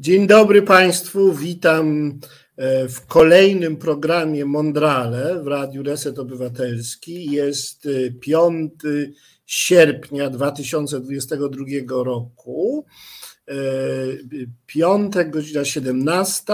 [0.00, 2.18] Dzień dobry Państwu, witam
[2.56, 7.30] e, w kolejnym programie Mondrale w Radiu Reset Obywatelski.
[7.30, 7.88] Jest
[8.20, 8.88] 5 e,
[9.46, 12.84] sierpnia 2022 roku,
[13.48, 13.54] e,
[14.66, 16.44] piątek, godzina 17.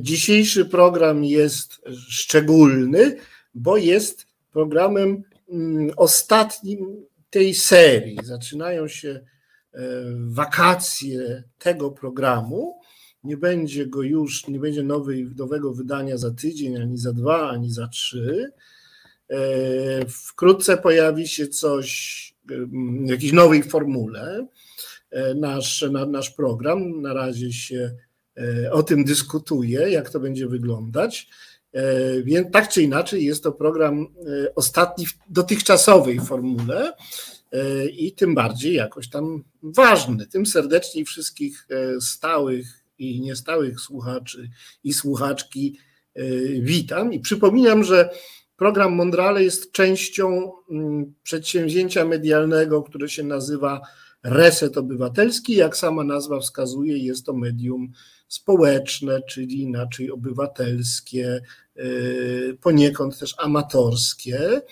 [0.00, 3.16] Dzisiejszy program jest szczególny,
[3.54, 8.18] bo jest programem mm, ostatnim tej serii.
[8.22, 9.20] Zaczynają się
[10.28, 12.80] wakacje tego programu.
[13.24, 17.72] Nie będzie go już, nie będzie nowej, nowego wydania za tydzień, ani za dwa, ani
[17.72, 18.52] za trzy.
[19.30, 19.38] E,
[20.08, 22.34] wkrótce pojawi się coś
[23.04, 24.46] w jakiejś nowej formule.
[25.10, 27.94] E, nasz, nasz program na razie się
[28.70, 31.28] o tym dyskutuje, jak to będzie wyglądać.
[32.24, 34.06] Więc tak czy inaczej jest to program
[34.54, 36.92] ostatni w dotychczasowej formule
[37.92, 40.26] i tym bardziej jakoś tam ważny.
[40.26, 44.50] Tym serdeczniej wszystkich e, stałych i niestałych słuchaczy
[44.84, 45.78] i słuchaczki
[46.14, 46.22] e,
[46.60, 48.10] witam i przypominam, że
[48.56, 53.80] program Mondrale jest częścią mm, przedsięwzięcia medialnego, które się nazywa
[54.22, 55.54] Reset Obywatelski.
[55.54, 57.92] Jak sama nazwa wskazuje, jest to medium
[58.30, 61.40] społeczne, czyli inaczej obywatelskie,
[61.76, 61.82] e,
[62.60, 64.62] poniekąd też amatorskie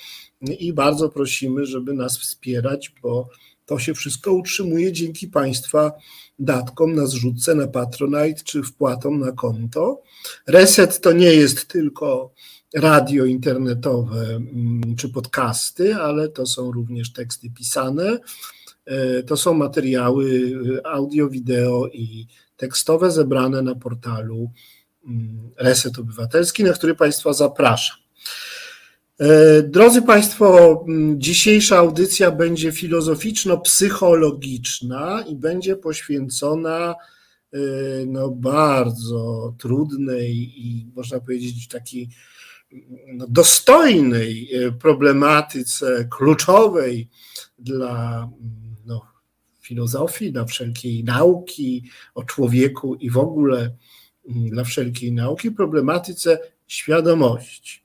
[0.41, 3.29] i bardzo prosimy, żeby nas wspierać, bo
[3.67, 5.93] to się wszystko utrzymuje dzięki Państwa
[6.39, 10.03] datkom na zrzutce, na Patronite czy wpłatom na konto.
[10.47, 12.33] Reset to nie jest tylko
[12.75, 18.19] radio internetowe mm, czy podcasty, ale to są również teksty pisane,
[18.85, 20.53] e, to są materiały
[20.85, 22.27] audio, wideo i
[22.59, 24.51] tekstowe zebrane na portalu
[25.07, 27.97] mm, Reset Obywatelski, na który Państwa zapraszam.
[29.21, 36.95] E, drodzy Państwo, dzisiejsza audycja będzie filozoficzno-psychologiczna i będzie poświęcona
[37.53, 37.59] e,
[38.07, 42.09] no, bardzo trudnej i można powiedzieć takiej
[43.07, 47.09] no, dostojnej e, problematyce kluczowej
[47.59, 48.68] dla no,
[49.69, 51.85] filozofii, dla wszelkiej nauki
[52.15, 53.71] o człowieku i w ogóle
[54.27, 57.81] dla wszelkiej nauki, problematyce świadomości.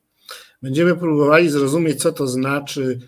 [0.62, 3.00] Będziemy próbowali zrozumieć, co to znaczy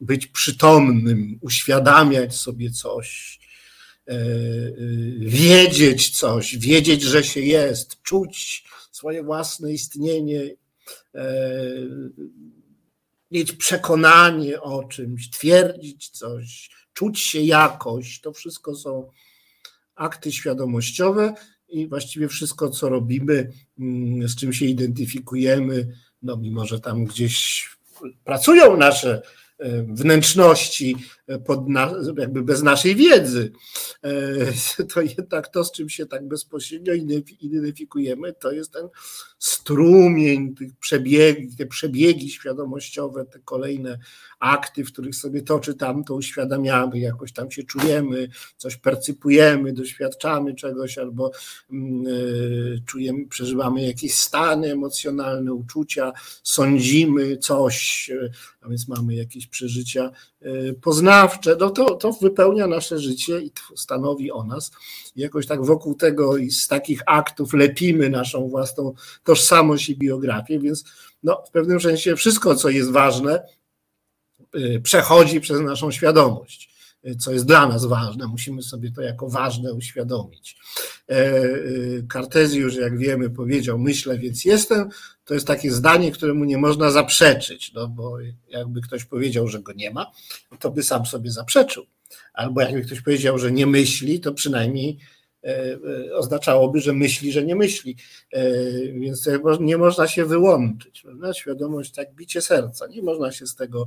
[0.00, 3.38] być przytomnym, uświadamiać sobie coś,
[4.08, 4.20] e, e,
[5.18, 10.42] wiedzieć coś, wiedzieć, że się jest, czuć swoje własne istnienie,
[11.14, 11.24] e,
[13.30, 18.20] mieć przekonanie o czymś, twierdzić coś, czuć się jakoś.
[18.20, 19.10] To wszystko są
[19.94, 21.34] akty świadomościowe
[21.68, 25.88] i właściwie wszystko, co robimy, mm, z czym się identyfikujemy,
[26.22, 27.68] no mimo że tam gdzieś
[28.24, 29.22] pracują nasze
[29.58, 30.96] e, wnętrzności
[31.38, 33.52] pod na, jakby bez naszej wiedzy,
[34.02, 34.12] e,
[34.94, 36.92] to jednak to, z czym się tak bezpośrednio
[37.40, 38.88] identyfikujemy, to jest ten
[39.38, 43.98] strumień tych przebiegi, te przebiegi świadomościowe, te kolejne
[44.40, 50.54] akty, w których sobie to czy tamto uświadamiamy, jakoś tam się czujemy, coś percypujemy, doświadczamy
[50.54, 51.30] czegoś albo
[51.70, 59.46] mm, e, czujemy, przeżywamy jakieś stany emocjonalne, uczucia, sądzimy coś, e, a więc mamy jakieś
[59.46, 60.10] przeżycia
[60.42, 60.72] e,
[61.28, 61.56] poznawcze.
[61.60, 64.72] No to, to wypełnia nasze życie i stanowi o nas.
[65.16, 68.94] Jakoś tak wokół tego i z takich aktów lepimy naszą własną
[69.24, 70.84] tożsamość i biografię, więc
[71.22, 73.42] no, w pewnym sensie wszystko, co jest ważne,
[74.56, 76.71] y, przechodzi przez naszą świadomość,
[77.18, 78.26] co jest dla nas ważne.
[78.26, 80.56] Musimy sobie to jako ważne uświadomić.
[82.08, 84.88] Kartezjusz, e, y, jak wiemy, powiedział: Myślę, więc jestem.
[85.24, 88.18] To jest takie zdanie, któremu nie można zaprzeczyć, no bo
[88.48, 90.12] jakby ktoś powiedział, że go nie ma,
[90.58, 91.86] to by sam sobie zaprzeczył.
[92.32, 95.21] Albo jakby ktoś powiedział, że nie myśli, to przynajmniej E, e,
[96.12, 97.96] oznaczałoby, że myśli, że nie myśli.
[98.32, 98.42] E,
[98.92, 99.28] więc
[99.60, 101.02] nie można się wyłączyć.
[101.02, 101.34] Prawda?
[101.34, 103.86] Świadomość, tak bicie serca, nie można się z tego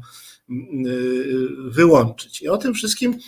[1.67, 2.41] wyłączyć.
[2.41, 3.19] I o tym wszystkim,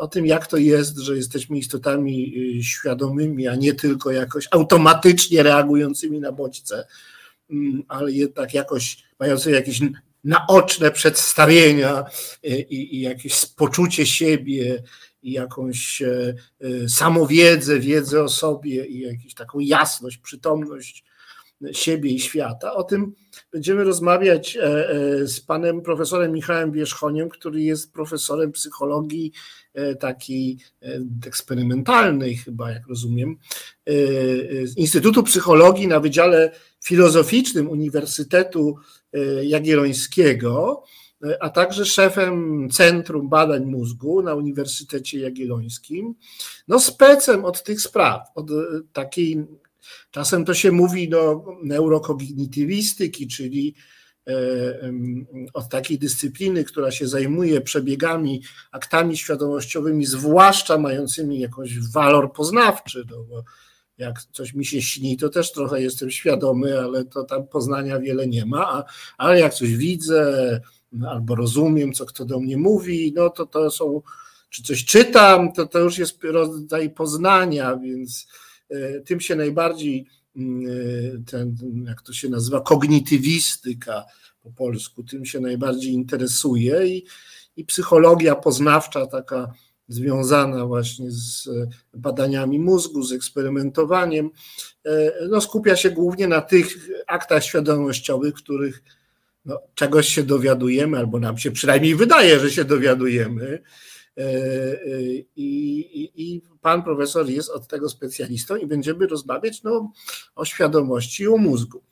[0.00, 6.20] o tym, jak to jest, że jesteśmy istotami świadomymi, a nie tylko jakoś automatycznie reagującymi
[6.20, 6.86] na bodźce,
[7.88, 9.80] ale jednak jakoś mający jakieś
[10.24, 12.04] naoczne przedstawienia
[12.42, 14.82] i, i jakieś poczucie siebie,
[15.26, 21.04] i jakąś e, e, samowiedzę, wiedzę o sobie i jakąś taką jasność, przytomność
[21.72, 22.74] siebie i świata.
[22.74, 23.14] O tym
[23.52, 29.32] będziemy rozmawiać e, z panem profesorem Michałem Wierzchoniem, który jest profesorem psychologii
[30.00, 30.58] takiej
[31.26, 33.36] eksperymentalnej chyba, jak rozumiem,
[34.64, 36.52] z Instytutu Psychologii na Wydziale
[36.84, 38.76] Filozoficznym Uniwersytetu
[39.42, 40.82] Jagiellońskiego
[41.40, 46.14] a także szefem Centrum Badań Mózgu na Uniwersytecie Jagiellońskim.
[46.68, 48.46] No, specem od tych spraw, od
[48.92, 49.46] takiej,
[50.10, 53.74] czasem to się mówi do neurokognitywistyki, czyli
[54.28, 54.92] E,
[55.54, 58.42] od takiej dyscypliny, która się zajmuje przebiegami,
[58.72, 63.44] aktami świadomościowymi, zwłaszcza mającymi jakiś walor poznawczy, no bo
[63.98, 68.26] jak coś mi się śni, to też trochę jestem świadomy, ale to tam poznania wiele
[68.26, 68.84] nie ma,
[69.18, 70.60] ale jak coś widzę
[71.10, 74.02] albo rozumiem, co kto do mnie mówi, no to to są,
[74.50, 78.26] czy coś czytam, to to już jest rodzaj poznania, więc
[78.70, 80.06] e, tym się najbardziej
[80.36, 81.56] Y, ten,
[81.86, 84.04] jak to się nazywa, kognitywistyka
[84.42, 87.06] po polsku, tym się najbardziej interesuje i,
[87.56, 89.52] i psychologia poznawcza taka
[89.88, 91.48] związana właśnie z
[91.94, 94.30] badaniami mózgu, z eksperymentowaniem,
[95.28, 98.82] no skupia się głównie na tych aktach świadomościowych, których
[99.46, 103.62] no, czegoś się dowiadujemy, albo nam się przynajmniej wydaje, że się dowiadujemy,
[104.18, 105.00] E, e,
[105.36, 109.92] I, i, I, pan profesor jest od tego specjalistą i będziemy rozmawiać no,
[110.34, 111.82] o świadomości i o mózgu.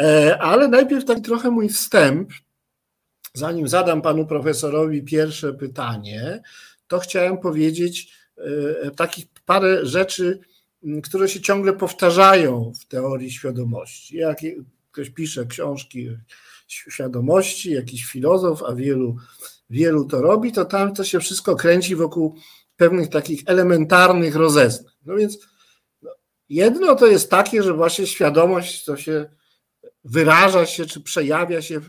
[0.00, 2.30] E, ale najpierw taki trochę mój wstęp.
[3.34, 6.42] Zanim zadam panu profesorowi pierwsze pytanie,
[6.88, 8.16] to chciałem powiedzieć
[8.96, 10.38] takich parę rzeczy,
[11.02, 14.16] które się ciągle powtarzają w teorii świadomości.
[14.16, 14.38] Jak
[14.92, 16.08] ktoś pisze książki
[16.66, 19.16] świadomości, jakiś filozof, a wielu
[19.70, 22.36] wielu to robi, to tam to się wszystko kręci wokół
[22.76, 24.92] pewnych takich elementarnych rozeznań.
[25.04, 25.38] No więc
[26.02, 26.10] no,
[26.48, 29.30] jedno to jest takie, że właśnie świadomość to się
[30.04, 31.80] wyraża się, czy przejawia się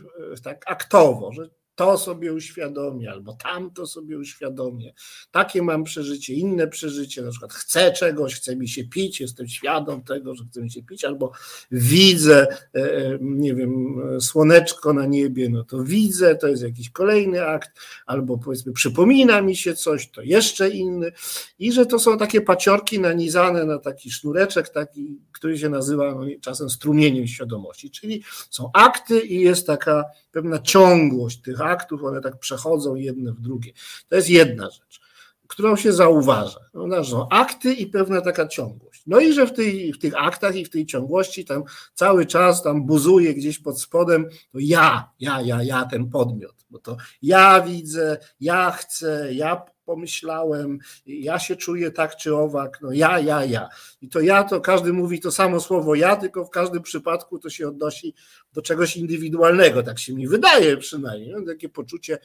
[0.42, 4.94] tak aktowo, że to sobie uświadomię, albo tamto sobie uświadomię.
[5.30, 10.02] Takie mam przeżycie, inne przeżycie, na przykład chcę czegoś, chce mi się pić, jestem świadom
[10.02, 11.32] tego, że chce mi się pić, albo
[11.70, 17.46] widzę, e, e, nie wiem, słoneczko na niebie, no to widzę, to jest jakiś kolejny
[17.46, 17.70] akt,
[18.06, 21.12] albo powiedzmy przypomina mi się coś, to jeszcze inny
[21.58, 26.20] i że to są takie paciorki nanizane na taki sznureczek, taki, który się nazywa no,
[26.40, 32.38] czasem strumieniem świadomości, czyli są akty i jest taka pewna ciągłość tych aktów, one tak
[32.38, 33.72] przechodzą jedne w drugie.
[34.08, 35.00] To jest jedna rzecz,
[35.46, 36.60] którą się zauważa.
[36.74, 38.97] One są akty i pewna taka ciągłość.
[39.08, 41.62] No i że w, tej, w tych aktach i w tej ciągłości tam
[41.94, 46.78] cały czas tam buzuje gdzieś pod spodem to ja, ja, ja, ja, ten podmiot, bo
[46.78, 53.20] to ja widzę, ja chcę, ja pomyślałem, ja się czuję tak czy owak, no ja,
[53.20, 53.68] ja, ja.
[54.00, 57.50] I to ja, to każdy mówi to samo słowo ja, tylko w każdym przypadku to
[57.50, 58.14] się odnosi
[58.52, 62.18] do czegoś indywidualnego, tak się mi wydaje przynajmniej, no, takie poczucie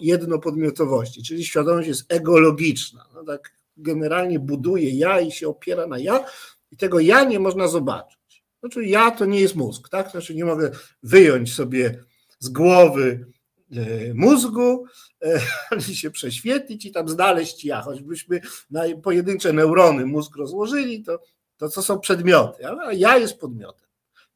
[0.00, 6.24] jednopodmiotowości, czyli świadomość jest egologiczna, no, tak generalnie buduje ja i się opiera na ja
[6.70, 8.44] i tego ja nie można zobaczyć.
[8.60, 10.10] Znaczy ja to nie jest mózg, tak?
[10.10, 10.70] Znaczy nie mogę
[11.02, 12.04] wyjąć sobie
[12.38, 13.26] z głowy
[13.72, 14.84] E, mózgu,
[15.22, 15.40] e,
[15.94, 17.82] się prześwietlić i tam znaleźć ja.
[17.82, 18.40] Choćbyśmy
[18.70, 21.20] na pojedyncze neurony mózg rozłożyli, to,
[21.56, 23.86] to co są przedmioty, ale ja jest podmiotem.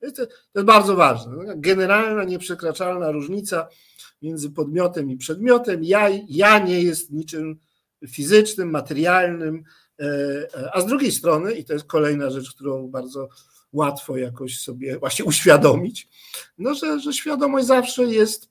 [0.00, 1.32] To jest, to jest bardzo ważne.
[1.56, 3.68] Generalna, nieprzekraczalna różnica
[4.22, 5.84] między podmiotem i przedmiotem.
[5.84, 7.58] Ja, ja nie jest niczym
[8.08, 9.64] fizycznym, materialnym,
[10.00, 13.28] e, a z drugiej strony, i to jest kolejna rzecz, którą bardzo
[13.72, 16.08] łatwo jakoś sobie właśnie uświadomić,
[16.58, 18.49] no, że, że świadomość zawsze jest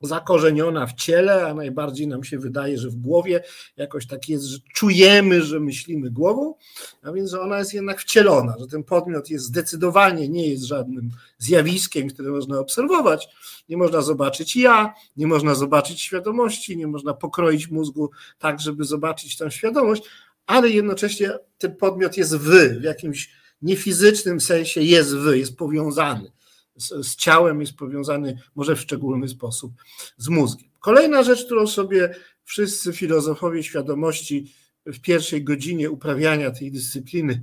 [0.00, 3.42] zakorzeniona w ciele, a najbardziej nam się wydaje, że w głowie
[3.76, 6.54] jakoś tak jest, że czujemy, że myślimy głową,
[7.02, 12.08] a więc ona jest jednak wcielona, że ten podmiot jest zdecydowanie nie jest żadnym zjawiskiem,
[12.08, 13.28] które można obserwować.
[13.68, 19.36] Nie można zobaczyć ja, nie można zobaczyć świadomości, nie można pokroić mózgu tak, żeby zobaczyć
[19.36, 20.02] tę świadomość,
[20.46, 23.30] ale jednocześnie ten podmiot jest wy, w jakimś
[23.62, 26.32] niefizycznym sensie jest wy, jest powiązany
[26.78, 29.72] z, z ciałem, jest powiązany może w szczególny sposób
[30.16, 30.68] z mózgiem.
[30.80, 34.52] Kolejna rzecz, którą sobie wszyscy filozofowie świadomości
[34.86, 37.42] w pierwszej godzinie uprawiania tej dyscypliny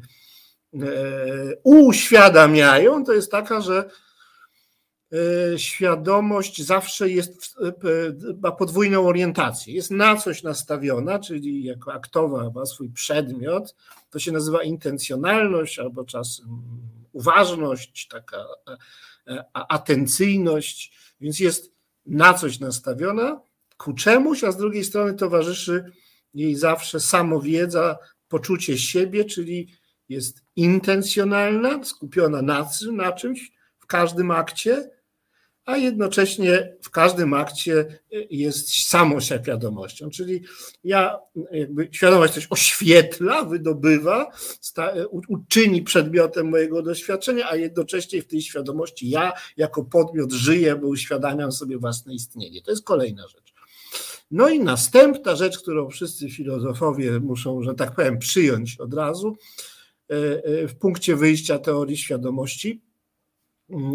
[0.73, 0.77] e,
[1.63, 3.89] uświadamiają, to jest taka, że
[5.13, 7.73] e, świadomość zawsze jest, e,
[8.41, 9.73] ma podwójną orientację.
[9.73, 13.75] Jest na coś nastawiona, czyli jako aktowa ma swój przedmiot.
[14.09, 16.61] To się nazywa intencjonalność albo czasem
[17.11, 18.45] uważność, taka
[19.53, 21.71] atencyjność, więc jest
[22.05, 23.41] na coś nastawiona.
[23.77, 25.91] Ku czemuś, a z drugiej strony towarzyszy
[26.33, 29.73] jej zawsze samowiedza, poczucie siebie, czyli
[30.09, 34.89] jest intencjonalna, skupiona na, na czymś w każdym akcie,
[35.65, 40.43] a jednocześnie w każdym akcie jest samą świadomością, czyli
[40.83, 41.19] ja
[41.51, 44.31] jakby świadomość coś oświetla, wydobywa,
[45.27, 51.51] uczyni przedmiotem mojego doświadczenia, a jednocześnie w tej świadomości ja jako podmiot żyję, bo uświadamiam
[51.51, 52.61] sobie własne istnienie.
[52.61, 53.53] To jest kolejna rzecz.
[54.31, 59.37] No i następna rzecz, którą wszyscy filozofowie muszą, że tak powiem, przyjąć od razu,
[60.09, 62.81] e, e, w punkcie wyjścia teorii świadomości,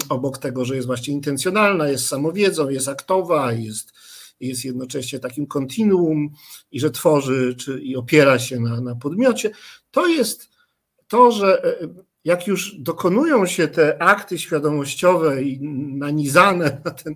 [0.08, 3.92] obok tego, że jest właśnie intencjonalna, jest samowiedzą, jest aktowa, jest,
[4.40, 6.30] jest jednocześnie takim kontinuum
[6.72, 9.50] i że tworzy czy, i opiera się na, na podmiocie,
[9.90, 10.50] to jest
[11.08, 11.88] to, że e,
[12.24, 15.60] jak już dokonują się te akty świadomościowe i
[15.98, 17.14] nanizane na ten,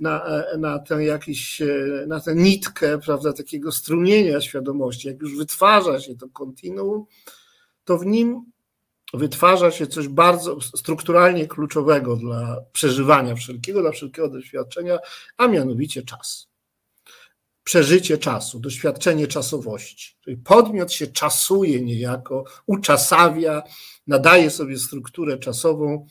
[0.00, 0.24] na,
[0.58, 1.62] na ten jakiś,
[2.06, 7.04] na tę nitkę, prawda, takiego strumienia świadomości, jak już wytwarza się to kontinuum,
[7.84, 8.44] to w nim
[9.14, 14.98] wytwarza się coś bardzo strukturalnie kluczowego dla przeżywania wszelkiego, dla wszelkiego doświadczenia,
[15.36, 16.48] a mianowicie czas.
[17.64, 20.16] Przeżycie czasu, doświadczenie czasowości.
[20.20, 23.62] Czyli podmiot się czasuje niejako, uczasawia,
[24.06, 26.06] nadaje sobie strukturę czasową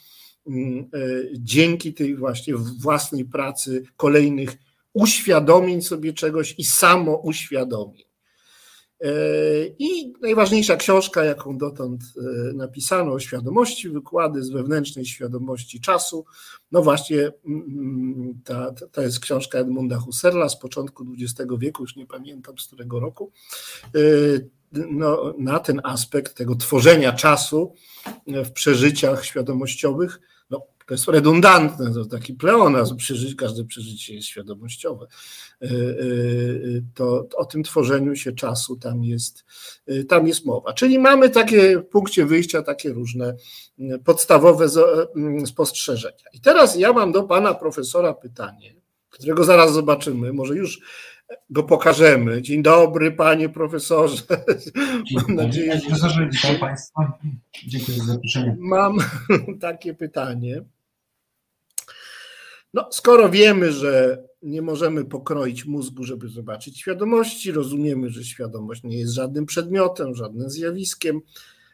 [0.48, 1.00] mm, e,
[1.34, 4.56] dzięki tej właśnie własnej pracy kolejnych
[4.94, 8.13] uświadomień sobie czegoś i samo uświadomień.
[9.04, 9.08] E,
[9.80, 16.26] I najważniejsza książka, jaką dotąd e, napisano o świadomości, wykłady z wewnętrznej świadomości czasu.
[16.72, 22.06] No właśnie, mm, ta, to jest książka Edmunda Husserla z początku XX wieku, już nie
[22.06, 23.32] pamiętam z którego roku
[24.74, 27.74] no, na ten aspekt tego tworzenia czasu
[28.28, 30.20] w przeżyciach świadomościowych.
[30.88, 35.08] To jest redundantne, to taki pleonazm, przeżyć, każde przeżycie jest świadomościowe.
[35.62, 35.70] E, e,
[36.94, 39.46] to, to o tym tworzeniu się czasu tam jest,
[40.08, 40.74] tam jest mowa.
[40.74, 43.36] Czyli mamy takie w punkcie wyjścia takie różne
[44.06, 44.68] podstawowe
[45.46, 46.24] spostrzeżenia.
[46.34, 48.76] I teraz ja mam do pana profesora pytanie,
[49.10, 50.82] którego zaraz zobaczymy, może już
[51.50, 52.42] go pokażemy.
[52.42, 54.22] Dzień dobry, panie profesorze.
[55.06, 57.18] Dzień Mam nadzieję, panie profesorze, witam państwa.
[57.68, 58.56] Dziękuję za zaproszenie.
[58.60, 58.98] Mam
[59.62, 60.64] takie pytanie.
[62.74, 69.00] No, skoro wiemy, że nie możemy pokroić mózgu, żeby zobaczyć świadomości, rozumiemy, że świadomość nie
[69.00, 71.22] jest żadnym przedmiotem, żadnym zjawiskiem,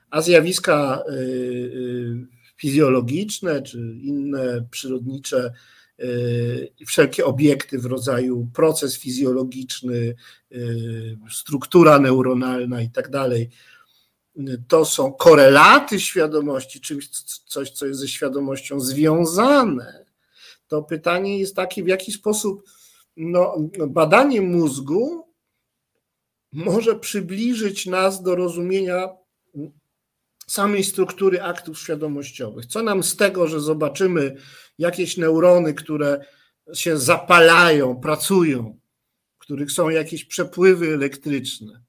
[0.10, 2.28] a zjawiska y, y,
[2.58, 5.54] fizjologiczne czy inne przyrodnicze
[6.80, 10.16] i wszelkie obiekty w rodzaju proces fizjologiczny,
[10.52, 13.50] y, struktura neuronalna i tak dalej,
[14.68, 17.10] to są korelaty świadomości, czymś,
[17.48, 20.09] coś, co jest ze świadomością związane.
[20.70, 22.64] To pytanie jest takie, w jaki sposób
[23.18, 23.58] no,
[23.88, 25.34] badanie mózgu
[26.52, 29.10] może przybliżyć nas do rozumienia
[30.48, 32.66] samej struktury aktów świadomościowych.
[32.66, 34.36] Co nam z tego, że zobaczymy
[34.78, 36.26] jakieś neurony, które
[36.74, 38.80] się zapalają, pracują,
[39.36, 41.82] w których są jakieś przepływy elektryczne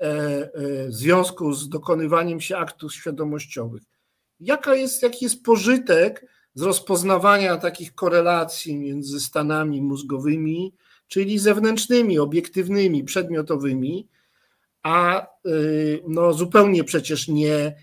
[0.00, 3.82] e, e, w związku z dokonywaniem się aktów świadomościowych.
[4.40, 6.26] Jaka jest, jaki jest pożytek
[6.58, 10.74] z rozpoznawania takich korelacji między stanami mózgowymi,
[11.08, 14.08] czyli zewnętrznymi, obiektywnymi, przedmiotowymi,
[14.82, 17.74] a y, no, zupełnie przecież nie,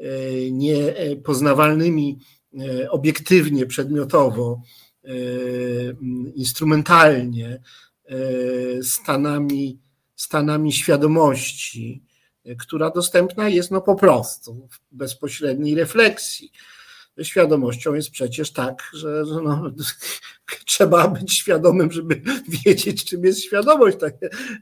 [0.00, 2.18] y, nie poznawalnymi
[2.54, 4.60] y, obiektywnie, przedmiotowo,
[6.34, 7.62] instrumentalnie
[8.82, 9.80] stanami,
[10.16, 12.02] stanami świadomości,
[12.58, 16.52] która dostępna jest no po prostu w bezpośredniej refleksji
[17.22, 19.70] świadomością jest przecież tak, że no,
[20.66, 22.22] trzeba być świadomym, żeby
[22.64, 23.96] wiedzieć, czym jest świadomość.
[24.00, 24.14] Tak,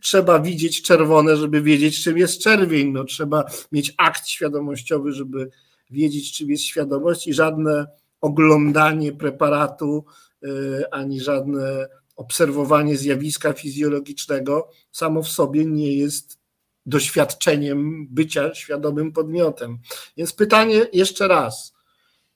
[0.02, 2.92] trzeba widzieć czerwone, żeby wiedzieć, czym jest czerwień.
[2.92, 5.50] No, trzeba mieć akt świadomościowy, żeby
[5.90, 7.87] wiedzieć, czym jest świadomość i żadne
[8.20, 10.04] oglądanie preparatu,
[10.44, 16.38] y, ani żadne obserwowanie zjawiska fizjologicznego samo w sobie nie jest
[16.87, 19.78] doświadczeniem bycia świadomym podmiotem.
[20.16, 21.74] Więc pytanie jeszcze raz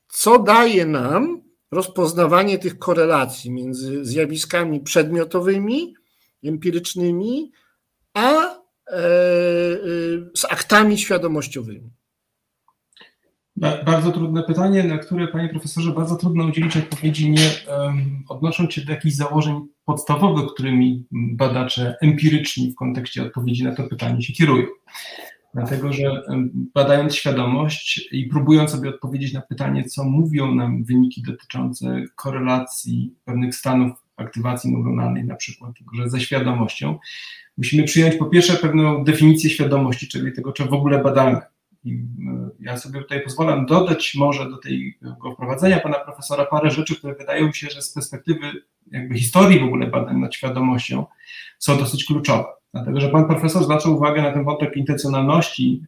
[0.08, 5.94] co daje nam rozpoznawanie tych korelacji między zjawiskami przedmiotowymi,
[6.44, 7.52] empirycznymi,
[8.14, 9.00] a e, e,
[10.34, 11.90] z aktami świadomościowymi?
[13.86, 18.80] Bardzo trudne pytanie, na które, panie profesorze, bardzo trudno udzielić odpowiedzi, nie um, odnosząc się
[18.80, 24.66] do jakichś założeń podstawowych, którymi badacze empiryczni w kontekście odpowiedzi na to pytanie się kierują.
[25.54, 26.22] Dlatego, że
[26.74, 33.54] badając świadomość i próbując sobie odpowiedzieć na pytanie, co mówią nam wyniki dotyczące korelacji pewnych
[33.54, 36.98] stanów aktywacji neuronalnej, na przykład że ze świadomością,
[37.58, 41.40] musimy przyjąć po pierwsze pewną definicję świadomości, czyli tego, czy w ogóle badamy.
[41.84, 41.98] I
[42.60, 47.52] ja sobie tutaj pozwalam dodać może do tego wprowadzenia pana profesora parę rzeczy, które wydają
[47.52, 48.52] się, że z perspektywy
[48.90, 51.06] jakby historii w ogóle badań nad świadomością
[51.58, 52.57] są dosyć kluczowe.
[52.74, 55.82] Dlatego, że pan profesor zwracał uwagę na ten wątek intencjonalności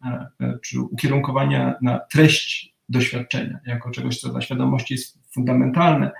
[0.62, 6.10] czy ukierunkowania na treść doświadczenia, jako czegoś, co dla świadomości jest fundamentalne.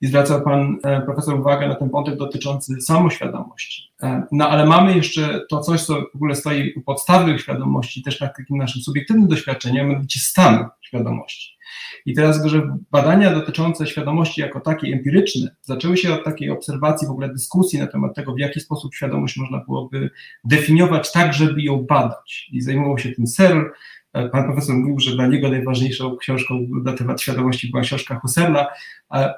[0.00, 3.92] I zwraca pan e, profesor uwagę na ten wątek dotyczący samoświadomości.
[4.02, 8.20] E, no ale mamy jeszcze to coś, co w ogóle stoi u podstawy świadomości, też
[8.20, 11.58] na takim naszym subiektywnym doświadczeniu, mianowicie stan świadomości.
[12.06, 17.10] I teraz, że badania dotyczące świadomości jako takiej empiryczne zaczęły się od takiej obserwacji, w
[17.10, 20.10] ogóle dyskusji na temat tego, w jaki sposób świadomość można byłoby
[20.44, 22.48] definiować tak, żeby ją badać.
[22.52, 23.64] I zajmował się tym Searle,
[24.12, 28.66] Pan profesor mówił, że dla niego najważniejszą książką na temat świadomości była książka Husserla.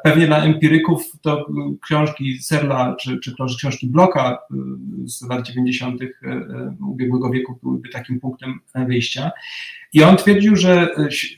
[0.05, 1.47] Pewnie dla empiryków to
[1.83, 4.39] książki Serla czy, czy książki Bloka
[5.05, 6.03] y, z lat 90.
[6.03, 6.11] Y, y,
[6.87, 9.31] ubiegłego wieku byłyby takim punktem wyjścia.
[9.93, 10.89] I on twierdził, że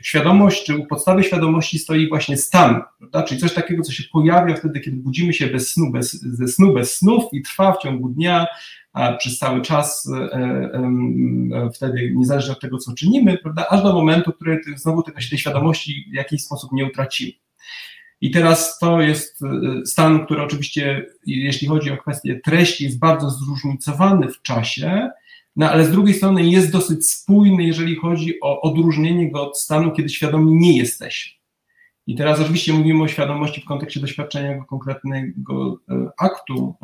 [0.03, 3.23] świadomość, czy u podstawy świadomości stoi właśnie stan, prawda?
[3.23, 6.75] czyli coś takiego, co się pojawia wtedy, kiedy budzimy się bez snu, bez, ze snu,
[6.75, 8.47] bez snów i trwa w ciągu dnia
[9.19, 14.33] przez cały czas, e, e, wtedy niezależnie od tego, co czynimy, prawda, aż do momentu,
[14.33, 17.33] który znowu tej świadomości w jakiś sposób nie utracimy.
[18.21, 19.41] I teraz to jest
[19.85, 25.11] stan, który oczywiście, jeśli chodzi o kwestię treści, jest bardzo zróżnicowany w czasie,
[25.57, 29.93] no ale z drugiej strony jest dosyć spójny, jeżeli chodzi o odróżnienie go od stanu,
[29.93, 31.42] kiedy świadomi nie jesteśmy.
[32.07, 36.75] I teraz oczywiście mówimy o świadomości w kontekście doświadczenia konkretnego e, aktu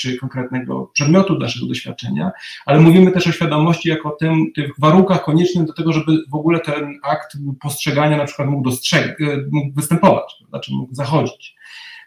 [0.00, 2.30] czy konkretnego przedmiotu naszego doświadczenia,
[2.66, 6.60] ale mówimy też o świadomości jako tym, tych warunkach koniecznych do tego, żeby w ogóle
[6.60, 11.58] ten akt postrzegania na przykład mógł, dostrzeg- e, mógł występować, znaczy mógł zachodzić.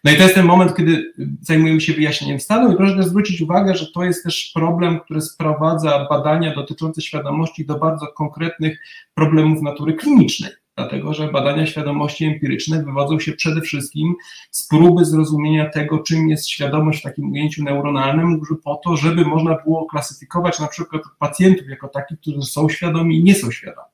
[0.03, 3.41] No i to jest ten moment, kiedy zajmujemy się wyjaśnieniem stanu i proszę też zwrócić
[3.41, 8.79] uwagę, że to jest też problem, który sprowadza badania dotyczące świadomości do bardzo konkretnych
[9.13, 14.15] problemów natury klinicznej dlatego że badania świadomości empiryczne wywodzą się przede wszystkim
[14.51, 19.57] z próby zrozumienia tego, czym jest świadomość w takim ujęciu neuronalnym, po to, żeby można
[19.65, 23.91] było klasyfikować na przykład pacjentów jako takich, którzy są świadomi i nie są świadomi.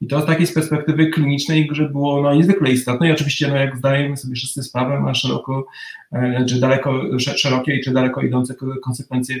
[0.00, 3.76] I to z takiej perspektywy klinicznej że było no, niezwykle istotne i oczywiście, no, jak
[3.76, 5.66] zdajemy sobie wszyscy sprawę, ma szeroko,
[6.12, 8.54] e, czy daleko, szerokie i czy daleko idące
[8.84, 9.36] konsekwencje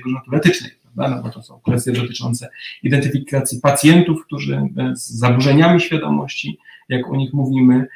[0.94, 1.16] prawda?
[1.16, 2.48] no bo to są kwestie dotyczące
[2.82, 7.86] identyfikacji pacjentów, którzy e, z zaburzeniami świadomości, jak o nich mówimy,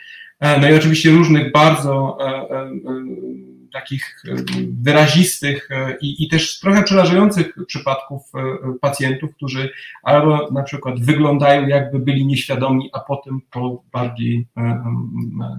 [0.40, 2.18] e, no i oczywiście różnych bardzo
[3.72, 4.22] takich
[4.82, 5.68] wyrazistych
[6.00, 8.32] i, i też trochę przerażających przypadków
[8.80, 9.70] pacjentów, którzy
[10.02, 14.46] albo na przykład wyglądają jakby byli nieświadomi, a potem po bardziej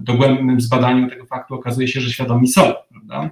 [0.00, 2.72] dogłębnym zbadaniu tego faktu okazuje się, że świadomi są.
[2.90, 3.30] Prawda?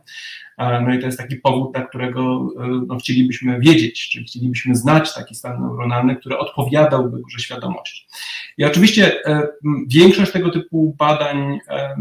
[0.61, 2.49] No i to jest taki powód, dla którego
[2.87, 8.07] no, chcielibyśmy wiedzieć, czy chcielibyśmy znać taki stan neuronalny, który odpowiadałby górze świadomości.
[8.59, 9.49] I oczywiście e,
[9.87, 11.97] większość tego typu badań, e,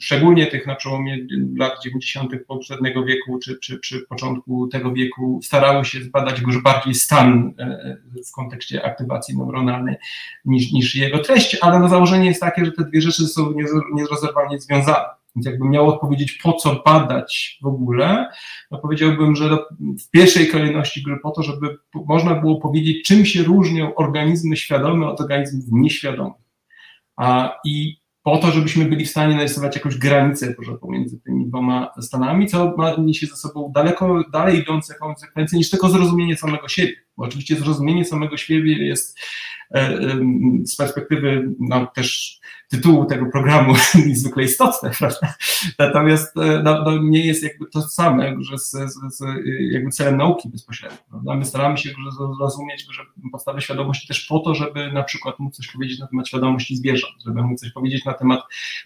[0.00, 1.18] szczególnie tych na przełomie
[1.56, 2.32] lat 90.
[2.46, 7.96] poprzedniego wieku, czy, czy, czy początku tego wieku, starały się zbadać już bardziej stan e,
[8.30, 9.96] w kontekście aktywacji neuronalnej
[10.44, 13.54] niż, niż jego treść, ale no założenie jest takie, że te dwie rzeczy są
[13.94, 15.23] nierozerwalnie związane.
[15.36, 18.28] Więc jakbym miał odpowiedzieć, po co badać w ogóle,
[18.70, 23.94] no powiedziałbym, że w pierwszej kolejności po to, żeby można było powiedzieć, czym się różnią
[23.94, 26.44] organizmy świadome od organizmów nieświadomych.
[27.16, 31.90] A, I po to, żebyśmy byli w stanie narysować jakąś granicę może pomiędzy tymi dwoma
[32.00, 36.92] stanami, co ma niesie ze sobą daleko dalej idące konsekwencje niż tylko zrozumienie samego siebie.
[37.16, 39.18] Bo oczywiście zrozumienie samego siebie jest
[39.74, 39.98] e,
[40.64, 42.38] z perspektywy no, też
[42.76, 43.74] tytułu tego programu
[44.06, 45.34] niezwykle istotne, prawda?
[45.78, 49.24] Natomiast e, no, no, nie jest jakby to same, że z, z, z,
[49.70, 50.98] jakby celem nauki bezpośrednio.
[51.10, 51.34] Prawda?
[51.34, 51.90] My staramy się
[52.36, 56.28] zrozumieć że podstawę świadomości też po to, żeby na przykład móc coś powiedzieć na temat
[56.28, 58.40] świadomości zwierząt, żeby móc coś powiedzieć na temat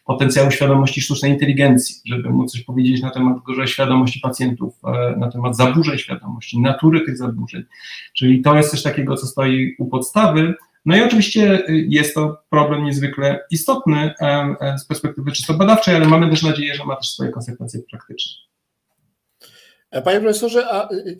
[0.05, 5.31] potencjału świadomości sztucznej inteligencji, żeby móc coś powiedzieć na temat że świadomości pacjentów, e, na
[5.31, 7.65] temat zaburzeń świadomości, natury tych zaburzeń.
[8.15, 10.55] Czyli to jest coś takiego, co stoi u podstawy,
[10.89, 14.15] no i oczywiście y, jest to problem niezwykle istotny
[14.79, 18.33] z perspektywy czysto badawczej, ale mamy też nadzieję, że ma też swoje konsekwencje praktyczne.
[20.05, 21.19] Panie profesorze, a y,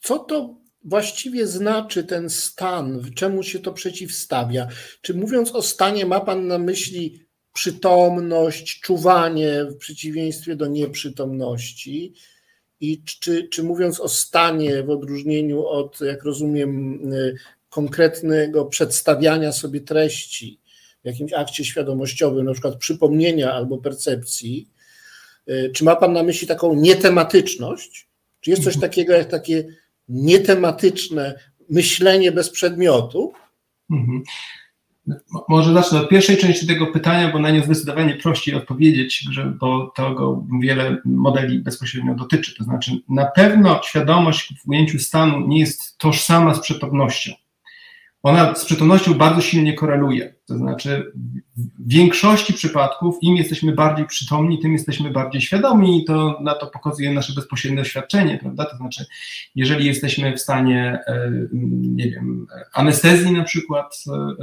[0.00, 0.54] co to
[0.84, 3.02] właściwie znaczy ten stan?
[3.14, 4.68] Czemu się to przeciwstawia?
[5.00, 12.14] Czy mówiąc o stanie, ma Pan na myśli przytomność, czuwanie w przeciwieństwie do nieprzytomności?
[12.80, 17.36] I czy, czy mówiąc o stanie, w odróżnieniu od, jak rozumiem, y,
[17.74, 20.60] konkretnego przedstawiania sobie treści
[21.02, 24.68] w jakimś akcie świadomościowym, na przykład przypomnienia albo percepcji,
[25.48, 28.08] y, czy ma Pan na myśli taką nietematyczność?
[28.40, 29.64] Czy jest coś takiego jak takie
[30.08, 31.38] nietematyczne
[31.70, 33.32] myślenie bez przedmiotu?
[33.90, 34.22] Mhm.
[35.48, 39.24] Może zacznę od pierwszej części tego pytania, bo na nie zdecydowanie prościej odpowiedzieć,
[39.60, 42.54] bo tego wiele modeli bezpośrednio dotyczy.
[42.58, 47.32] To znaczy, na pewno świadomość w ujęciu stanu nie jest tożsama z przytomnością
[48.24, 50.34] ona z przytomnością bardzo silnie koreluje.
[50.46, 51.12] To znaczy,
[51.56, 56.66] w większości przypadków, im jesteśmy bardziej przytomni, tym jesteśmy bardziej świadomi, i to na to
[56.66, 58.64] pokazuje nasze bezpośrednie doświadczenie, prawda?
[58.64, 59.04] To znaczy,
[59.54, 61.30] jeżeli jesteśmy w stanie, e,
[61.72, 64.34] nie wiem, anestezji na przykład e,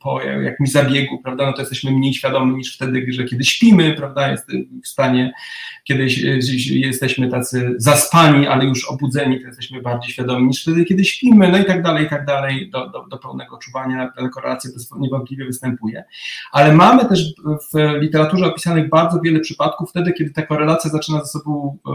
[0.00, 4.30] po jakimś zabiegu, prawda, no to jesteśmy mniej świadomi niż wtedy, że kiedy śpimy, prawda,
[4.30, 4.46] jest
[4.84, 5.32] w stanie,
[5.84, 6.18] kiedyś
[6.66, 11.58] jesteśmy tacy zaspani, ale już obudzeni, to jesteśmy bardziej świadomi niż wtedy, kiedy śpimy, no
[11.58, 14.70] i tak dalej, i tak dalej, do, do, do pełnego czuwania, ta korelacja
[15.10, 16.04] niewątpliwie występuje.
[16.52, 17.34] Ale mamy też
[17.74, 21.90] w literaturze opisanych bardzo wiele przypadków wtedy, kiedy ta korelacja zaczyna ze sobą, e,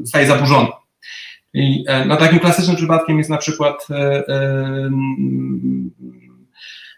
[0.00, 0.68] e, staje zaburzona.
[1.54, 3.86] I e, no, takim klasycznym przypadkiem jest na przykład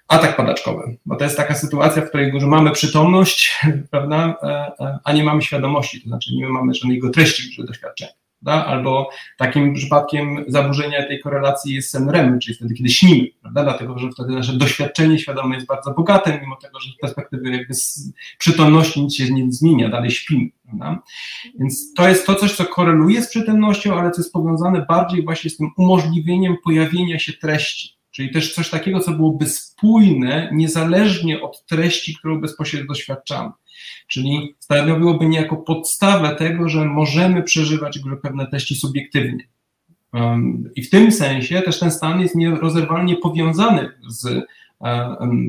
[0.08, 4.36] atak padaczkowy, bo to jest taka sytuacja, w której że mamy przytomność, prawda,
[5.04, 8.66] a nie mamy świadomości, to znaczy nie mamy żadnego treści doświadczenia prawda?
[8.66, 13.62] albo takim przypadkiem zaburzenia tej korelacji jest sen REM, czyli wtedy, kiedy śnimy, prawda?
[13.62, 17.74] dlatego że wtedy nasze doświadczenie świadome jest bardzo bogate, mimo tego, że z perspektywy jakby
[17.74, 20.50] z przytomności nic się nie zmienia, dalej śpimy.
[20.64, 21.02] Prawda?
[21.60, 25.50] Więc to jest to coś, co koreluje z przytomnością, ale co jest powiązane bardziej właśnie
[25.50, 28.00] z tym umożliwieniem pojawienia się treści.
[28.10, 33.50] Czyli też coś takiego, co byłoby spójne, niezależnie od treści, którą bezpośrednio doświadczamy.
[34.06, 39.44] Czyli stanowiłoby niejako podstawę tego, że możemy przeżywać pewne treści subiektywnie.
[40.76, 44.44] I w tym sensie też ten stan jest nierozerwalnie powiązany z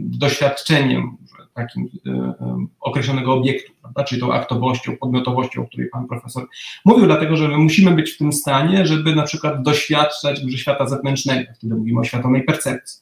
[0.04, 1.17] doświadczeniem
[1.54, 2.36] takim e,
[2.80, 4.04] określonego obiektu, prawda?
[4.04, 6.48] czyli tą aktowością, podmiotowością, o której pan profesor
[6.86, 11.52] mówił, dlatego że my musimy być w tym stanie, żeby na przykład doświadczać świata zewnętrznego,
[11.56, 13.02] wtedy mówimy o świadomej percepcji,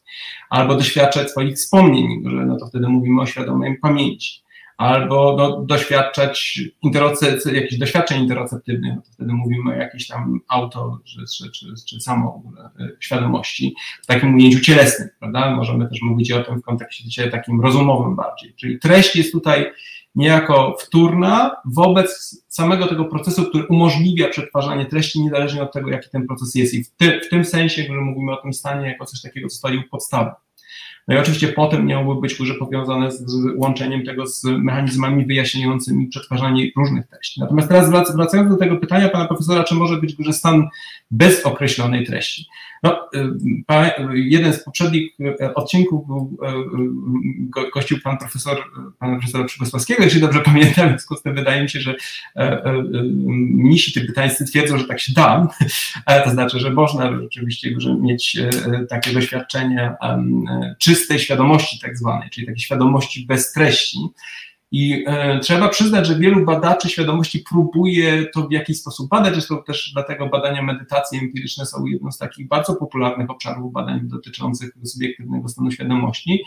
[0.50, 4.42] albo doświadczać swoich wspomnień, że no to wtedy mówimy o świadomej pamięci
[4.80, 11.00] albo no, doświadczać interoce, jakichś doświadczeń interoceptywnych, no to wtedy mówimy o jakiejś tam auto,
[11.06, 12.44] czy, czy, czy samo
[12.80, 15.56] e, świadomości w takim ujęciu cielesnym, prawda?
[15.56, 18.54] Możemy też mówić o tym w kontekście takim rozumowym bardziej.
[18.56, 19.72] Czyli treść jest tutaj
[20.16, 26.28] niejako wtórna wobec samego tego procesu, który umożliwia przetwarzanie treści, niezależnie od tego, jaki ten
[26.28, 26.74] proces jest.
[26.74, 29.56] I w, ty, w tym sensie, że mówimy o tym stanie jako coś takiego, co
[29.56, 30.32] stoi u podstawy.
[31.10, 36.08] No i oczywiście potem miałoby być już powiązane z, z łączeniem tego z mechanizmami wyjaśniającymi
[36.08, 37.40] przetwarzanie różnych treści.
[37.40, 40.68] Natomiast teraz wracając do tego pytania pana profesora, czy może być że stan
[41.12, 42.46] bez określonej treści?
[42.84, 46.38] No, y, jeden z poprzednich y, odcinków był,
[47.58, 48.58] y, gościł pan profesor,
[49.00, 51.96] pana profesora Przygosławskiego, jeśli dobrze pamiętam, w związku z tym wydaje mi się, że
[52.36, 52.74] e, e,
[53.38, 55.48] mnisi tybetańscy twierdzą, że tak się da,
[56.26, 58.50] to znaczy, że można rzeczywiście że mieć e,
[58.86, 59.92] takie doświadczenie
[61.00, 64.00] czystej świadomości tak zwanej, czyli takiej świadomości bez treści,
[64.72, 69.34] i e, trzeba przyznać, że wielu badaczy świadomości próbuje to w jakiś sposób badać.
[69.34, 74.70] Zresztą też dlatego badania medytacji empiryczne są jedną z takich bardzo popularnych obszarów badań dotyczących
[74.86, 76.44] subiektywnego stanu świadomości.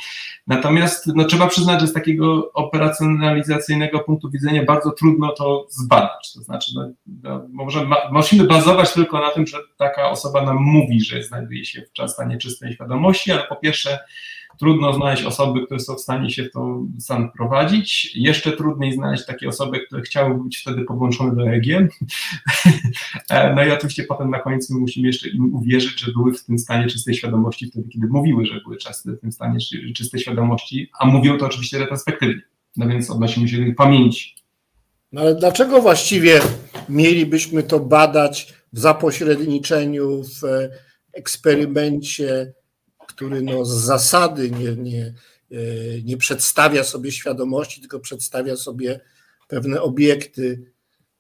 [0.47, 6.33] Natomiast no, trzeba przyznać, że z takiego operacjonalizacyjnego punktu widzenia bardzo trudno to zbadać.
[6.35, 6.89] To znaczy, no,
[7.23, 11.65] no, może ma, musimy bazować tylko na tym, że taka osoba nam mówi, że znajduje
[11.65, 13.99] się w stanie czystej świadomości, ale po pierwsze,
[14.59, 18.11] Trudno znaleźć osoby, które są w stanie się w to stan prowadzić.
[18.15, 21.89] Jeszcze trudniej znaleźć takie osoby, które chciałyby być wtedy podłączone do EEG.
[23.57, 26.87] no i oczywiście potem na końcu musimy jeszcze im uwierzyć, że były w tym stanie
[26.87, 29.59] czystej świadomości wtedy, kiedy mówiły, że były często w tym stanie
[29.95, 32.43] czystej świadomości, a mówią to oczywiście retrospektywnie.
[32.77, 34.35] No więc odnosimy się do pamięci.
[35.13, 36.41] No ale dlaczego właściwie
[36.89, 40.69] mielibyśmy to badać w zapośredniczeniu, w
[41.13, 42.53] eksperymencie
[43.15, 45.15] który no z zasady nie, nie,
[45.51, 45.57] e,
[46.05, 49.01] nie przedstawia sobie świadomości, tylko przedstawia sobie
[49.49, 50.73] pewne obiekty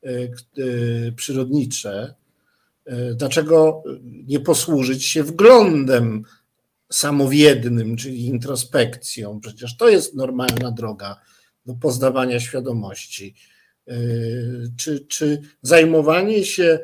[0.03, 2.15] e, e, przyrodnicze.
[3.15, 6.25] Dlaczego nie posłużyć się wglądem
[6.93, 9.41] samowiednym, czyli introspekcją?
[9.41, 11.21] Przecież to jest normalna droga
[11.67, 13.35] do poznawania świadomości.
[14.77, 16.79] Czy, czy zajmowanie się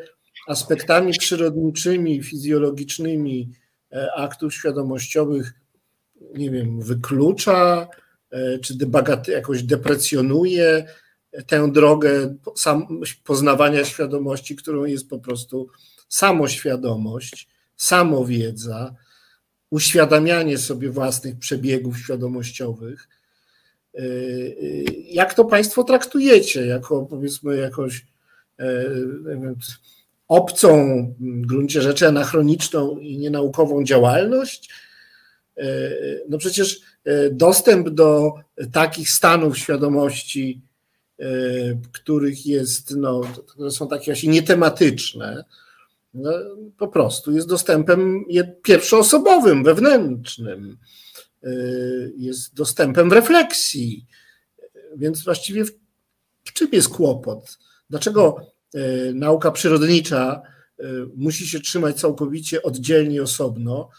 [0.49, 3.53] aspektami przyrodniczymi, fizjologicznymi
[4.15, 5.53] aktów świadomościowych,
[6.35, 7.89] nie wiem, wyklucza,
[8.31, 10.87] e, czy debagat, jakoś deprecjonuje
[11.47, 12.35] tę drogę
[13.25, 15.69] poznawania świadomości, którą jest po prostu
[16.09, 18.95] samoświadomość, samowiedza,
[19.71, 23.09] uświadamianie sobie własnych przebiegów świadomościowych.
[23.95, 24.03] E,
[25.11, 26.67] jak to Państwo traktujecie?
[26.67, 28.07] Jako powiedzmy jakoś
[30.29, 34.71] obcą w gruncie rzeczy anachroniczną i nienaukową działalność?
[36.29, 36.81] no przecież
[37.33, 38.33] dostęp do
[38.73, 40.63] takich stanów świadomości,
[41.93, 45.45] których jest, no, które są takie właśnie nietematyczne,
[46.15, 46.31] no,
[46.79, 48.25] po prostu jest dostępem
[48.63, 50.79] pierwszoosobowym, wewnętrznym,
[52.17, 54.07] jest dostępem w refleksji.
[54.97, 55.71] Więc właściwie w,
[56.45, 57.59] w czym jest kłopot?
[57.91, 58.47] Dlaczego
[59.15, 60.43] nauka przyrodnicza
[61.17, 63.91] musi się trzymać całkowicie oddzielnie, osobno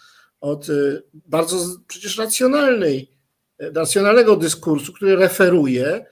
[0.42, 3.12] od y, bardzo przecież racjonalnej,
[3.60, 6.06] racjonalnego dyskursu, który referuje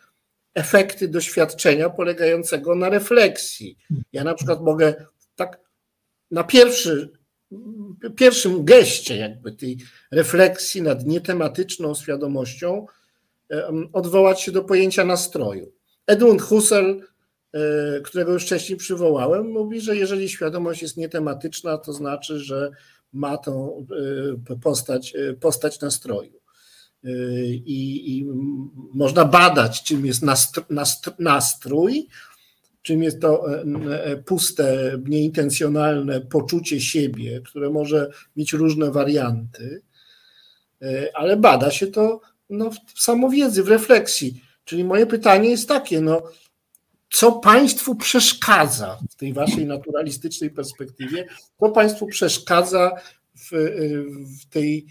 [0.53, 3.77] efekty doświadczenia polegającego na refleksji.
[4.13, 5.59] Ja na przykład mogę tak
[6.31, 7.11] na pierwszy,
[8.15, 9.77] pierwszym geście jakby tej
[10.11, 12.85] refleksji nad nietematyczną świadomością
[13.93, 15.71] odwołać się do pojęcia nastroju.
[16.07, 17.16] Edmund Husserl E,
[18.03, 22.71] którego już wcześniej przywołałem, mówi, że jeżeli świadomość jest nietematyczna, to znaczy, że
[23.13, 23.85] ma tą
[24.49, 26.37] e, postać, e, postać nastroju.
[27.65, 28.25] I, I,
[28.93, 30.23] można badać, czym jest
[31.19, 32.07] nastrój,
[32.81, 33.45] czym jest to
[34.25, 39.81] puste, nieintencjonalne poczucie siebie, które może mieć różne warianty,
[41.13, 44.41] ale bada się to no, w samowiedzy, w refleksji.
[44.63, 46.23] Czyli moje pytanie jest takie, no,
[47.09, 51.27] co państwu przeszkadza w tej waszej naturalistycznej perspektywie,
[51.59, 52.91] co państwu przeszkadza
[53.35, 53.49] w,
[54.41, 54.85] w tej,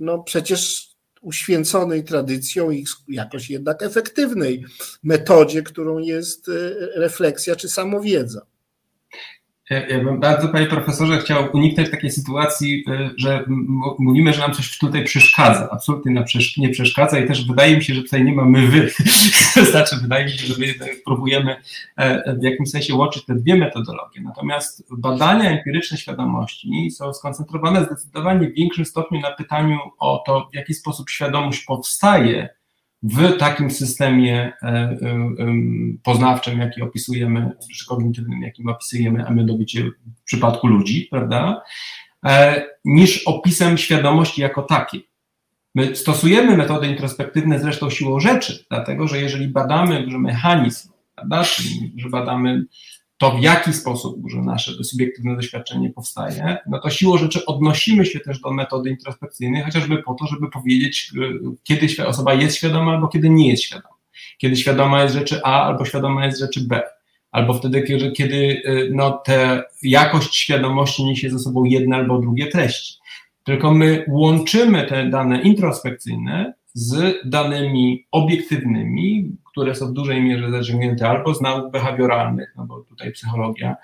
[0.00, 0.88] no przecież
[1.20, 4.64] uświęconej tradycją i jakoś jednak efektywnej
[5.02, 6.50] metodzie, którą jest
[6.94, 8.46] refleksja czy samowiedza.
[9.70, 13.44] Ja bym bardzo, panie profesorze, chciał uniknąć takiej sytuacji, y, że
[13.98, 15.68] mówimy, że nam coś tutaj przeszkadza.
[15.70, 16.24] Absolutnie
[16.56, 18.90] nie przeszkadza i też wydaje mi się, że tutaj nie ma my wy.
[19.70, 20.74] znaczy, wydaje mi się, że my
[21.04, 21.56] próbujemy
[21.96, 24.20] e, w jakimś sensie łączyć te dwie metodologie.
[24.22, 30.54] Natomiast badania empiryczne świadomości są skoncentrowane zdecydowanie w większym stopniu na pytaniu o to, w
[30.54, 32.48] jaki sposób świadomość powstaje
[33.04, 34.96] w takim systemie e, e,
[36.02, 39.82] poznawczym, jaki opisujemy, czy kognitywnym, jakim opisujemy, a mianowicie
[40.16, 41.62] w przypadku ludzi, prawda,
[42.26, 45.08] e, niż opisem świadomości jako takiej.
[45.74, 51.44] My stosujemy metody introspektywne zresztą siłą rzeczy, dlatego że jeżeli badamy że mechanizm, prawda,
[51.96, 52.64] że badamy
[53.18, 58.20] to, w jaki sposób że nasze subiektywne doświadczenie powstaje, no to siłą rzeczy odnosimy się
[58.20, 63.08] też do metody introspekcyjnej, chociażby po to, żeby powiedzieć, y, kiedy osoba jest świadoma albo
[63.08, 63.94] kiedy nie jest świadoma.
[64.38, 66.82] Kiedy świadoma jest rzeczy A albo świadoma jest rzeczy B.
[67.30, 72.46] Albo wtedy, kiedy, kiedy y, no, te jakość świadomości niesie ze sobą jedne albo drugie
[72.46, 72.94] treści.
[73.44, 81.08] Tylko my łączymy te dane introspekcyjne z danymi obiektywnymi, które są w dużej mierze zaciągnięte
[81.08, 83.76] albo z nauk behawioralnych, no bo tutaj psychologia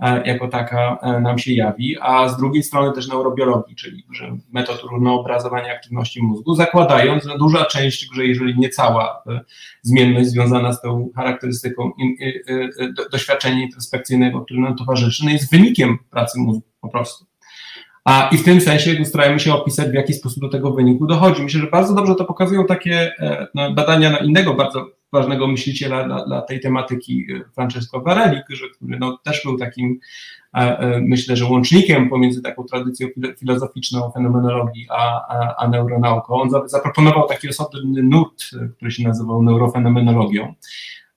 [0.00, 4.36] e, jako taka e, nam się jawi, a z drugiej strony też neurobiologii, czyli że
[4.52, 9.40] metod równoobrazowania aktywności mózgu, zakładając, że duża część, że jeżeli nie cała e,
[9.82, 11.90] zmienność związana z tą charakterystyką
[13.12, 17.26] doświadczenia introspekcyjnego, które nam towarzyszy, no jest wynikiem pracy mózgu po prostu.
[18.04, 21.42] A, I w tym sensie starajmy się opisać, w jaki sposób do tego wyniku dochodzi.
[21.42, 23.12] Myślę, że bardzo dobrze to pokazują takie
[23.54, 28.98] no, badania na innego bardzo ważnego myśliciela dla, dla tej tematyki e, Francesco Varelli, który
[28.98, 29.98] no, też był takim,
[30.54, 36.34] e, e, myślę, że łącznikiem pomiędzy taką tradycją filozoficzną fenomenologii a, a, a neuronauką.
[36.34, 38.42] On zaproponował taki osobny nurt,
[38.76, 40.54] który się nazywał neurofenomenologią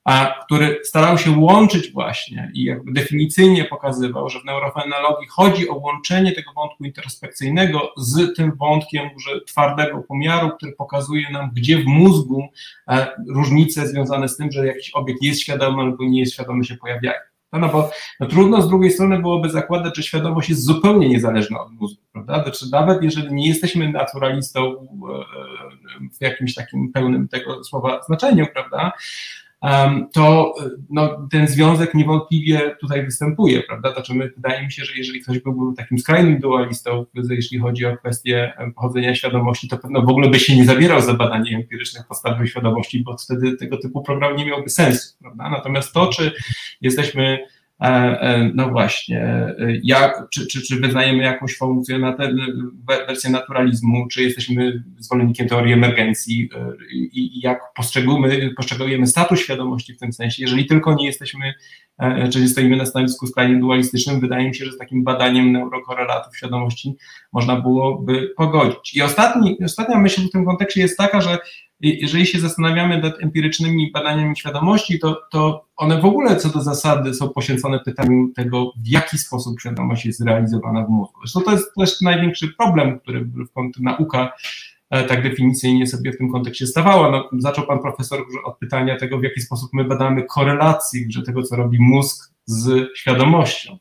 [0.10, 5.76] a który starał się łączyć właśnie i jakby definicyjnie pokazywał, że w neurofenologii chodzi o
[5.76, 11.86] łączenie tego wątku introspekcyjnego z tym wątkiem że twardego pomiaru, który pokazuje nam, gdzie w
[11.86, 12.48] mózgu
[12.88, 16.78] e, różnice związane z tym, że jakiś obiekt jest świadomy albo nie jest świadomy się
[16.78, 17.19] pojawiają.
[17.54, 21.62] No, no bo no trudno z drugiej strony byłoby zakładać, że świadomość jest zupełnie niezależna
[21.62, 22.43] od mózgu, prawda?
[22.43, 28.45] Znaczy, nawet jeżeli nie jesteśmy naturalistą e, e, w jakimś takim pełnym tego słowa znaczeniu,
[28.54, 28.91] prawda?
[30.13, 30.54] To
[30.89, 33.93] no, ten związek niewątpliwie tutaj występuje, prawda?
[33.93, 37.98] Znaczy my, wydaje mi się, że jeżeli ktoś byłby takim skrajnym dualistą, jeśli chodzi o
[37.98, 42.48] kwestię pochodzenia świadomości, to pewno w ogóle by się nie zabierał za badanie empirycznych podstawowej
[42.48, 45.50] świadomości, bo wtedy tego typu program nie miałby sensu, prawda?
[45.50, 46.32] Natomiast to, czy
[46.82, 47.59] jesteśmy E, e,
[48.54, 51.58] no właśnie, e, jak, czy, czy, czy wyznajemy jakąś
[53.08, 56.50] wersję naturalizmu, czy jesteśmy zwolennikiem teorii emergencji
[56.92, 61.54] i, jak postrzegujemy, postrzegujemy status świadomości w tym sensie, jeżeli tylko nie jesteśmy,
[62.34, 66.96] czy stoimy na stanowisku skrajnie dualistycznym, wydaje mi się, że z takim badaniem neurokorelatów świadomości
[67.34, 68.96] można byłoby pogodzić.
[68.96, 71.38] I ostatni, ostatnia myśl w tym kontekście jest taka, że
[71.82, 77.13] jeżeli się zastanawiamy nad empirycznymi badaniami świadomości, to, to one w ogóle co do zasady
[77.13, 81.20] są poświęcone pytaniu tego, w jaki sposób świadomość jest zrealizowana w mózgu.
[81.20, 83.28] Zresztą to jest też największy problem, który
[83.80, 84.34] nauka
[84.89, 87.12] e, tak definicyjnie sobie w tym kontekście stawała.
[87.12, 91.44] No, zaczął pan profesor od pytania tego, w jaki sposób my badamy korelację że tego,
[91.44, 93.78] co robi mózg z świadomością.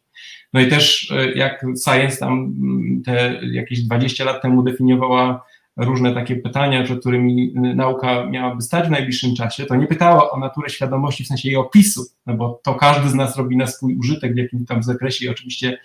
[0.52, 5.44] No i też e, jak Science tam mm, te jakieś 20 lat temu definiowała
[5.78, 10.38] różne takie pytania, przed którymi nauka miałaby stać w najbliższym czasie, to nie pytała o
[10.38, 13.96] naturę świadomości w sensie jej opisu, no bo to każdy z nas robi na swój
[13.96, 15.78] użytek w jakimś tam zakresie i oczywiście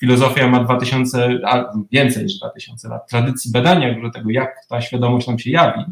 [0.00, 5.26] filozofia ma 2000, a więcej niż 2000 lat tradycji badania że tego, jak ta świadomość
[5.26, 5.84] nam się jawi.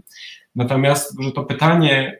[0.57, 2.19] Natomiast, że to pytanie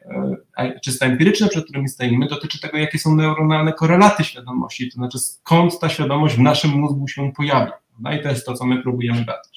[0.57, 5.19] e, czysto empiryczne, przed którym stoimy, dotyczy tego, jakie są neuronalne korelaty świadomości, to znaczy
[5.19, 7.73] skąd ta świadomość w naszym mózgu się pojawia.
[7.99, 9.56] No i to jest to, co my próbujemy badać.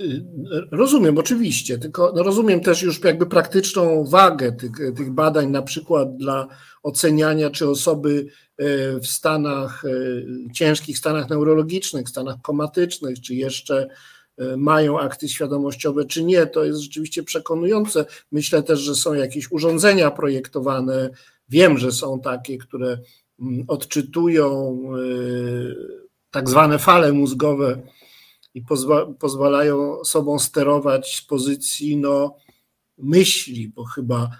[0.00, 0.24] Y,
[0.70, 6.16] rozumiem, oczywiście, tylko no rozumiem też już jakby praktyczną wagę tych, tych badań, na przykład
[6.16, 6.48] dla
[6.82, 8.26] oceniania, czy osoby
[8.58, 8.64] e,
[9.00, 9.90] w stanach, e,
[10.52, 13.88] ciężkich stanach neurologicznych, stanach komatycznych, czy jeszcze
[14.38, 18.04] e, mają akty świadomościowe, czy nie, to jest rzeczywiście przekonujące.
[18.32, 21.10] Myślę też, że są jakieś urządzenia projektowane,
[21.48, 22.98] wiem, że są takie, które
[23.40, 24.80] mm, odczytują
[26.30, 27.82] tak zwane fale mózgowe,
[28.54, 32.36] i pozwa, pozwalają sobą sterować z pozycji no,
[32.98, 34.30] myśli, bo chyba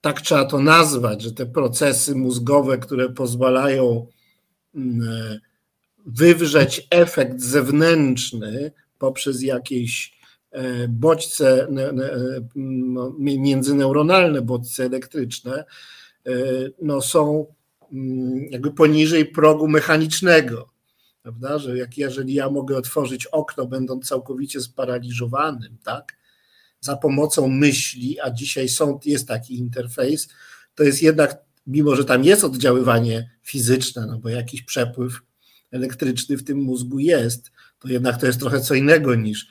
[0.00, 4.06] tak trzeba to nazwać, że te procesy mózgowe, które pozwalają
[4.74, 5.38] mm,
[6.06, 10.18] wywrzeć efekt zewnętrzny poprzez jakieś
[10.50, 11.66] e, bodźce
[12.54, 15.64] no, międzyneuronalne, bodźce elektryczne,
[16.26, 16.32] e,
[16.82, 17.46] no, są
[17.92, 20.77] mm, jakby poniżej progu mechanicznego
[21.28, 21.58] prawda?
[21.58, 26.16] Że jak jeżeli ja mogę otworzyć okno, będąc całkowicie sparaliżowanym, tak?
[26.80, 30.28] Za pomocą myśli, a dzisiaj są, jest taki interfejs,
[30.74, 31.36] to jest jednak,
[31.66, 35.20] mimo że tam jest oddziaływanie fizyczne, no bo jakiś przepływ
[35.70, 39.48] elektryczny w tym mózgu jest, to jednak to jest trochę co innego niż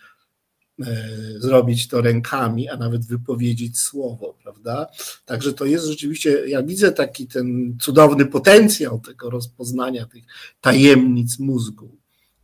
[1.38, 4.88] zrobić to rękami, a nawet wypowiedzieć słowo, prawda?
[5.26, 10.24] Także to jest rzeczywiście, ja widzę taki ten cudowny potencjał tego rozpoznania tych
[10.62, 11.98] tajemnic mózgu.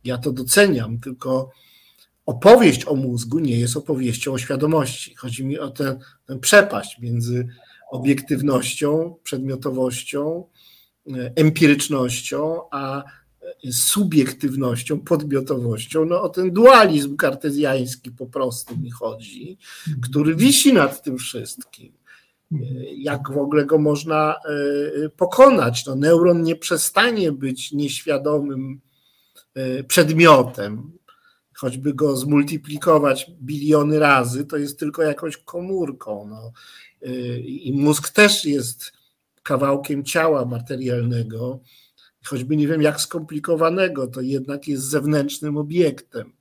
[0.04, 1.50] Ja to doceniam, tylko
[2.26, 5.14] opowieść o mózgu nie jest opowieścią o świadomości.
[5.14, 7.48] Chodzi mi o tę, tę przepaść między
[7.90, 10.44] obiektywnością, przedmiotowością,
[11.06, 13.04] e, empirycznością, a
[13.72, 19.58] subiektywnością, podmiotowością, no o ten dualizm kartezjański po prostu mi chodzi,
[20.02, 21.92] który wisi nad tym wszystkim.
[22.96, 25.86] Jak w ogóle go można e, pokonać?
[25.86, 28.80] No, neuron nie przestanie być nieświadomym
[29.54, 30.92] e, przedmiotem,
[31.54, 36.26] choćby go zmultiplikować biliony razy, to jest tylko jakąś komórką.
[36.30, 36.52] No.
[37.02, 38.92] E, I mózg też jest
[39.42, 41.60] kawałkiem ciała materialnego,
[42.26, 46.32] choćby nie wiem jak skomplikowanego, to jednak jest zewnętrznym obiektem.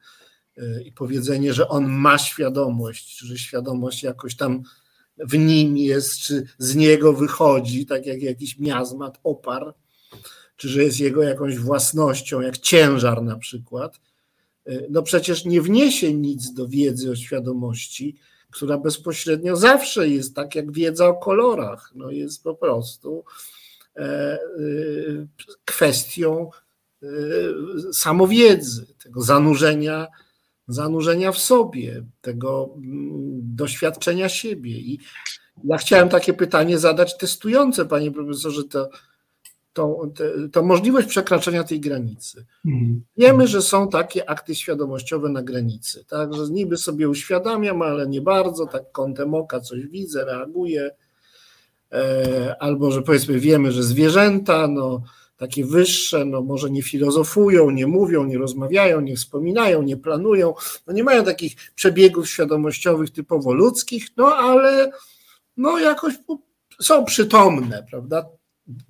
[0.86, 4.63] I powiedzenie, że on ma świadomość, że świadomość jakoś tam
[5.17, 9.74] w nim jest, czy z niego wychodzi, tak jak jakiś miazmat, opar,
[10.56, 14.00] czy że jest jego jakąś własnością, jak ciężar na przykład,
[14.89, 18.15] no przecież nie wniesie nic do wiedzy o świadomości,
[18.52, 21.91] która bezpośrednio zawsze jest tak jak wiedza o kolorach.
[21.96, 23.24] No jest po prostu
[25.65, 26.49] kwestią
[27.03, 27.08] e,
[27.93, 30.08] samowiedzy, tego zanurzenia,
[30.67, 34.71] zanurzenia w sobie, tego mm, doświadczenia siebie.
[34.71, 34.99] I
[35.63, 38.89] ja chciałem takie pytanie zadać testujące, panie profesorze, to,
[39.73, 40.08] to,
[40.51, 42.45] to możliwość przekraczania tej granicy.
[42.65, 43.03] Mhm.
[43.17, 48.21] Wiemy, że są takie akty świadomościowe na granicy, tak, że niby sobie uświadamiam, ale nie
[48.21, 51.03] bardzo, tak kątem oka coś widzę, reaguję, E,
[52.60, 55.01] albo że powiedzmy wiemy, że zwierzęta, no,
[55.38, 60.53] takie wyższe, no może nie filozofują, nie mówią, nie rozmawiają, nie wspominają, nie planują,
[60.88, 64.91] no nie mają takich przebiegów świadomościowych typowo ludzkich, no ale
[65.58, 66.13] no jakoś
[66.82, 68.25] są przytomne, prawda?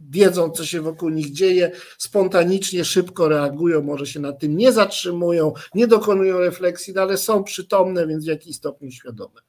[0.10, 5.54] Wiedzą, co się wokół nich dzieje, spontanicznie, szybko reagują, może się nad tym nie zatrzymują,
[5.76, 9.42] nie dokonują refleksji, no ale są przytomne, więc w jakiś stopniu świadome.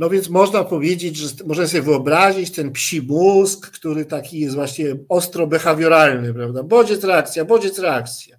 [0.00, 4.96] No więc można powiedzieć, że można sobie wyobrazić ten psi mózg, który taki jest właśnie
[5.08, 6.62] ostro behawioralny, prawda?
[6.62, 8.36] Bodziec, reakcja, bodziec, reakcja.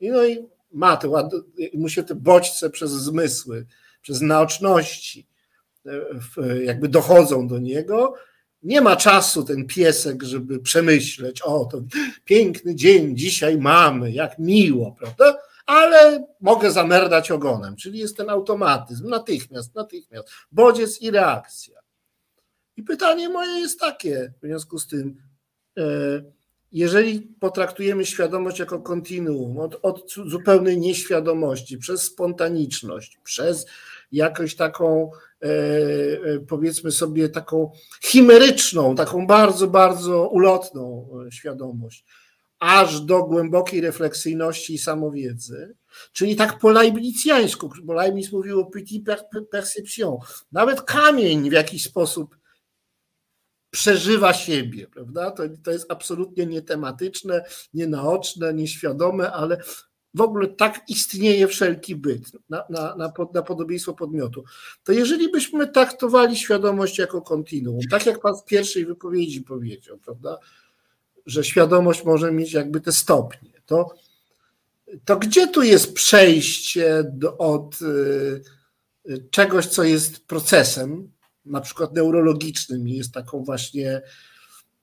[0.00, 0.38] I no i
[0.72, 1.08] ma te,
[1.74, 3.66] mu się te bodźce przez zmysły,
[4.02, 5.26] przez naoczności
[5.86, 8.14] e, jakby dochodzą do niego.
[8.62, 11.82] Nie ma czasu ten piesek, żeby przemyśleć, o to
[12.24, 15.38] piękny dzień dzisiaj mamy, jak miło, prawda?
[15.66, 21.80] Ale mogę zamerdać ogonem, czyli jest ten automatyzm, natychmiast, natychmiast, bodziec i reakcja.
[22.76, 25.16] I pytanie moje jest takie, w związku z tym,
[25.78, 25.82] e,
[26.72, 33.66] jeżeli potraktujemy świadomość jako kontinuum, od, od zupełnej nieświadomości, przez spontaniczność, przez
[34.12, 35.10] jakąś taką,
[35.42, 37.70] e, e, powiedzmy sobie, taką
[38.02, 42.04] chimeryczną, taką bardzo, bardzo ulotną świadomość,
[42.58, 45.76] aż do głębokiej refleksyjności i samowiedzy,
[46.12, 49.04] czyli tak po leibnicjańsku, bo Leibniz mówił o petit
[49.50, 50.16] perception.
[50.52, 52.36] Nawet kamień w jakiś sposób
[53.70, 55.30] przeżywa siebie, prawda?
[55.30, 57.44] To, to jest absolutnie nietematyczne,
[57.74, 59.58] nienaoczne, nieświadome, ale
[60.14, 64.44] w ogóle tak istnieje wszelki byt na, na, na, na podobieństwo podmiotu.
[64.84, 70.38] To jeżeli byśmy traktowali świadomość jako kontinuum, tak jak pan w pierwszej wypowiedzi powiedział, prawda?
[71.26, 73.94] Że świadomość może mieć jakby te stopnie, to,
[75.04, 78.42] to gdzie tu jest przejście do, od y,
[79.30, 81.12] czegoś, co jest procesem,
[81.44, 84.02] na przykład neurologicznym i jest taką właśnie,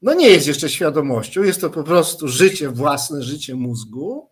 [0.02, 4.30] no nie jest jeszcze świadomością, jest to po prostu życie własne, życie mózgu,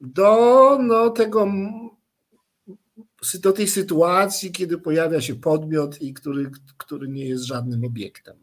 [0.00, 1.52] do no, tego,
[3.34, 8.36] do tej sytuacji, kiedy pojawia się podmiot, i który, który nie jest żadnym obiektem.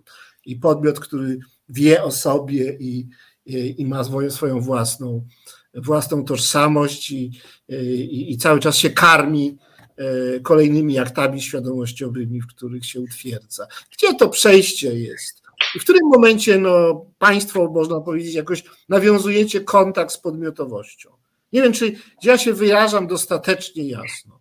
[0.46, 1.40] I podmiot, który
[1.72, 3.08] wie o sobie i,
[3.46, 5.28] i, i ma swoją, swoją własną,
[5.74, 7.32] własną tożsamość i,
[7.70, 9.58] i, i cały czas się karmi
[9.98, 13.68] e, kolejnymi aktami świadomościowymi, w których się utwierdza.
[13.92, 15.42] Gdzie to przejście jest?
[15.76, 21.10] I w którym momencie no, Państwo, można powiedzieć, jakoś nawiązujecie kontakt z podmiotowością?
[21.54, 24.41] Nie wiem, czy ja się wyrażam dostatecznie jasno.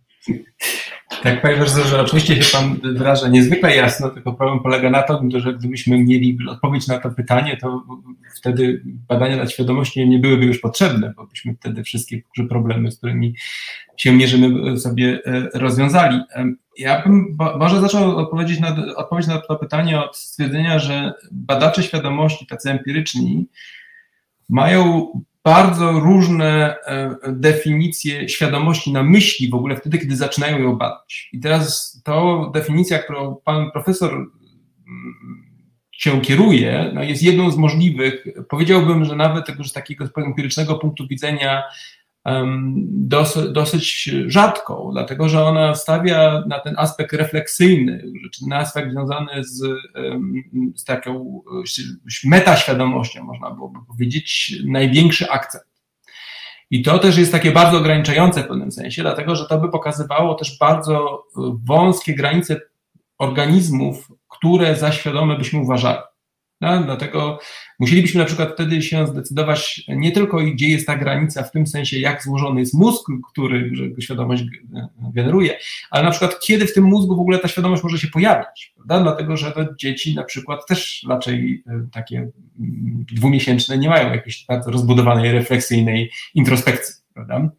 [1.22, 5.54] Tak, panie profesorze, oczywiście się pan wyraża niezwykle jasno, tylko problem polega na tym, że
[5.54, 7.82] gdybyśmy mieli odpowiedź na to pytanie, to
[8.36, 13.34] wtedy badania nad świadomością nie byłyby już potrzebne, bo byśmy wtedy wszystkie problemy, z którymi
[13.96, 16.20] się mierzymy, sobie e, rozwiązali.
[16.78, 22.46] Ja bym może zaczął odpowiedzieć na, odpowiedzieć na to pytanie od stwierdzenia, że badacze świadomości,
[22.46, 23.48] tacy empiryczni,
[24.48, 25.06] mają
[25.50, 31.28] bardzo różne e, definicje świadomości na myśli w ogóle wtedy, kiedy zaczynają ją badać.
[31.32, 34.28] I teraz to definicja, którą pan profesor mm,
[35.92, 41.06] się kieruje, no jest jedną z możliwych, powiedziałbym, że nawet tego, z takiego empirycznego punktu
[41.06, 41.62] widzenia
[42.86, 48.04] dosyć, dosyć rzadką, dlatego że ona stawia na ten aspekt refleksyjny,
[48.46, 49.62] na aspekt związany z,
[50.76, 51.42] z taką
[52.24, 55.64] metaświadomością, można byłoby powiedzieć, największy akcent.
[56.70, 60.34] I to też jest takie bardzo ograniczające w pewnym sensie, dlatego że to by pokazywało
[60.34, 61.24] też bardzo
[61.64, 62.60] wąskie granice
[63.18, 65.98] organizmów, które za świadome byśmy uważali.
[66.60, 67.38] No, dlatego
[67.80, 71.98] musielibyśmy na przykład wtedy się zdecydować nie tylko, gdzie jest ta granica, w tym sensie,
[71.98, 74.44] jak złożony jest mózg, który świadomość
[75.14, 75.58] generuje,
[75.90, 78.72] ale na przykład, kiedy w tym mózgu w ogóle ta świadomość może się pojawić.
[78.74, 79.00] Prawda?
[79.00, 84.44] Dlatego, że te dzieci na przykład też raczej e, takie mm, dwumiesięczne nie mają jakiejś
[84.48, 86.94] bardzo rozbudowanej, refleksyjnej introspekcji.
[87.14, 87.50] Prawda?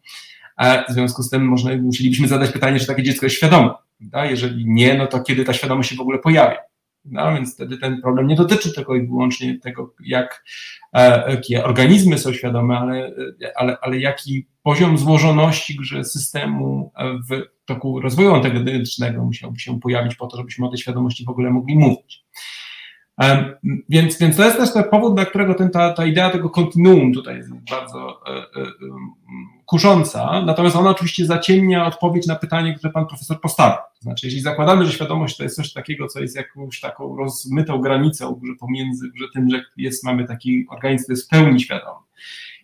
[0.56, 3.70] A w związku z tym można, musielibyśmy zadać pytanie, czy takie dziecko jest świadome.
[3.98, 4.26] Prawda?
[4.26, 6.71] Jeżeli nie, no to kiedy ta świadomość się w ogóle pojawia.
[7.04, 10.44] No więc wtedy ten problem nie dotyczy tylko i wyłącznie tego, jak,
[10.92, 13.14] e, jakie organizmy są świadome, ale,
[13.56, 16.92] ale, ale jaki poziom złożoności że systemu
[17.30, 21.50] w toku rozwoju antegenetycznego musiałby się pojawić po to, żebyśmy o tej świadomości w ogóle
[21.50, 22.24] mogli mówić.
[23.20, 23.54] E,
[23.88, 27.12] więc, więc to jest też ten powód, dla którego ten, ta, ta idea tego kontinuum
[27.12, 28.46] tutaj jest bardzo e,
[29.66, 33.76] kusząca, natomiast ona oczywiście zaciemnia odpowiedź na pytanie, które pan profesor postawił.
[33.76, 37.78] To znaczy, jeśli zakładamy, że świadomość to jest coś takiego, co jest jakąś taką rozmytą
[37.78, 42.00] granicą że pomiędzy że tym, że jest, mamy taki organizm, który jest w pełni świadomy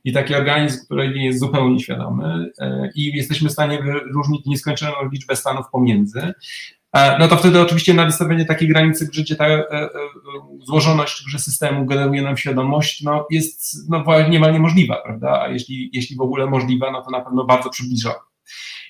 [0.04, 4.94] i taki organizm, który nie jest zupełnie świadomy e, i jesteśmy w stanie wyróżnić nieskończoną
[5.12, 6.32] liczbę stanów pomiędzy, E,
[6.94, 9.88] no to wtedy oczywiście na wystawienie takiej granicy, gdzie ta e, e,
[10.66, 15.40] złożoność że systemu generuje nam świadomość, no jest no, niemal niemożliwa, prawda?
[15.42, 18.20] A jeśli, jeśli w ogóle możliwa, no to na pewno bardzo przybliżona.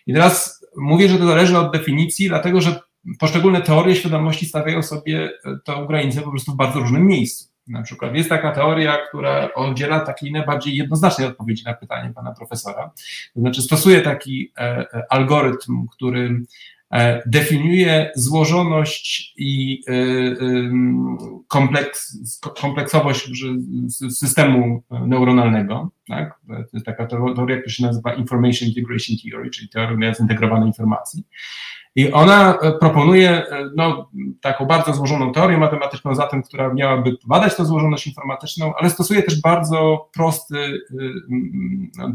[0.06, 2.80] I teraz mówię, że to zależy od definicji, dlatego że
[3.18, 5.30] poszczególne teorie świadomości stawiają sobie
[5.64, 7.48] tę granicę po prostu w bardzo różnym miejscu.
[7.66, 12.90] Na przykład jest taka teoria, która udziela takiej najbardziej jednoznacznej odpowiedzi na pytanie pana profesora.
[13.34, 14.52] To znaczy stosuje taki
[15.10, 16.77] algorytm, który E,
[17.26, 19.92] definiuje złożoność i e,
[21.48, 22.18] kompleks,
[22.60, 23.30] kompleksowość
[24.10, 25.90] systemu neuronalnego.
[26.08, 26.40] Tak?
[26.48, 31.24] To jest taka teoria, która się nazywa Information Integration Theory, czyli teoria zintegrowanej informacji.
[31.98, 37.16] I ona e, proponuje e, no, taką bardzo złożoną teorię matematyczną za tym, która miałaby
[37.26, 40.94] badać tę złożoność informatyczną, ale stosuje też bardzo prosty e,
[41.98, 42.12] no,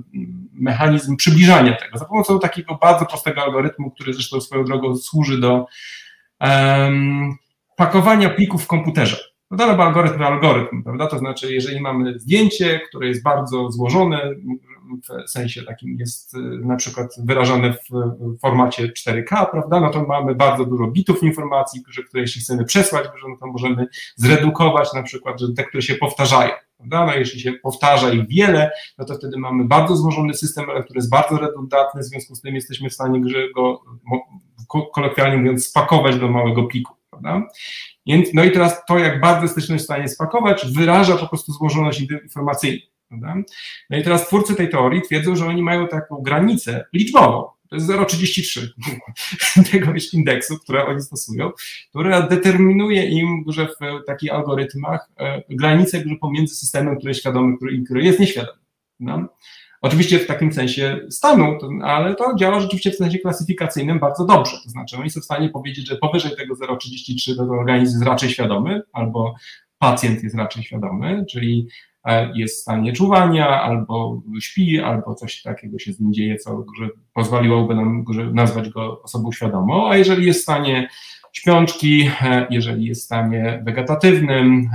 [0.54, 5.66] mechanizm przybliżania tego za pomocą takiego bardzo prostego algorytmu, który zresztą swoją drogą służy do
[6.42, 7.36] um,
[7.76, 9.33] pakowania plików w komputerze.
[9.54, 11.08] No to algorytm algorytm, prawda?
[11.08, 14.36] To znaczy, jeżeli mamy zdjęcie, które jest bardzo złożone,
[15.26, 20.36] w sensie takim jest y, na przykład wyrażane w formacie 4K, prawda, no to mamy
[20.36, 25.48] bardzo dużo bitów informacji, które jeśli chcemy przesłać, no to możemy zredukować na przykład, że
[25.54, 29.64] te, które się powtarzają, prawda, no jeśli się powtarza ich wiele, no to wtedy mamy
[29.64, 33.22] bardzo złożony system, który jest bardzo redundantny, w związku z tym jesteśmy w stanie
[33.56, 33.82] go,
[34.94, 37.48] kolokwialnie mówiąc, spakować do małego pliku, prawda.
[38.34, 42.82] No i teraz to, jak bardzo jesteśmy w stanie spakować, wyraża po prostu złożoność informacyjną.
[43.08, 43.36] Prawda?
[43.90, 47.90] No i teraz twórcy tej teorii twierdzą, że oni mają taką granicę liczbową, to jest
[47.90, 48.68] 0,33
[49.72, 51.52] tego indeksu, które oni stosują,
[51.90, 57.84] która determinuje im, że w takich algorytmach e, granicę pomiędzy systemem, który jest świadomy, który,
[57.86, 58.60] który jest nieświadomy.
[59.00, 59.28] No?
[59.84, 64.58] Oczywiście w takim sensie stanu, ale to działa rzeczywiście w sensie klasyfikacyjnym bardzo dobrze.
[64.64, 68.30] To znaczy, oni są w stanie powiedzieć, że powyżej tego 0,33 to organizm jest raczej
[68.30, 69.36] świadomy, albo
[69.80, 71.68] pacjent jest raczej świadomy, czyli
[72.36, 76.90] jest w stanie czuwania, albo śpi, albo coś takiego się z nim dzieje, co że
[77.14, 80.90] pozwoliłoby nam nazwać go osobą świadomą, a jeżeli jest w stanie
[81.34, 84.70] śpiączki, e, jeżeli jest w stanie wegetatywnym,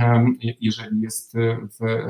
[0.61, 1.33] jeżeli jest
[1.79, 2.05] w,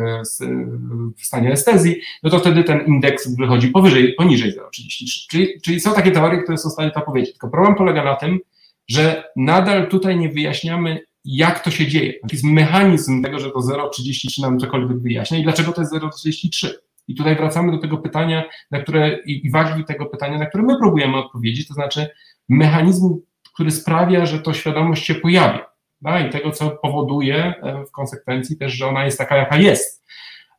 [1.17, 5.27] w stanie estezji, no to wtedy ten indeks wychodzi powyżej, poniżej 0,33.
[5.29, 7.31] Czyli, czyli są takie teorie, które są w stanie to powiedzieć.
[7.31, 8.39] Tylko problem polega na tym,
[8.87, 12.13] że nadal tutaj nie wyjaśniamy, jak to się dzieje.
[12.23, 16.67] Jaki jest mechanizm tego, że to 0,33 nam cokolwiek wyjaśnia i dlaczego to jest 0,33.
[17.07, 20.63] I tutaj wracamy do tego pytania, na które, i, i wagi tego pytania, na które
[20.63, 22.07] my próbujemy odpowiedzieć, to znaczy
[22.49, 23.19] mechanizm,
[23.60, 25.66] który sprawia, że to świadomość się pojawia.
[26.01, 26.20] Da?
[26.20, 30.05] I tego, co powoduje e, w konsekwencji też, że ona jest taka, jaka jest.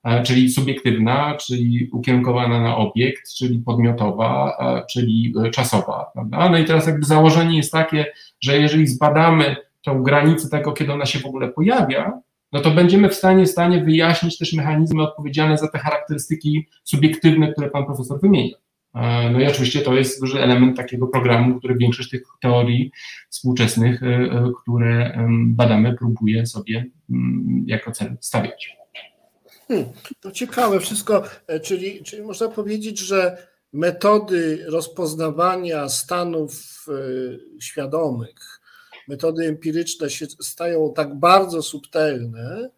[0.04, 6.10] E, czyli subiektywna, czyli ukierunkowana na obiekt, czyli podmiotowa, e, czyli czasowa.
[6.14, 6.48] Prawda?
[6.48, 8.06] No i teraz jakby założenie jest takie,
[8.40, 12.20] że jeżeli zbadamy tą granicę tego, kiedy ona się w ogóle pojawia,
[12.52, 17.52] no to będziemy w stanie, w stanie wyjaśnić też mechanizmy odpowiedzialne za te charakterystyki subiektywne,
[17.52, 18.56] które pan profesor wymienia.
[18.94, 22.92] E, no i oczywiście to jest duży element takiego programu, który większość tych teorii
[23.30, 28.76] współczesnych, e, e, które badamy, próbuje sobie mm, jako cel stawiać.
[29.68, 29.86] Hmm,
[30.20, 31.22] to ciekawe wszystko,
[31.62, 36.86] czyli, czyli można powiedzieć, że metody rozpoznawania stanów
[37.60, 38.60] świadomych,
[39.08, 42.70] metody empiryczne się stają tak bardzo subtelne,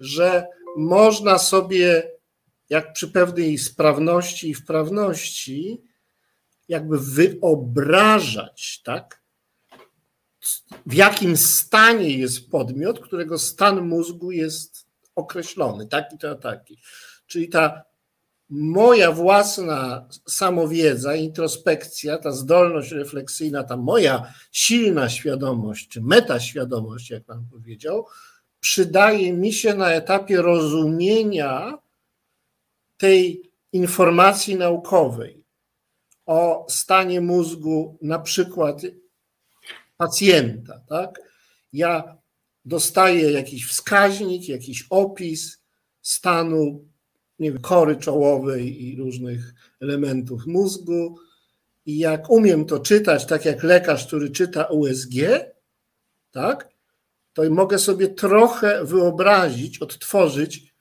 [0.00, 2.02] że można sobie,
[2.72, 5.82] jak przy pewnej sprawności i wprawności,
[6.68, 9.22] jakby wyobrażać, tak,
[10.86, 16.78] w jakim stanie jest podmiot, którego stan mózgu jest określony, taki to taki.
[17.26, 17.82] Czyli ta
[18.48, 27.46] moja własna samowiedza, introspekcja, ta zdolność refleksyjna, ta moja silna świadomość, czy metaświadomość, jak Pan
[27.50, 28.06] powiedział,
[28.60, 31.81] przydaje mi się na etapie rozumienia
[33.02, 33.42] tej
[33.72, 35.44] informacji naukowej
[36.26, 38.82] o stanie mózgu, na przykład
[39.96, 40.80] pacjenta.
[40.88, 41.20] Tak?
[41.72, 42.16] Ja
[42.64, 45.62] dostaję jakiś wskaźnik, jakiś opis
[46.02, 46.84] stanu
[47.38, 51.16] nie wiem, kory czołowej i różnych elementów mózgu.
[51.86, 55.14] I jak umiem to czytać, tak jak lekarz, który czyta USG,
[56.30, 56.68] tak,
[57.32, 60.71] to mogę sobie trochę wyobrazić, odtworzyć,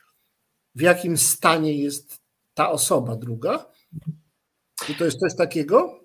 [0.75, 2.21] w jakim stanie jest
[2.53, 3.65] ta osoba druga.
[4.89, 5.99] I to jest coś takiego?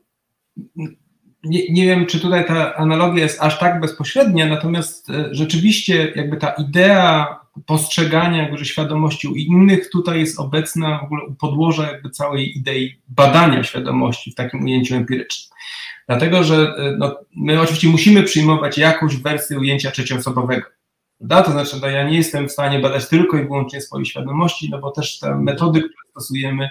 [1.45, 6.37] Nie, nie wiem, czy tutaj ta analogia jest aż tak bezpośrednia, natomiast e, rzeczywiście jakby
[6.37, 12.11] ta idea postrzegania jakby, świadomości u innych tutaj jest obecna w ogóle u podłoża jakby
[12.11, 15.59] całej idei badania świadomości w takim ujęciu empirycznym.
[16.09, 20.76] Dlatego, że e, no, my oczywiście musimy przyjmować jakąś wersję ujęcia trzecioosobowego.
[21.21, 24.71] Da, to znaczy, no, ja nie jestem w stanie badać tylko i wyłącznie swojej świadomości,
[24.71, 26.69] no bo też te metody, które stosujemy,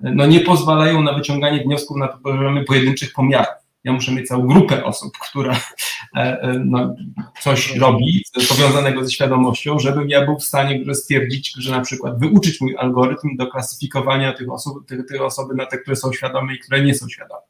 [0.00, 4.84] no, nie pozwalają na wyciąganie wniosków na poziomie pojedynczych pomiarów ja muszę mieć całą grupę
[4.84, 5.60] osób, która
[6.16, 6.94] e, e, no,
[7.40, 12.60] coś robi powiązanego ze świadomością, żebym ja był w stanie stwierdzić, że na przykład wyuczyć
[12.60, 16.58] mój algorytm do klasyfikowania tych osób, tych, tych osoby na te, które są świadome i
[16.58, 17.40] które nie są świadome.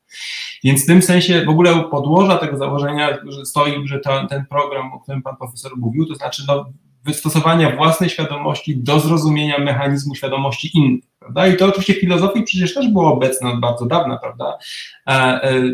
[0.65, 4.93] Więc w tym sensie w ogóle podłoża tego założenia, że stoi, że to, ten program,
[4.93, 6.65] o którym pan profesor mówił, to znaczy no,
[7.07, 11.05] wystosowania własnej świadomości do zrozumienia mechanizmu świadomości innych.
[11.19, 11.47] Prawda?
[11.47, 14.59] I to oczywiście w filozofii przecież też było obecne od bardzo dawna, prawda?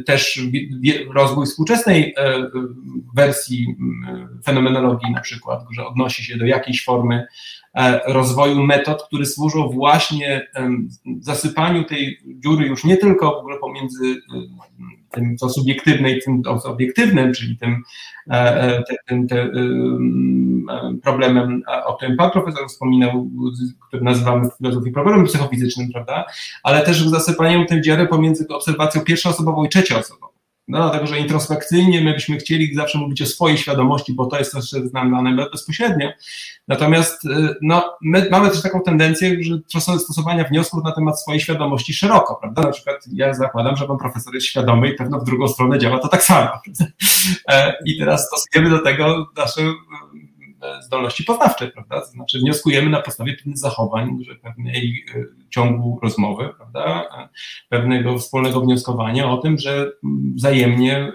[0.06, 0.40] Też
[1.14, 2.14] rozwój współczesnej
[3.14, 3.76] wersji
[4.44, 7.26] fenomenologii na przykład, że odnosi się do jakiejś formy
[7.74, 10.48] E, rozwoju metod, które służą właśnie
[11.20, 14.22] zasypaniu tej dziury już nie tylko w ogóle pomiędzy
[15.12, 17.82] tym, co subiektywne i tym, co obiektywnym, czyli tym,
[18.30, 19.26] e, e, tym
[21.02, 23.28] problemem, o którym pan profesor wspominał,
[23.88, 26.24] który nazywamy w filozofii problemem psychofizycznym, prawda,
[26.62, 30.31] ale też zasypaniem tej dziury pomiędzy obserwacją pierwszoosobową i trzecioosobową.
[30.68, 34.52] No, dlatego, że introspekcyjnie my byśmy chcieli zawsze mówić o swojej świadomości, bo to jest
[34.52, 36.08] też dane bezpośrednio.
[36.68, 37.28] Natomiast y,
[37.62, 39.58] no, my mamy też taką tendencję, że
[39.98, 42.62] stosowania wniosków na temat swojej świadomości szeroko, prawda?
[42.62, 45.98] Na przykład ja zakładam, że pan profesor jest świadomy i pewno w drugą stronę działa
[45.98, 46.50] to tak samo.
[47.48, 49.60] E, I teraz stosujemy do tego nasze
[50.82, 52.04] zdolności poznawcze, prawda?
[52.04, 57.08] Znaczy wnioskujemy na podstawie pewnych zachowań, że pewnej e, ciągu rozmowy, prawda?
[57.68, 59.92] Pewnego wspólnego wnioskowania o tym, że
[60.34, 61.12] wzajemnie e,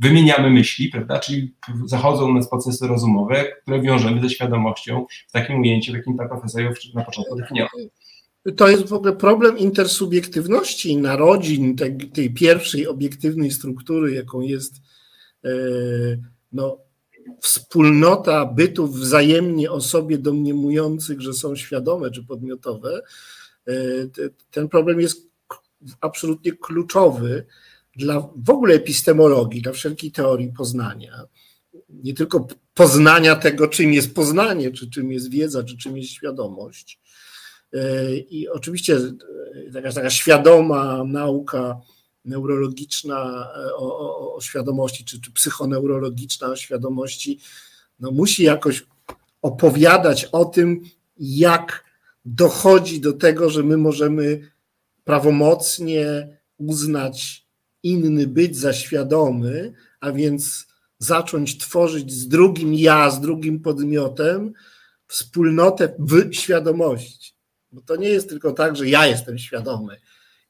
[0.00, 1.18] wymieniamy myśli, prawda?
[1.18, 1.54] Czyli
[1.86, 6.28] zachodzą u nas procesy rozumowe, które wiążemy ze świadomością w takim ujęciu, w jakim ta
[6.28, 7.80] profesor na początku definiował.
[8.56, 14.74] To jest w ogóle problem intersubiektywności narodzin, tej, tej pierwszej obiektywnej struktury, jaką jest
[15.44, 15.50] e,
[16.52, 16.78] no,
[17.40, 23.02] wspólnota bytów wzajemnie o sobie domniemujących, że są świadome czy podmiotowe,
[23.68, 23.72] e,
[24.50, 25.28] ten problem jest
[26.00, 27.46] absolutnie kluczowy
[27.96, 31.22] dla w ogóle epistemologii, dla wszelkiej teorii poznania.
[31.88, 37.00] Nie tylko poznania tego, czym jest poznanie, czy czym jest wiedza, czy czym jest świadomość.
[37.72, 41.80] E, I oczywiście e, taka, taka świadoma nauka
[42.28, 47.40] neurologiczna e, o, o, o świadomości, czy, czy psychoneurologiczna o świadomości,
[48.00, 48.86] no musi jakoś
[49.42, 50.80] opowiadać o tym,
[51.18, 51.84] jak
[52.24, 54.50] dochodzi do tego, że my możemy
[55.04, 57.46] prawomocnie uznać
[57.82, 60.66] inny być za świadomy, a więc
[60.98, 64.52] zacząć tworzyć z drugim ja, z drugim podmiotem
[65.06, 67.32] wspólnotę w świadomości.
[67.72, 69.96] Bo to nie jest tylko tak, że ja jestem świadomy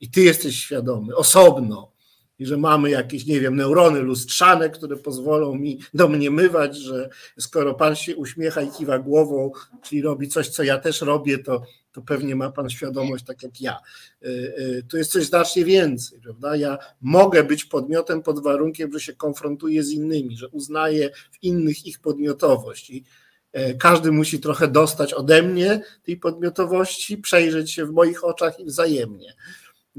[0.01, 1.92] i ty jesteś świadomy osobno
[2.38, 7.96] i że mamy jakieś, nie wiem, neurony lustrzane, które pozwolą mi domniemywać, że skoro pan
[7.96, 9.51] się uśmiecha i kiwa głową,
[9.82, 13.61] czyli robi coś, co ja też robię, to, to pewnie ma pan świadomość tak jak
[13.61, 13.78] ja.
[14.22, 16.57] Y, y, to jest coś znacznie więcej, prawda?
[16.57, 21.86] Ja mogę być podmiotem pod warunkiem, że się konfrontuję z innymi, że uznaję w innych
[21.86, 22.90] ich podmiotowość.
[22.90, 23.05] I
[23.53, 28.64] e, każdy musi trochę dostać ode mnie tej podmiotowości, przejrzeć się w moich oczach i
[28.64, 29.34] wzajemnie.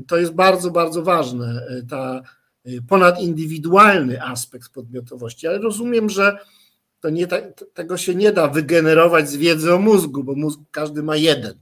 [0.08, 2.22] To jest bardzo, bardzo ważne, e, ta
[2.66, 6.38] e, ponadindywidualny aspekt podmiotowości, ale rozumiem, że
[7.00, 7.28] to nie,
[7.74, 11.54] tego się nie da wygenerować z wiedzy o mózgu, bo mózg każdy ma jeden.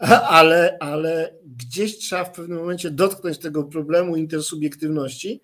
[0.38, 5.40] Ale, ale gdzieś trzeba w pewnym momencie dotknąć tego problemu intersubiektywności,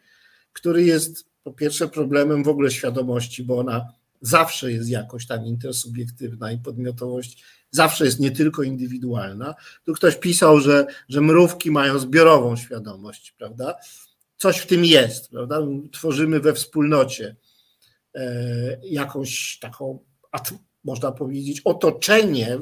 [0.53, 6.53] który jest po pierwsze problemem w ogóle świadomości, bo ona zawsze jest jakoś tam intersubiektywna
[6.53, 9.55] i podmiotowość zawsze jest nie tylko indywidualna.
[9.85, 13.75] Tu ktoś pisał, że, że mrówki mają zbiorową świadomość, prawda?
[14.37, 15.61] Coś w tym jest, prawda?
[15.93, 17.37] Tworzymy we wspólnocie
[18.15, 19.99] e, jakąś taką,
[20.85, 22.59] można powiedzieć, otoczenie,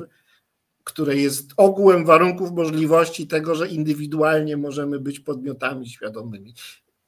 [0.84, 6.54] które jest ogółem warunków możliwości tego, że indywidualnie możemy być podmiotami świadomymi.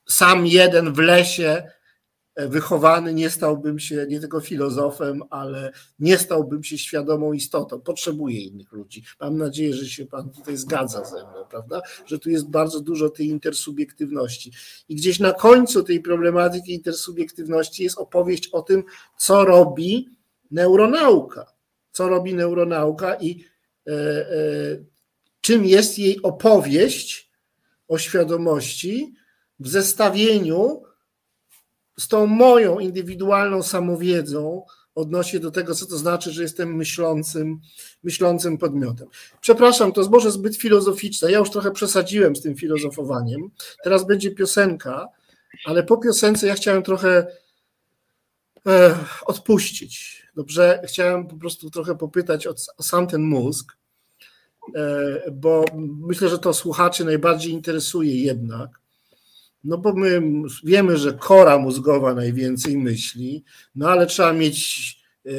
[0.08, 1.62] Sam jeden w lesie
[2.46, 7.80] wychowany, nie stałbym się nie tylko filozofem, ale nie stałbym się świadomą istotą.
[7.80, 9.04] Potrzebuję innych ludzi.
[9.20, 11.82] Mam nadzieję, że się Pan tutaj zgadza ze mną, prawda?
[12.06, 14.52] Że tu jest bardzo dużo tej intersubiektywności.
[14.88, 18.84] I gdzieś na końcu tej problematyki intersubiektywności jest opowieść o tym,
[19.18, 20.08] co robi
[20.50, 21.52] neuronauka.
[21.92, 23.44] Co robi neuronauka i
[23.86, 24.84] e, e,
[25.40, 27.30] czym jest jej opowieść
[27.88, 29.14] o świadomości
[29.60, 30.87] w zestawieniu
[31.98, 34.62] z tą moją indywidualną samowiedzą
[34.94, 37.60] odnośnie do tego, co to znaczy, że jestem myślącym,
[38.02, 39.08] myślącym podmiotem.
[39.40, 41.32] Przepraszam, to jest może zbyt filozoficzne.
[41.32, 43.50] Ja już trochę przesadziłem z tym filozofowaniem.
[43.84, 45.08] Teraz będzie piosenka,
[45.64, 47.26] ale po piosence ja chciałem trochę
[48.66, 48.94] e,
[49.26, 50.22] odpuścić.
[50.36, 53.76] Dobrze, chciałem po prostu trochę popytać o, o sam ten mózg,
[54.74, 58.80] e, bo myślę, że to słuchaczy najbardziej interesuje jednak.
[59.64, 60.22] No bo my
[60.64, 63.44] wiemy, że kora mózgowa najwięcej myśli,
[63.74, 64.96] no ale trzeba mieć
[65.26, 65.30] e,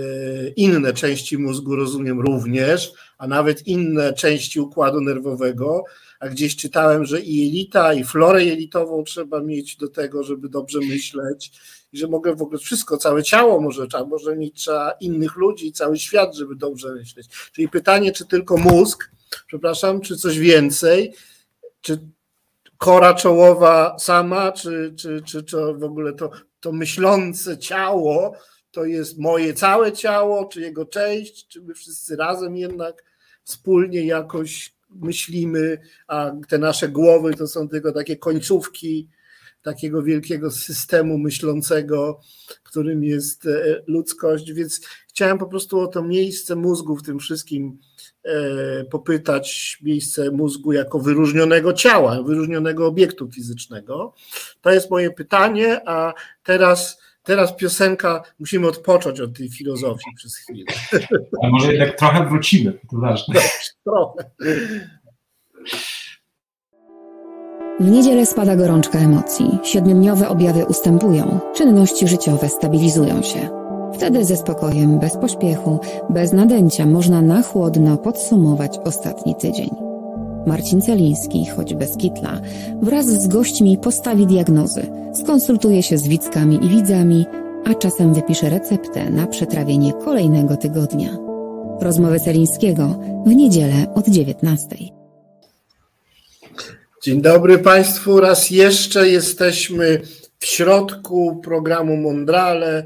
[0.49, 5.83] inne części mózgu, rozumiem również, a nawet inne części układu nerwowego,
[6.19, 10.79] a gdzieś czytałem, że i jelita, i florę jelitową trzeba mieć do tego, żeby dobrze
[10.79, 11.51] myśleć
[11.93, 15.71] i że mogę w ogóle wszystko, całe ciało może, trzeba, może mieć trzeba innych ludzi,
[15.71, 17.27] cały świat, żeby dobrze myśleć.
[17.51, 19.11] Czyli pytanie, czy tylko mózg,
[19.47, 21.13] przepraszam, czy coś więcej,
[21.81, 21.99] czy
[22.79, 28.35] kora czołowa sama, czy, czy, czy, czy w ogóle to, to myślące ciało
[28.71, 33.03] to jest moje całe ciało, czy jego część, czy my wszyscy razem jednak
[33.43, 35.77] wspólnie jakoś myślimy,
[36.07, 39.09] a te nasze głowy to są tylko takie końcówki
[39.61, 42.19] takiego wielkiego systemu myślącego,
[42.63, 47.79] którym jest e, ludzkość, więc chciałem po prostu o to miejsce mózgu w tym wszystkim
[48.91, 54.13] popytać, miejsce mózgu jako wyróżnionego ciała, wyróżnionego obiektu fizycznego.
[54.61, 56.13] To jest moje pytanie, a
[56.43, 60.65] teraz teraz piosenka, musimy odpocząć od tej filozofii przez chwilę.
[61.43, 63.33] A może jednak trochę wrócimy, to ważne.
[63.33, 63.49] Dobrze,
[63.83, 64.29] trochę.
[67.79, 73.58] W niedzielę spada gorączka emocji, siedmiodniowe objawy ustępują, czynności życiowe stabilizują się.
[73.99, 75.79] Wtedy ze spokojem, bez pośpiechu,
[76.09, 79.69] bez nadęcia można na chłodno podsumować ostatni tydzień.
[80.47, 82.41] Marcin Celiński, choć bez kitla,
[82.81, 84.87] wraz z gośćmi postawi diagnozy,
[85.23, 87.25] skonsultuje się z widzkami i widzami,
[87.65, 91.17] a czasem wypisze receptę na przetrawienie kolejnego tygodnia.
[91.81, 94.67] Rozmowy Celińskiego w niedzielę od 19.
[97.03, 98.19] Dzień dobry Państwu.
[98.19, 100.01] Raz jeszcze jesteśmy
[100.39, 102.83] w środku programu Mondrale,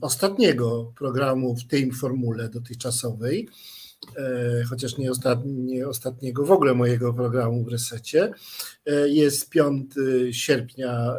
[0.00, 3.48] ostatniego programu w tej formule dotychczasowej.
[4.16, 5.10] E, chociaż nie,
[5.44, 8.32] nie ostatniego w ogóle mojego programu w resecie.
[8.86, 9.92] E, jest 5
[10.30, 11.14] sierpnia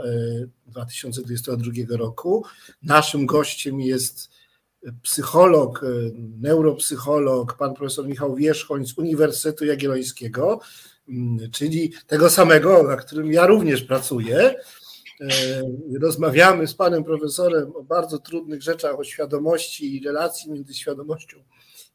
[0.67, 2.45] 2022 e, roku.
[2.83, 4.29] Naszym gościem jest
[5.01, 5.85] psycholog,
[6.41, 10.59] neuropsycholog, pan profesor Michał Wierzchoń z Uniwersytetu Jagiellońskiego,
[11.51, 14.55] czyli tego samego, na którym ja również pracuję.
[16.01, 21.37] Rozmawiamy z panem profesorem o bardzo trudnych rzeczach, o świadomości i relacji między świadomością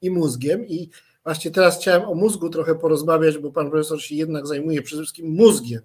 [0.03, 0.66] i mózgiem.
[0.66, 0.91] I
[1.25, 5.31] właśnie teraz chciałem o mózgu trochę porozmawiać, bo pan profesor się jednak zajmuje przede wszystkim
[5.31, 5.81] mózgiem.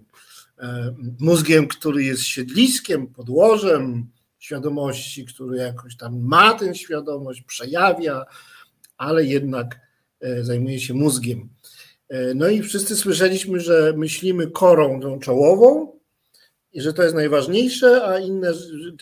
[0.58, 4.06] E, mózgiem, który jest siedliskiem, podłożem
[4.38, 8.24] świadomości, który jakoś tam ma tę świadomość, przejawia,
[8.96, 9.80] ale jednak
[10.20, 11.48] e, zajmuje się mózgiem.
[12.08, 15.95] E, no i wszyscy słyszeliśmy, że myślimy korą tą czołową
[16.76, 18.52] i że to jest najważniejsze, a inne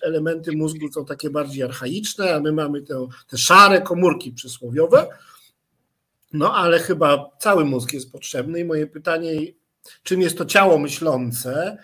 [0.03, 5.09] elementy mózgu są takie bardziej archaiczne, a my mamy te, te szare komórki przysłowiowe.
[6.33, 9.41] No ale chyba cały mózg jest potrzebny i moje pytanie,
[10.03, 11.79] czym jest to ciało myślące,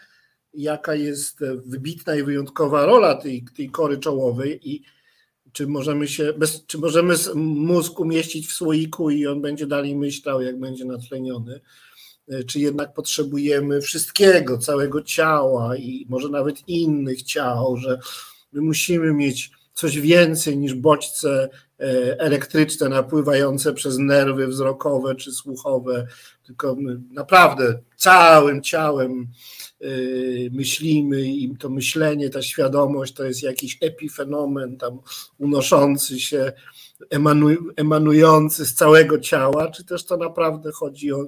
[0.55, 4.83] jaka jest wybitna i wyjątkowa rola tej, tej kory czołowej i
[5.53, 10.43] czy możemy się, bez, czy możemy mózg umieścić w słoiku i on będzie dalej myślał,
[10.43, 11.61] jak będzie natleniony,
[12.47, 17.99] czy jednak potrzebujemy wszystkiego, całego ciała i może nawet innych ciał, że
[18.53, 21.49] my musimy mieć coś więcej niż bodźce
[21.81, 26.07] e, elektryczne napływające przez nerwy wzrokowe czy słuchowe,
[26.47, 26.77] tylko
[27.11, 29.29] naprawdę całym ciałem
[29.81, 29.87] e,
[30.51, 34.99] myślimy i to myślenie, ta świadomość to jest jakiś epifenomen tam
[35.39, 36.53] unoszący się,
[37.77, 41.25] emanujący z całego ciała, czy też to naprawdę chodzi o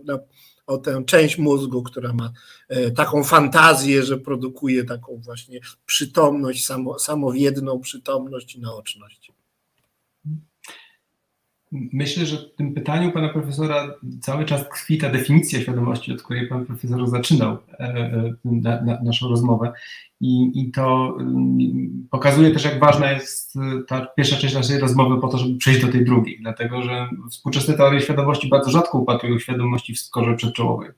[0.67, 2.33] o tę część mózgu, która ma
[2.69, 9.32] e, taką fantazję, że produkuje taką właśnie przytomność, samo, samowiedną przytomność i naoczność.
[11.73, 16.49] Myślę, że w tym pytaniu pana profesora cały czas tkwi ta definicja świadomości, od której
[16.49, 19.73] pan profesor zaczynał e, e, na, na naszą rozmowę.
[20.21, 23.55] I, I, to mm, pokazuje też, jak ważna jest
[23.89, 27.75] ta pierwsza część naszej rozmowy po to, żeby przejść do tej drugiej, dlatego że współczesne
[27.75, 30.91] teorie świadomości bardzo rzadko upatrują świadomości w korze przedczołowej.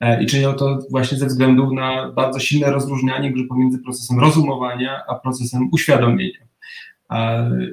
[0.00, 5.14] E, I czynią to właśnie ze względu na bardzo silne rozróżnianie pomiędzy procesem rozumowania a
[5.14, 6.46] procesem uświadomienia.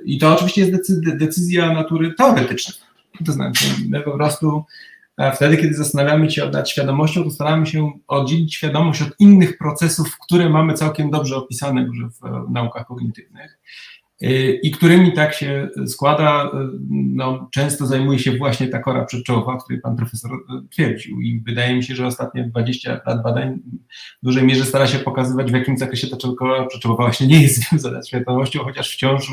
[0.06, 2.78] I to oczywiście jest decyzja natury teoretycznej.
[3.26, 4.64] To znaczy, my po prostu
[5.36, 10.50] wtedy, kiedy zastanawiamy się nad świadomością, to staramy się oddzielić świadomość od innych procesów, które
[10.50, 13.60] mamy całkiem dobrze opisane już w naukach kognitywnych
[14.63, 16.51] i którymi tak się składa,
[16.89, 20.32] no, często zajmuje się właśnie ta kora przedczołowa, o której pan profesor
[20.71, 23.59] twierdził i wydaje mi się, że ostatnie 20 lat badań
[24.21, 27.59] w dużej mierze stara się pokazywać, w jakim zakresie ta kora przedczołowa właśnie nie jest
[27.69, 29.32] związana z świadomością, chociaż wciąż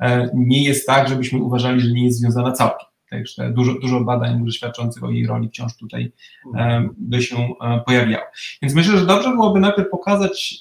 [0.00, 2.95] e, nie jest tak, żebyśmy uważali, że nie jest związana całkiem.
[3.10, 6.12] Także dużo, dużo badań świadczących o jej roli wciąż tutaj
[6.98, 7.48] by się
[7.86, 8.24] pojawiało.
[8.62, 10.54] Więc myślę, że dobrze byłoby najpierw pokazać,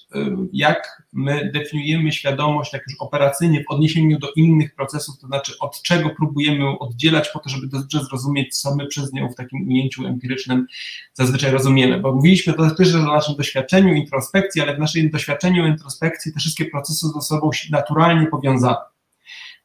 [0.53, 5.81] jak my definiujemy świadomość tak już operacyjnie w odniesieniu do innych procesów, to znaczy od
[5.81, 10.07] czego próbujemy oddzielać po to, żeby dobrze zrozumieć, co my przez nią w takim ujęciu
[10.07, 10.67] empirycznym
[11.13, 11.99] zazwyczaj rozumiemy.
[11.99, 17.07] Bo mówiliśmy też o naszym doświadczeniu introspekcji, ale w naszym doświadczeniu introspekcji te wszystkie procesy
[17.07, 18.75] ze sobą naturalnie powiązane.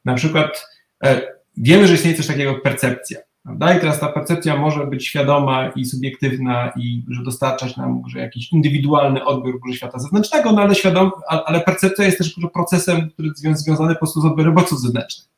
[0.05, 0.67] Na przykład
[1.03, 3.19] e, wiemy, że istnieje coś takiego jak percepcja.
[3.43, 3.77] Prawda?
[3.77, 8.51] I teraz ta percepcja może być świadoma i subiektywna, i że dostarczać nam że jakiś
[8.51, 13.93] indywidualny odbiór świata zewnętrznego, no ale, świadom, ale percepcja jest też procesem, który jest związany
[13.93, 15.31] po prostu z odbiorem bodźców zewnętrznych.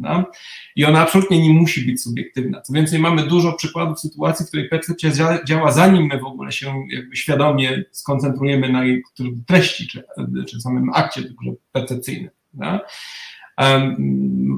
[0.00, 0.24] No?
[0.76, 2.60] I ona absolutnie nie musi być subiektywna.
[2.60, 5.10] Co więcej, mamy dużo przykładów sytuacji, w której percepcja
[5.44, 9.02] działa, zanim my w ogóle się jakby świadomie skoncentrujemy na jej
[9.46, 10.04] treści, czy,
[10.48, 11.22] czy samym akcie
[11.72, 12.30] percepcyjnym.
[12.54, 12.80] No?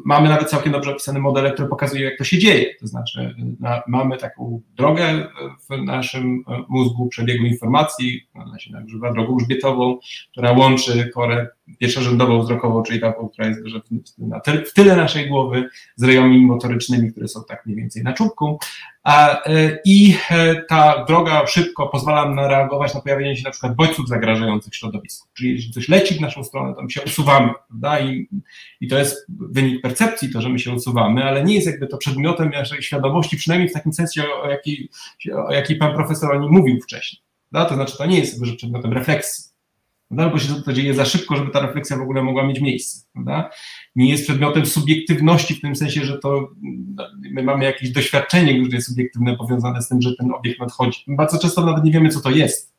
[0.04, 2.74] Mamy nawet całkiem dobrze opisane modele, które pokazują, jak to się dzieje.
[2.80, 5.28] To znaczy, na, mamy taką drogę
[5.68, 9.98] w naszym e, mózgu przebiegu informacji, ona się nazywa drogą grzbietową,
[10.32, 11.46] która łączy korę
[11.78, 13.60] pierwszorzędową wzrokową, czyli taką, która jest
[14.70, 18.58] w tyle naszej głowy, z rejami motorycznymi, które są tak mniej więcej na czubku.
[19.06, 23.74] E, I e, ta droga szybko pozwala nam na reagować na pojawienie się na przykład
[23.74, 25.28] bodźców zagrażających środowisku.
[25.34, 28.00] Czyli jeśli coś leci w naszą stronę, to my się usuwamy, prawda?
[28.00, 28.28] I,
[28.80, 31.98] I to jest wynik percepcji, to, że my się usuwamy, ale nie jest jakby to
[31.98, 34.88] przedmiotem naszej świadomości, przynajmniej w takim sensie, o jakiej,
[35.48, 37.22] o jakiej pan profesor o nim mówił wcześniej.
[37.50, 37.68] Prawda?
[37.68, 39.47] To znaczy, to nie jest przedmiotem refleksji
[40.08, 40.28] prawda?
[40.28, 43.06] bo się to dzieje za szybko, żeby ta refleksja w ogóle mogła mieć miejsce.
[43.12, 43.50] Prawda?
[43.96, 46.50] Nie jest przedmiotem subiektywności w tym sensie, że to
[46.94, 51.04] no, my mamy jakieś doświadczenie, które jest subiektywne, powiązane z tym, że ten obiekt nadchodzi.
[51.06, 52.74] My bardzo często nawet nie wiemy, co to jest,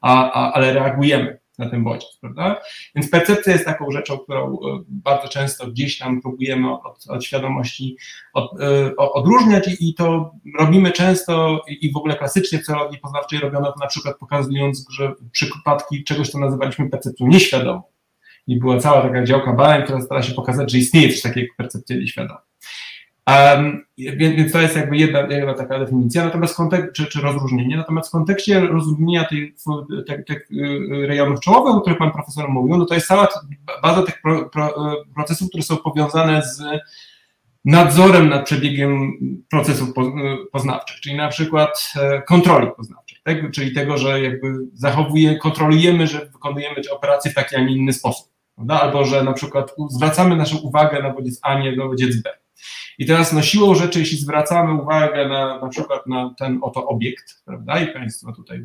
[0.00, 2.60] a, a, ale reagujemy na ten bodziec, prawda?
[2.94, 4.58] Więc percepcja jest taką rzeczą, którą e,
[4.88, 7.96] bardzo często gdzieś tam próbujemy od, od świadomości
[8.34, 13.72] od, e, odróżniać i to robimy często i w ogóle klasycznie w teorii poznawczej robiono
[13.72, 17.82] to na przykład pokazując, że przypadki czegoś, co nazywaliśmy percepcją nieświadomą.
[18.46, 21.56] I była cała taka działka badań, która stara się pokazać, że istnieje coś takiego jak
[21.56, 22.51] percepcja nieświadoma.
[23.26, 28.08] Um, więc, to jest jakby jedna, jedna taka definicja, natomiast kontek- czy, czy rozróżnienie, natomiast
[28.08, 29.52] w kontekście rozróżnienia tych,
[30.50, 33.28] y, rejonów czołowych, o których pan profesor mówił, no to jest cała
[33.82, 34.74] baza tych pro, pro,
[35.14, 36.62] procesów, które są powiązane z
[37.64, 39.12] nadzorem nad przebiegiem
[39.50, 39.88] procesów
[40.52, 43.50] poznawczych, czyli na przykład e, kontroli poznawczej, tak?
[43.50, 48.28] czyli tego, że jakby zachowuje, kontrolujemy, że wykonujemy operacje w taki, a nie inny sposób,
[48.54, 48.80] prawda?
[48.80, 52.41] albo że na przykład zwracamy naszą uwagę na bodziec A, nie na bodziec B.
[52.98, 57.42] I teraz no siłą rzeczy, jeśli zwracamy uwagę na na przykład na ten oto obiekt,
[57.44, 58.64] prawda, i Państwo tutaj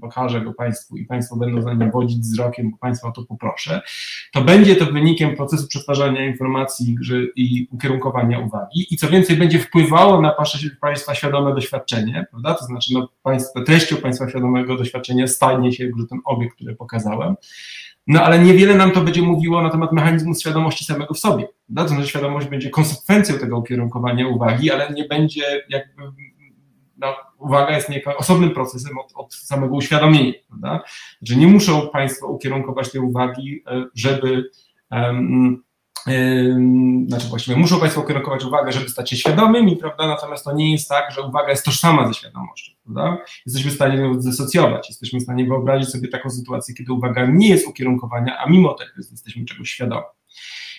[0.00, 3.80] pokażę go Państwu i Państwo będą za nim wodzić wzrokiem, bo Państwa o to poproszę,
[4.32, 6.96] to będzie to wynikiem procesu przetwarzania informacji
[7.36, 8.94] i ukierunkowania uwagi.
[8.94, 10.34] I co więcej będzie wpływało na
[10.80, 16.06] Państwa świadome doświadczenie, prawda, to znaczy no, państwa, treścią Państwa świadomego doświadczenia stanie się że
[16.06, 17.36] ten obiekt, który pokazałem,
[18.06, 21.48] no ale niewiele nam to będzie mówiło na temat mechanizmu świadomości samego w sobie.
[21.76, 26.02] To znaczy świadomość będzie konsekwencją tego ukierunkowania uwagi, ale nie będzie jakby,
[26.96, 30.32] no, uwaga jest niejako osobnym procesem od, od samego uświadomienia.
[30.48, 30.80] Prawda?
[31.22, 34.50] Że nie muszą Państwo ukierunkować tej uwagi, e, żeby
[34.90, 35.62] um,
[37.06, 40.06] znaczy właściwie muszą Państwo ukierunkować uwagę, żeby stać się świadomymi, prawda?
[40.06, 43.18] Natomiast to nie jest tak, że uwaga jest tożsama ze świadomością, prawda?
[43.46, 47.68] Jesteśmy w stanie zesocjować, jesteśmy w stanie wyobrazić sobie taką sytuację, kiedy uwaga nie jest
[47.68, 50.04] ukierunkowania, a mimo tego jesteśmy czegoś świadomi.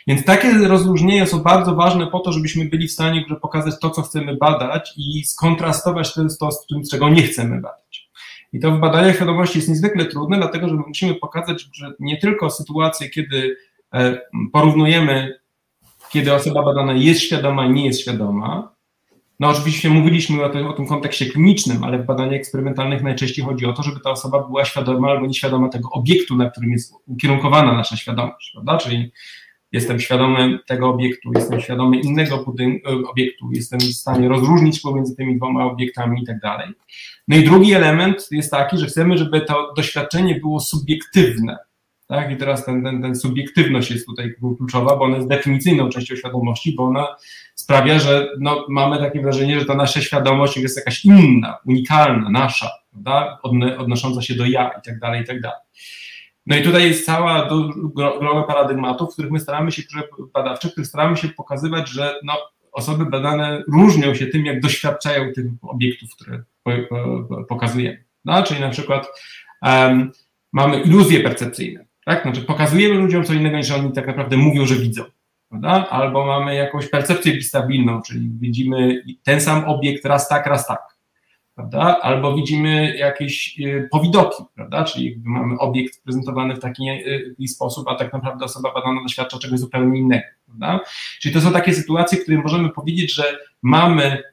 [0.08, 4.02] Więc takie rozróżnienia są bardzo ważne po to, żebyśmy byli w stanie pokazać to, co
[4.02, 8.10] chcemy badać i skontrastować to z tym, czego nie chcemy badać.
[8.54, 12.50] I to w badaniach świadomości jest niezwykle trudne, dlatego że musimy pokazać, że nie tylko
[12.50, 13.58] sytuacje, kiedy
[14.52, 15.40] porównujemy,
[16.12, 18.74] kiedy osoba badana jest świadoma i nie jest świadoma.
[19.40, 23.66] No oczywiście mówiliśmy o tym, o tym kontekście klinicznym, ale w badaniach eksperymentalnych najczęściej chodzi
[23.66, 27.74] o to, żeby ta osoba była świadoma albo nieświadoma tego obiektu, na którym jest ukierunkowana
[27.74, 28.78] nasza świadomość, prawda?
[28.78, 29.12] Czyli
[29.72, 35.38] jestem świadomy tego obiektu, jestem świadomy innego e, obiektu, jestem w stanie rozróżnić pomiędzy tymi
[35.38, 36.68] dwoma obiektami i tak dalej.
[37.28, 41.58] No i drugi element jest taki, że chcemy, żeby to doświadczenie było subiektywne,
[42.08, 42.32] tak?
[42.32, 46.76] I teraz ten, ten, ten subiektywność jest tutaj kluczowa, bo ona jest definicyjną częścią świadomości,
[46.76, 47.08] bo ona
[47.56, 52.70] sprawia, że no, mamy takie wrażenie, że ta nasza świadomość jest jakaś inna, unikalna, nasza,
[52.92, 53.40] prawda?
[53.78, 55.60] odnosząca się do ja i tak dalej, i tak dalej.
[56.46, 57.50] No i tutaj jest cała
[57.96, 59.84] grono paradygmatów, w których my staramy się,
[60.34, 62.34] badawczych, w których staramy się pokazywać, że no,
[62.72, 66.44] osoby badane różnią się tym, jak doświadczają tych obiektów, które
[67.50, 68.04] pokazujemy.
[68.26, 69.08] No, czyli na przykład
[69.62, 70.12] um,
[70.54, 71.86] mamy iluzje percepcyjne.
[72.06, 72.22] Tak?
[72.22, 75.04] Znaczy pokazujemy ludziom co innego niż oni tak naprawdę mówią, że widzą.
[75.50, 75.90] prawda?
[75.90, 80.80] Albo mamy jakąś percepcję bistabilną, czyli widzimy ten sam obiekt raz tak, raz tak,
[81.56, 82.00] prawda?
[82.02, 84.84] Albo widzimy jakieś y, powidoki, prawda?
[84.84, 89.40] Czyli mamy obiekt prezentowany w taki, y, taki sposób, a tak naprawdę osoba badana doświadcza
[89.40, 90.80] czegoś zupełnie innego, prawda?
[91.22, 93.24] Czyli to są takie sytuacje, w których możemy powiedzieć, że
[93.62, 94.24] mamy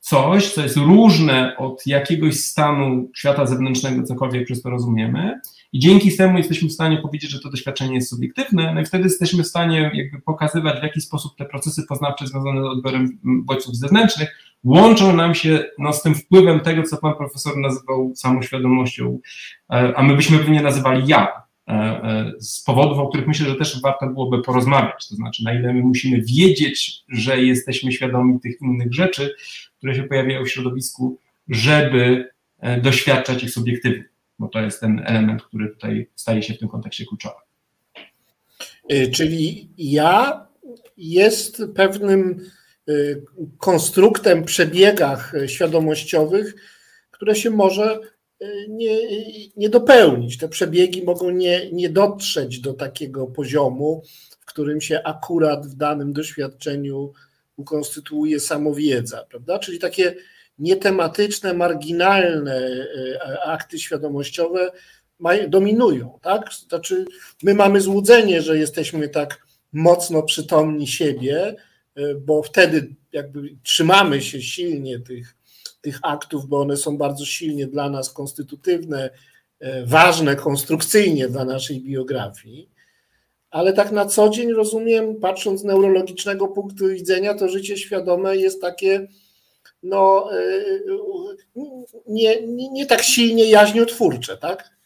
[0.00, 5.40] coś, co jest różne od jakiegoś stanu świata zewnętrznego, cokolwiek przez to rozumiemy,
[5.72, 9.04] i dzięki temu jesteśmy w stanie powiedzieć, że to doświadczenie jest subiektywne, no i wtedy
[9.04, 13.76] jesteśmy w stanie jakby pokazywać, w jaki sposób te procesy poznawcze związane z odbiorem bodźców
[13.76, 19.18] zewnętrznych łączą nam się no, z tym wpływem tego, co pan profesor nazywał samoświadomością,
[19.72, 23.54] e, a my byśmy pewnie nazywali ja, e, e, z powodów, o których myślę, że
[23.54, 28.60] też warto byłoby porozmawiać, to znaczy na ile my musimy wiedzieć, że jesteśmy świadomi tych
[28.62, 29.34] innych rzeczy,
[29.78, 31.18] które się pojawiają w środowisku,
[31.48, 32.30] żeby
[32.82, 34.04] doświadczać ich subiektywnie
[34.38, 37.40] bo to jest ten element, który tutaj staje się w tym kontekście kluczowy.
[38.92, 40.46] Y, czyli ja
[40.96, 42.40] jest pewnym
[42.88, 43.24] y,
[43.58, 46.54] konstruktem, przebiegach świadomościowych,
[47.10, 48.00] które się może
[48.68, 48.98] nie,
[49.56, 50.38] nie dopełnić.
[50.38, 54.02] Te przebiegi mogą nie, nie dotrzeć do takiego poziomu,
[54.40, 57.12] w którym się akurat w danym doświadczeniu
[57.58, 59.58] ukonstytuuje samowiedza, prawda?
[59.58, 60.14] Czyli takie
[60.58, 64.70] nietematyczne, marginalne e, akty świadomościowe
[65.48, 66.52] dominują, tak?
[66.68, 67.04] Znaczy,
[67.42, 71.56] my mamy złudzenie, że jesteśmy tak mocno przytomni siebie,
[71.94, 75.36] e, bo wtedy jakby trzymamy się silnie tych,
[75.80, 79.10] tych aktów, bo one są bardzo silnie dla nas konstytutywne,
[79.60, 82.70] e, ważne konstrukcyjnie dla naszej biografii.
[83.50, 88.60] Ale tak na co dzień rozumiem, patrząc z neurologicznego punktu widzenia, to życie świadome jest
[88.60, 89.08] takie
[89.82, 90.82] no, y,
[92.06, 94.78] nie, nie, nie tak silnie jaźniotwórcze, tak?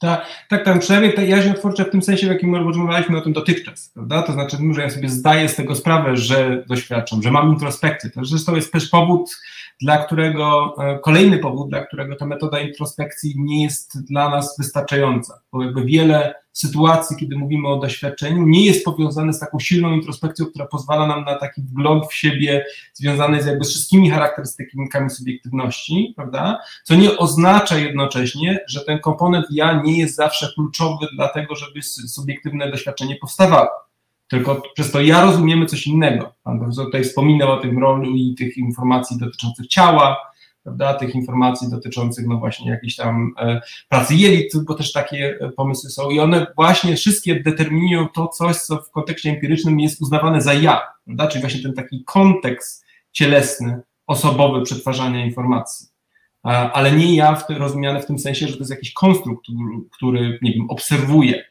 [0.00, 3.90] Tak, tak, tam przynajmniej te jaźniotwórcze w tym sensie, w jakim rozmawialiśmy o tym dotychczas,
[3.94, 4.22] prawda?
[4.22, 8.10] To znaczy, że ja sobie zdaję z tego sprawę, że doświadczam, że mam introspekcję.
[8.10, 9.30] To zresztą jest też powód,
[9.80, 15.40] dla którego, e, kolejny powód, dla którego ta metoda introspekcji nie jest dla nas wystarczająca,
[15.52, 20.46] bo jakby wiele sytuacji, kiedy mówimy o doświadczeniu, nie jest powiązane z taką silną introspekcją,
[20.46, 26.58] która pozwala nam na taki wgląd w siebie związany z jakby wszystkimi charakterystykami subiektywności, prawda?
[26.84, 31.82] Co nie oznacza jednocześnie, że ten komponent ja nie jest zawsze kluczowy dla tego, żeby
[31.82, 33.68] subiektywne doświadczenie powstawało.
[34.28, 36.34] Tylko przez to ja rozumiemy coś innego.
[36.42, 40.31] Pan profesor tutaj wspominał o tym rolu i tych informacji dotyczących ciała,
[40.62, 45.50] prawda, tych informacji dotyczących no właśnie jakiejś tam e, pracy jelit, bo też takie e,
[45.50, 50.40] pomysły są i one właśnie wszystkie determinują to coś, co w kontekście empirycznym jest uznawane
[50.40, 55.86] za ja, prawda, czyli właśnie ten taki kontekst cielesny, osobowy przetwarzania informacji.
[56.72, 59.46] Ale nie ja w rozumiane w tym sensie, że to jest jakiś konstrukt,
[59.92, 61.44] który, nie wiem, obserwuje.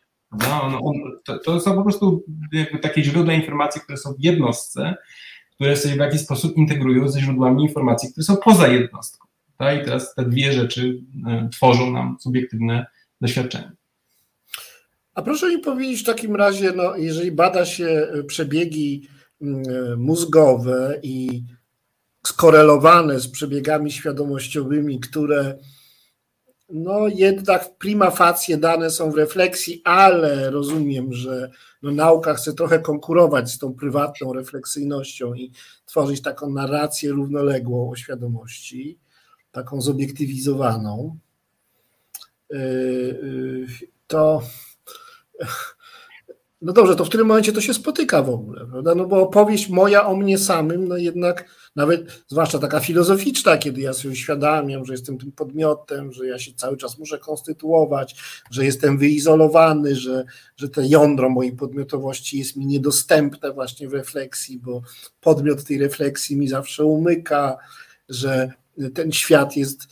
[0.63, 0.93] On, on,
[1.23, 4.95] to, to są po prostu jakby takie źródła informacji, które są w jednostce,
[5.61, 9.27] które sobie w jakiś sposób integrują ze źródłami informacji, które są poza jednostką.
[9.57, 9.81] Tak?
[9.81, 12.85] I teraz te dwie rzeczy e, tworzą nam subiektywne
[13.21, 13.71] doświadczenie.
[15.13, 19.07] A proszę mi powiedzieć w takim razie, no, jeżeli bada się przebiegi
[19.41, 21.43] mm, e, mózgowe i
[22.27, 25.57] skorelowane z przebiegami świadomościowymi, które
[26.73, 31.51] no jednak prima facie dane są w refleksji, ale rozumiem, że
[31.81, 35.51] no nauka chce trochę konkurować z tą prywatną refleksyjnością i
[35.85, 38.99] tworzyć taką narrację równoległą o świadomości,
[39.51, 41.17] taką zobiektywizowaną.
[42.49, 43.67] Yy, yy,
[44.07, 44.41] to
[46.61, 48.95] no dobrze, to w którym momencie to się spotyka w ogóle, prawda?
[48.95, 51.45] No bo opowieść moja o mnie samym, no jednak
[51.75, 56.53] nawet, zwłaszcza taka filozoficzna, kiedy ja sobie uświadamiam, że jestem tym podmiotem, że ja się
[56.53, 58.15] cały czas muszę konstytuować,
[58.51, 60.25] że jestem wyizolowany, że,
[60.57, 64.81] że te jądro mojej podmiotowości jest mi niedostępne właśnie w refleksji, bo
[65.21, 67.57] podmiot tej refleksji mi zawsze umyka,
[68.09, 68.51] że
[68.93, 69.87] ten świat jest,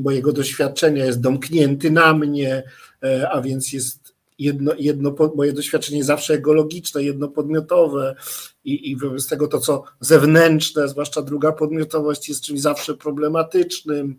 [0.00, 2.62] mojego doświadczenia jest domknięty na mnie,
[3.02, 4.05] e, a więc jest
[4.38, 8.14] jedno, jedno, moje doświadczenie zawsze ekologiczne, jednopodmiotowe
[8.64, 14.18] i, i wobec tego to, co zewnętrzne, zwłaszcza druga podmiotowość jest czymś zawsze problematycznym,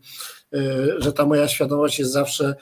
[0.54, 0.60] e,
[1.02, 2.56] że ta moja świadomość jest zawsze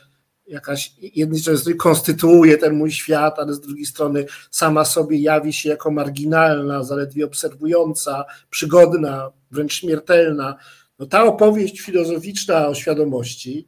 [0.47, 5.70] jakaś, jednej strony konstytuuje ten mój świat, ale z drugiej strony sama sobie jawi się
[5.70, 10.56] jako marginalna, zaledwie obserwująca, przygodna, wręcz śmiertelna.
[10.99, 13.68] No ta opowieść filozoficzna o świadomości,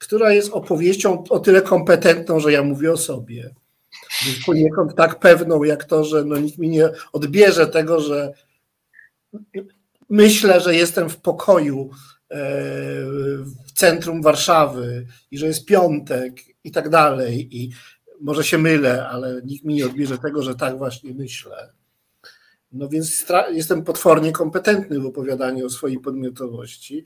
[0.00, 3.54] która jest opowieścią o tyle kompetentną, że ja mówię o sobie.
[4.46, 8.32] Poniekąd tak pewną, jak to, że no nikt mi nie odbierze tego, że
[10.08, 11.90] myślę, że jestem w pokoju
[12.30, 12.36] e,
[13.66, 17.56] w centrum Warszawy i że jest piątek i tak dalej.
[17.56, 17.70] I
[18.20, 21.72] może się mylę, ale nikt mi nie odbierze tego, że tak właśnie myślę.
[22.72, 27.04] No więc jestem potwornie kompetentny w opowiadaniu o swojej podmiotowości,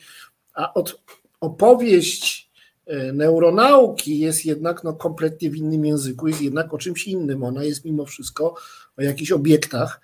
[0.54, 1.02] a od,
[1.40, 2.43] opowieść
[3.12, 7.44] neuronauki jest jednak no, kompletnie w innym języku, jest jednak o czymś innym.
[7.44, 8.54] Ona jest mimo wszystko
[8.98, 10.00] o jakichś obiektach,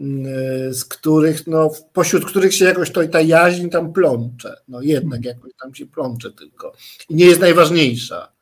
[0.00, 4.56] mm, e, z których, no, pośród których się jakoś to, ta jaźń tam plącze.
[4.68, 5.36] No jednak hmm.
[5.36, 6.72] jakoś tam się plącze tylko.
[7.08, 8.32] I nie jest najważniejsza.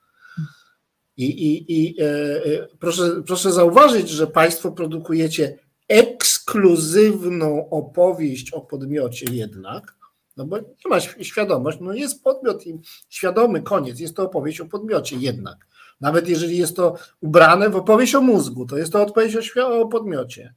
[1.16, 5.58] I, i, i e, e, proszę, proszę zauważyć, że Państwo produkujecie
[5.88, 9.94] ekskluzywną opowieść o podmiocie jednak,
[10.42, 12.78] no bo nie ma świadomość, no jest podmiot i
[13.08, 15.66] świadomy, koniec, jest to opowieść o podmiocie jednak.
[16.00, 19.88] Nawet jeżeli jest to ubrane w opowieść o mózgu, to jest to opowieść o, o
[19.88, 20.54] podmiocie.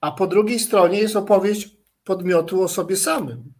[0.00, 3.52] A po drugiej stronie jest opowieść podmiotu o sobie samym.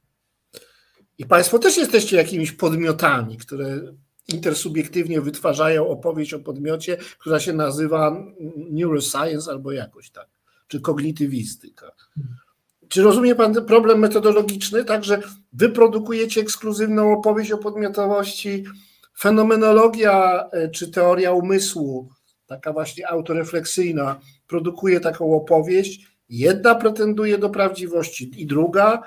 [1.18, 3.80] I Państwo też jesteście jakimiś podmiotami, które
[4.28, 8.16] intersubiektywnie wytwarzają opowieść o podmiocie, która się nazywa
[8.56, 10.28] neuroscience albo jakoś tak,
[10.68, 11.90] czy kognitywistyka.
[12.88, 14.84] Czy rozumie Pan problem metodologiczny?
[14.84, 15.22] Także
[15.52, 18.64] wy produkujecie ekskluzywną opowieść o podmiotowości.
[19.18, 22.08] Fenomenologia e, czy teoria umysłu,
[22.46, 26.06] taka właśnie autorefleksyjna, produkuje taką opowieść.
[26.28, 29.02] Jedna pretenduje do prawdziwości i druga,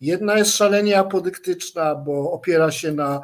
[0.00, 3.20] jedna jest szalenie apodyktyczna, bo opiera się na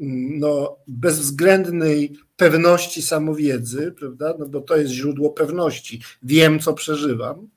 [0.00, 4.34] mm, no, bezwzględnej pewności samowiedzy, prawda?
[4.38, 6.02] No bo to jest źródło pewności.
[6.22, 7.48] Wiem, co przeżywam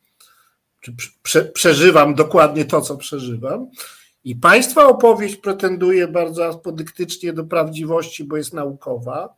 [1.23, 3.67] prze, przeżywam dokładnie to, co przeżywam.
[4.23, 9.35] I państwa opowieść pretenduje bardzo apodyktycznie do prawdziwości, bo jest naukowa.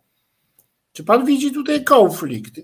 [0.94, 2.62] Czy pan widzi tutaj konflikt?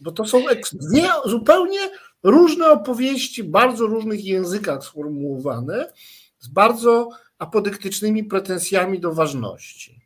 [0.00, 0.42] Bo to są
[0.72, 1.78] dwie zupełnie
[2.22, 5.92] różne opowieści, bardzo różnych językach sformułowane,
[6.38, 7.08] z bardzo
[7.38, 10.00] apodyktycznymi pretensjami do ważności.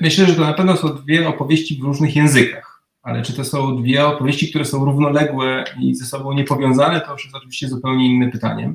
[0.00, 2.69] Myślę, że to na pewno są dwie opowieści w różnych językach
[3.02, 7.24] ale czy to są dwie opowieści, które są równoległe i ze sobą niepowiązane, to już
[7.24, 8.74] jest oczywiście zupełnie inne pytanie.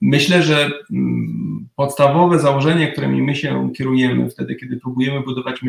[0.00, 5.60] Myślę, że mm, podstawowe założenie, którymi my się kierujemy wtedy, kiedy próbujemy budować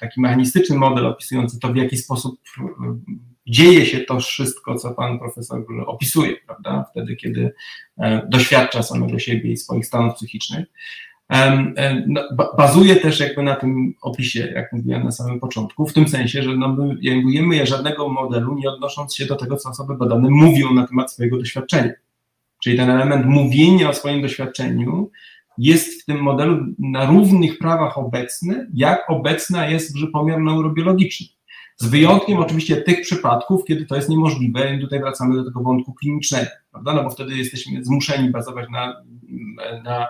[0.00, 2.40] taki mechanistyczny model opisujący to, w jaki sposób
[3.46, 6.84] dzieje się to wszystko, co pan profesor opisuje, prawda?
[6.90, 7.52] Wtedy, kiedy
[7.98, 10.66] e, doświadcza samego siebie i swoich stanów psychicznych,
[12.56, 16.56] bazuje też jakby na tym opisie, jak mówiłem na samym początku, w tym sensie, że
[16.56, 16.76] no,
[17.42, 21.38] my żadnego modelu, nie odnosząc się do tego, co osoby badane mówią na temat swojego
[21.38, 21.92] doświadczenia.
[22.62, 25.10] Czyli ten element mówienia o swoim doświadczeniu
[25.58, 31.26] jest w tym modelu na równych prawach obecny, jak obecna jest pomiar neurobiologiczny.
[31.80, 35.94] Z wyjątkiem oczywiście tych przypadków, kiedy to jest niemożliwe, i tutaj wracamy do tego wątku
[35.94, 36.92] klinicznego, prawda?
[36.92, 39.02] No bo wtedy jesteśmy zmuszeni bazować na,
[39.84, 40.06] na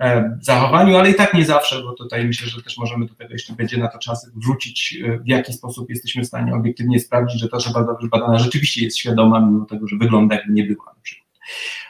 [0.00, 3.32] e, zachowaniu, ale i tak nie zawsze, bo tutaj myślę, że też możemy do tego
[3.32, 7.40] jeszcze będzie na to czas wrzucić, e, w jaki sposób jesteśmy w stanie obiektywnie sprawdzić,
[7.40, 10.94] że ta osoba dobrze badana rzeczywiście jest świadoma, mimo tego, że wygląda jakby nie była
[10.96, 11.24] na przykład.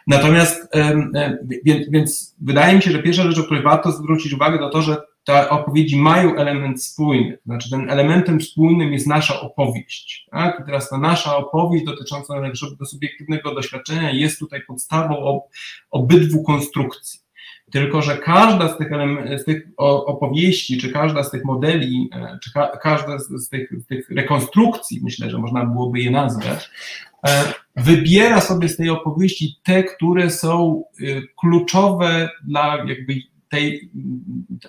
[0.06, 0.68] Natomiast,
[1.64, 4.82] więc, więc wydaje mi się, że pierwsza rzecz, o której warto zwrócić uwagę, to to,
[4.82, 10.28] że te opowiedzi mają element spójny, znaczy ten elementem spójnym jest nasza opowieść.
[10.30, 10.60] Tak?
[10.60, 12.34] I teraz ta nasza opowieść dotycząca
[12.78, 15.40] do subiektywnego doświadczenia jest tutaj podstawą
[15.90, 17.20] obydwu konstrukcji.
[17.72, 18.90] Tylko, że każda z tych,
[19.40, 23.86] z tych opowieści, czy każda z tych modeli, e, czy ka każda z tych, z
[23.86, 26.70] tych rekonstrukcji, myślę, że można byłoby je nazwać,
[27.26, 27.44] e,
[27.76, 31.04] wybiera sobie z tej opowieści te, które są e,
[31.40, 33.90] kluczowe dla jakby tej,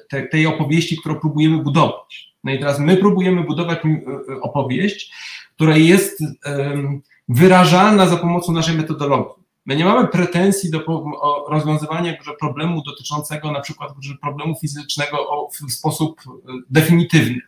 [0.10, 2.36] tej, tej opowieści, którą próbujemy budować.
[2.44, 3.80] No i teraz my próbujemy budować
[4.42, 5.12] opowieść,
[5.56, 6.24] która jest
[7.30, 9.46] wyrażalna za pomocą naszej metodologii.
[9.66, 11.06] My nie mamy pretensji do
[11.50, 16.32] rozwiązywania problemu dotyczącego na przykład problemu fizycznego w sposób e,
[16.70, 17.42] definitywny.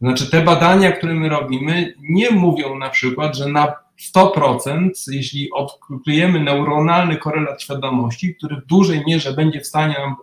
[0.00, 3.74] Znaczy te badania, które my robimy, nie mówią na przykład, że na
[4.14, 10.16] 100%, jeśli odkryjemy neuronalny korelat świadomości, który w dużej mierze będzie w stanie nam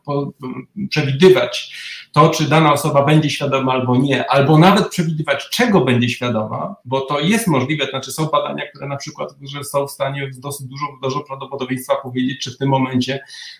[0.89, 1.73] przewidywać
[2.11, 7.01] to, czy dana osoba będzie świadoma albo nie, albo nawet przewidywać, czego będzie świadoma, bo
[7.01, 10.67] to jest możliwe, znaczy są badania, które na przykład że są w stanie z dosyć
[10.67, 13.19] dużo, dużo prawdopodobieństwa powiedzieć, czy w tym momencie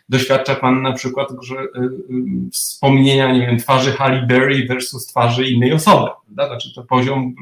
[0.09, 5.49] doświadcza Pan na przykład że, y, y, wspomnienia, nie wiem, twarzy Halle Berry versus twarzy
[5.49, 6.47] innej osoby, prawda?
[6.47, 7.35] Znaczy to poziom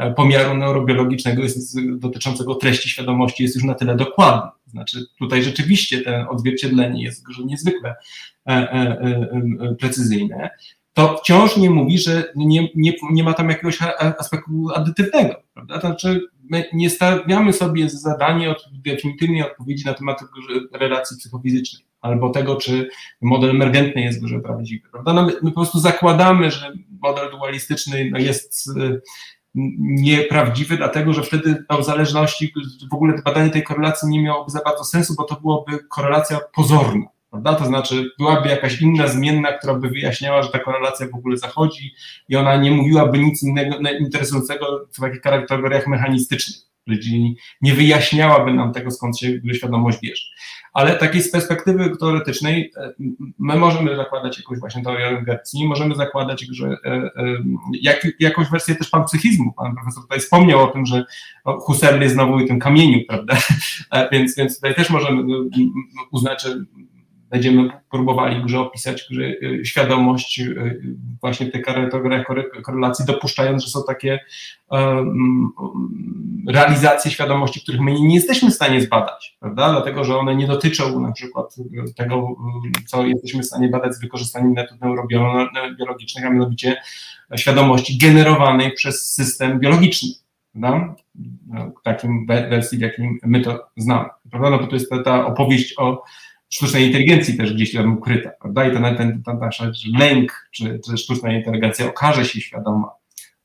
[0.00, 4.50] y, pomiaru neurobiologicznego jest, dotyczącego treści świadomości jest już na tyle dokładny.
[4.66, 7.94] Znaczy tutaj rzeczywiście to odzwierciedlenie jest niezwykle
[9.78, 10.50] precyzyjne,
[10.94, 13.78] to wciąż nie mówi, że nie, nie, nie ma tam jakiegoś
[14.18, 15.34] aspektu adytywnego.
[15.54, 15.74] Prawda?
[15.74, 16.20] To znaczy,
[16.50, 20.20] my nie stawiamy sobie zadanie od definitywnej odpowiedzi na temat
[20.72, 22.88] relacji psychofizycznej albo tego, czy
[23.20, 24.88] model emergentny jest dużo prawdziwy.
[24.92, 25.12] Prawda?
[25.12, 26.72] No my, my, po prostu zakładamy, że
[27.02, 28.70] model dualistyczny no jest
[29.78, 32.52] nieprawdziwy, dlatego że wtedy o zależności,
[32.90, 37.06] w ogóle badanie tej korelacji nie miałoby za bardzo sensu, bo to byłoby korelacja pozorna.
[37.30, 37.54] Prawda?
[37.54, 41.94] To znaczy, byłaby jakaś inna zmienna, która by wyjaśniała, że ta korelacja w ogóle zachodzi
[42.28, 46.56] i ona nie mówiłaby nic innego interesującego w takich kategoriach mechanistycznych,
[46.88, 50.24] czyli nie wyjaśniałaby nam tego, skąd się świadomość bierze.
[50.72, 52.92] Ale takiej z perspektywy teoretycznej e,
[53.38, 57.10] my możemy zakładać jakąś właśnie teorię inercji, możemy zakładać, że e, e,
[57.80, 61.04] jak, jakąś wersję też pan psychizmu, pan profesor tutaj wspomniał o tym, że
[61.44, 63.36] Husserl jest znowu i tym kamieniu, prawda,
[64.12, 65.22] więc, więc tutaj też możemy
[66.10, 66.54] uznać, że
[67.30, 70.80] będziemy próbowali grze opisać grze, y, świadomość y,
[71.20, 71.62] właśnie w tej
[72.62, 74.20] korelacji, dopuszczając, że są takie
[74.70, 75.52] um,
[76.48, 79.70] realizacje świadomości, których my nie jesteśmy w stanie zbadać, prawda?
[79.70, 81.56] Dlatego, że one nie dotyczą na przykład
[81.96, 82.36] tego,
[82.86, 86.76] co jesteśmy w stanie badać z wykorzystaniem metod neurobiologicznych, a mianowicie
[87.36, 90.08] świadomości generowanej przez system biologiczny.
[90.52, 90.94] Prawda?
[91.80, 94.08] W takim wersji, w jakim my to znamy.
[94.30, 94.50] Prawda?
[94.50, 96.02] No bo to jest ta, ta opowieść o
[96.50, 98.68] sztucznej inteligencji też gdzieś tam ukryta, prawda?
[98.68, 99.62] I ten, ten, ten nasz
[99.98, 102.90] lęk, czy, czy sztuczna inteligencja okaże się świadoma,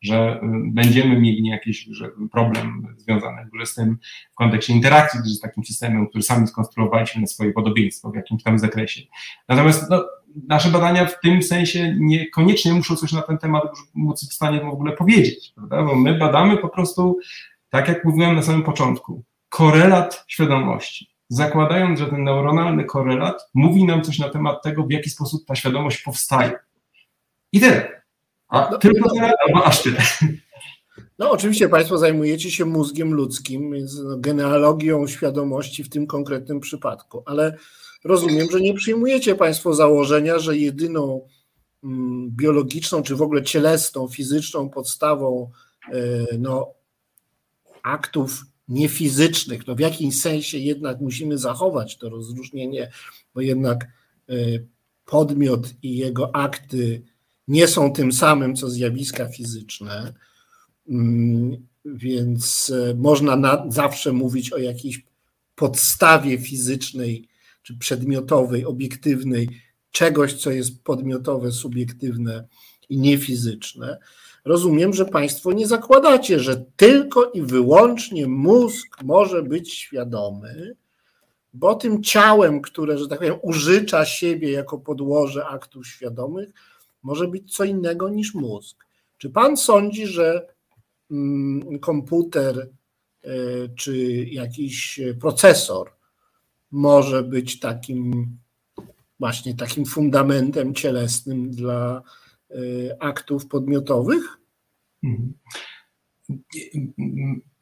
[0.02, 1.90] że y, będziemy mieli jakiś
[2.32, 3.98] problem związany z tym
[4.32, 8.60] w kontekście interakcji z takim systemem, który sami skonstruowaliśmy na swoje podobieństwo w jakimś tam
[8.60, 9.02] zakresie.
[9.49, 10.06] Natomiast no,
[10.48, 13.64] nasze badania w tym sensie niekoniecznie muszą coś na ten temat
[13.94, 15.84] móc w stanie w ogóle powiedzieć, prawda?
[15.84, 17.19] bo my badamy po prostu,
[17.69, 24.02] tak jak mówiłem na samym początku, korelat świadomości zakładając, że ten neuronalny korelat mówi nam
[24.02, 26.60] coś na temat tego, w jaki sposób ta świadomość powstaje.
[27.52, 28.02] I tyle.
[28.47, 29.97] A no, tylko tyle, albo aż tyle.
[31.19, 37.23] No, oczywiście Państwo zajmujecie się mózgiem ludzkim, więc no, genealogią świadomości w tym konkretnym przypadku,
[37.26, 37.57] ale
[38.03, 41.27] rozumiem, że nie przyjmujecie Państwo założenia, że jedyną
[41.84, 45.52] mm, biologiczną, czy w ogóle cielesną, fizyczną podstawą
[45.91, 45.97] e,
[46.39, 46.73] no,
[47.84, 49.67] aktów niefizycznych.
[49.67, 52.91] No w jakimś sensie jednak musimy zachować to rozróżnienie,
[53.33, 53.87] bo jednak
[54.29, 54.35] e,
[55.05, 57.01] podmiot i jego akty
[57.47, 60.13] nie są tym samym, co zjawiska fizyczne,
[60.89, 65.05] mm, więc e, można na, zawsze mówić o jakiejś
[65.55, 67.27] podstawie fizycznej
[67.63, 69.49] czy przedmiotowej, obiektywnej
[69.91, 72.47] czegoś, co jest podmiotowe, subiektywne
[72.89, 73.99] i niefizyczne
[74.45, 80.76] rozumiem, że Państwo nie zakładacie, że tylko i wyłącznie mózg może być świadomy,
[81.53, 86.49] bo tym ciałem, które, że tak powiem, użycza siebie jako podłoże aktów świadomych,
[87.03, 88.85] może być co innego niż mózg.
[89.17, 90.47] Czy Pan sądzi, że
[91.11, 92.69] mm, komputer
[93.23, 93.30] e,
[93.76, 95.91] czy jakiś procesor
[96.72, 98.27] może być takim
[99.19, 102.01] właśnie takim fundamentem cielesnym dla
[102.99, 104.38] aktów podmiotowych?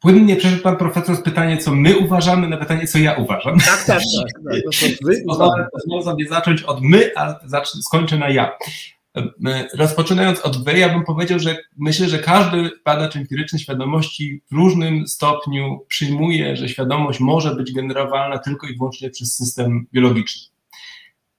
[0.00, 3.58] Płynnie przeszedł pan profesor z pytanie, co my uważamy, na pytanie, co ja uważam.
[3.58, 4.32] Tak, tak, tak.
[5.38, 6.04] tak.
[6.04, 8.58] Sobie zacząć od my, a skończę na ja.
[9.74, 15.08] Rozpoczynając od wy, ja bym powiedział, że myślę, że każdy badacz empiryczny świadomości w różnym
[15.08, 20.53] stopniu przyjmuje, że świadomość może być generowana tylko i wyłącznie przez system biologiczny.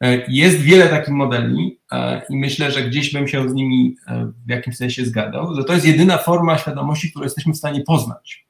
[0.02, 4.32] E, jest wiele takich modeli e, i myślę, że gdzieś bym się z nimi e,
[4.46, 8.46] w jakimś sensie zgadzał, że to jest jedyna forma świadomości, którą jesteśmy w stanie poznać.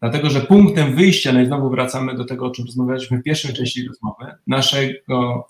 [0.00, 3.54] Dlatego, że punktem wyjścia, no i znowu wracamy do tego, o czym rozmawialiśmy w pierwszej
[3.54, 5.48] części rozmowy, naszego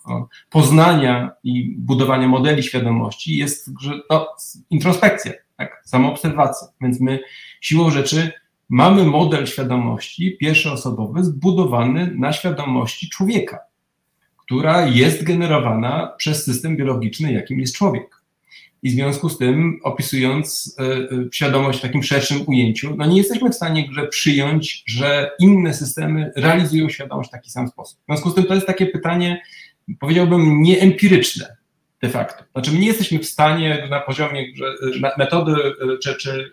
[0.51, 4.28] poznania i budowania modeli świadomości jest że, no,
[4.70, 6.69] introspekcja, tak, samoobserwacja.
[6.81, 7.20] Więc my
[7.60, 8.32] siłą rzeczy
[8.69, 13.68] mamy model świadomości pierwszoosobowy zbudowany na świadomości człowieka
[14.49, 18.23] która jest generowana przez system biologiczny, jakim jest człowiek.
[18.83, 23.16] I w związku z tym, opisując e, e, świadomość w takim szerszym ujęciu, no nie
[23.16, 27.99] jesteśmy w stanie że przyjąć, że inne systemy realizują świadomość w taki sam sposób.
[28.01, 29.43] W związku z tym to jest takie pytanie,
[30.01, 31.57] powiedziałbym, nieempiryczne
[32.03, 32.45] de facto.
[32.53, 34.47] Znaczy, my nie jesteśmy w stanie na poziomie
[35.19, 35.55] metody
[36.03, 36.53] czy, czy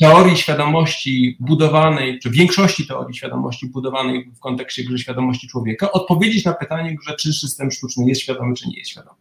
[0.00, 6.52] teorii świadomości budowanej, czy większości teorii świadomości budowanej w kontekście gry świadomości człowieka, odpowiedzieć na
[6.52, 9.16] pytanie, że czy system sztuczny jest świadomy, czy nie jest świadomy.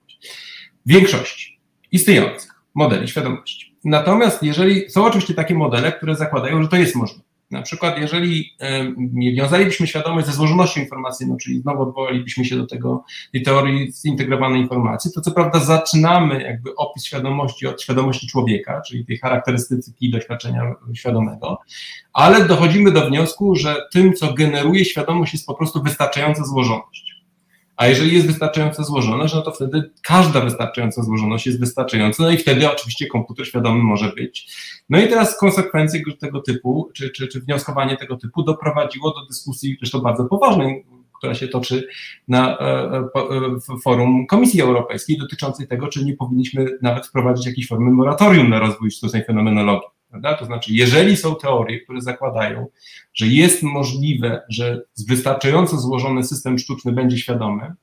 [0.85, 1.59] Większości
[1.91, 3.75] istniejących modeli świadomości.
[3.83, 7.26] Natomiast jeżeli są oczywiście takie modele, które zakładają, że to jest możliwe.
[7.51, 8.53] Na przykład, jeżeli
[8.97, 13.91] nie wiązalibyśmy świadomość ze złożonością informacji, no czyli znowu odwołalibyśmy się do tego, tej teorii
[13.91, 20.11] zintegrowanej informacji, to co prawda zaczynamy jakby opis świadomości od świadomości człowieka, czyli tej charakterystyki
[20.11, 21.59] doświadczenia świadomego,
[22.13, 27.16] ale dochodzimy do wniosku, że tym, co generuje świadomość, jest po prostu wystarczająca złożoność.
[27.77, 32.37] A jeżeli jest wystarczająco złożoność, no to wtedy każda wystarczająca złożoność jest wystarczająca, no i
[32.37, 34.55] wtedy oczywiście komputer świadomy może być.
[34.89, 39.77] No i teraz konsekwencje tego typu, czy, czy, czy wnioskowanie tego typu doprowadziło do dyskusji,
[39.79, 40.85] zresztą bardzo poważnej,
[41.17, 41.87] która się toczy
[42.27, 43.03] na e, e,
[43.75, 48.59] e, forum Komisji Europejskiej dotyczącej tego, czy nie powinniśmy nawet wprowadzić jakiejś formy moratorium na
[48.59, 49.96] rozwój sztucznej fenomenologii.
[50.21, 50.39] Prawda?
[50.39, 52.67] To znaczy, jeżeli są teorie, które zakładają,
[53.13, 57.73] że jest możliwe, że wystarczająco złożony system sztuczny będzie świadomy,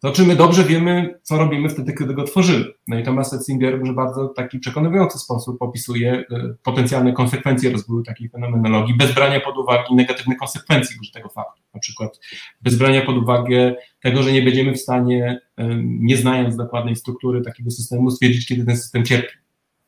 [0.00, 2.64] to czy my dobrze wiemy, co robimy wtedy, kiedy go tworzymy.
[2.88, 6.24] No i Thomas Setzinger w bardzo taki przekonujący sposób opisuje e,
[6.62, 11.62] potencjalne konsekwencje rozwoju takiej fenomenologii bez brania pod uwagę negatywnych konsekwencji tego faktu.
[11.74, 12.20] Na przykład
[12.62, 15.40] bez brania pod uwagę tego, że nie będziemy w stanie,
[15.84, 19.40] nie znając dokładnej struktury takiego systemu, stwierdzić, kiedy ten system cierpi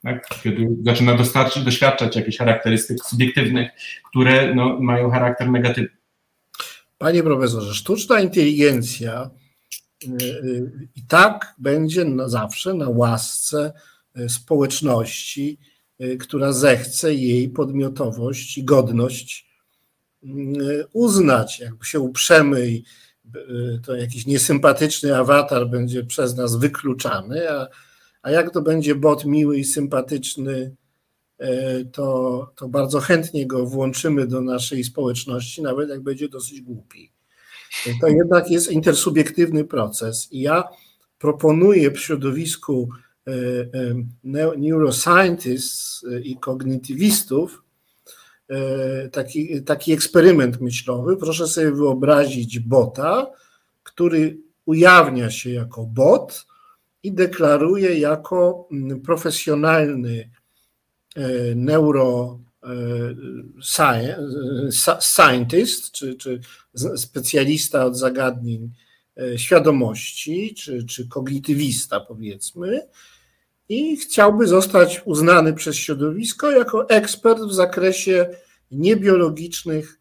[0.03, 0.29] tak?
[0.43, 3.71] kiedy zaczyna dostarczyć, doświadczać jakichś charakterystyk subiektywnych,
[4.11, 5.97] które no, mają charakter negatywny.
[6.99, 9.31] Panie profesorze, sztuczna inteligencja
[10.05, 13.73] y, y, i tak będzie na zawsze na łasce
[14.19, 15.59] y, społeczności,
[16.21, 19.53] która zechce jej podmiotowość i godność
[20.93, 21.61] uznać.
[21.61, 22.85] Jakby się uprzemy i
[23.87, 27.69] to jakiś niesympatyczny awatar będzie przez nas wykluczany, a
[28.23, 30.77] a jak to będzie bot miły i sympatyczny,
[31.39, 37.13] e, to, to bardzo chętnie go włączymy do naszej społeczności, nawet jak będzie dosyć głupi.
[38.01, 40.65] To jednak jest intersubiektywny proces i ja
[41.19, 42.89] proponuję w środowisku
[43.27, 47.63] e, e, neuroscientists i kognitywistów
[49.13, 51.17] taki, taki eksperyment myślowy.
[51.17, 53.27] Proszę sobie wyobrazić bota,
[53.83, 56.47] który ujawnia się jako bot,
[57.03, 60.31] i deklaruje jako mm, profesjonalny
[61.17, 62.69] e, neuro e,
[65.01, 66.41] scientist, czy, czy
[66.97, 68.71] specjalista od zagadnień
[69.17, 72.81] e, świadomości, czy, czy kognitywista, powiedzmy,
[73.69, 78.29] i chciałby zostać uznany przez środowisko jako ekspert w zakresie
[78.71, 79.99] niebiologicznych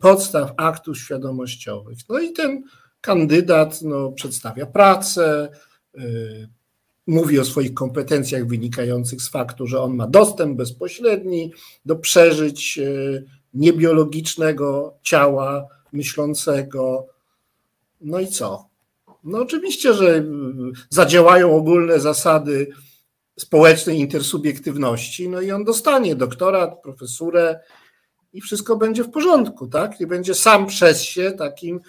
[0.00, 1.98] podstaw aktów świadomościowych.
[2.08, 2.62] No i ten
[3.00, 5.48] kandydat no, przedstawia pracę,
[7.10, 11.52] mówi o swoich kompetencjach wynikających z faktu, że on ma dostęp bezpośredni
[11.84, 17.06] do przeżyć y, niebiologicznego ciała myślącego.
[18.00, 18.68] No i co?
[19.24, 20.24] No oczywiście, że y,
[20.90, 22.70] zadziałają ogólne zasady
[23.38, 27.60] społecznej intersubiektywności, no i on dostanie doktorat, profesurę
[28.32, 30.00] i wszystko będzie w porządku, tak?
[30.00, 31.80] I będzie sam przez się takim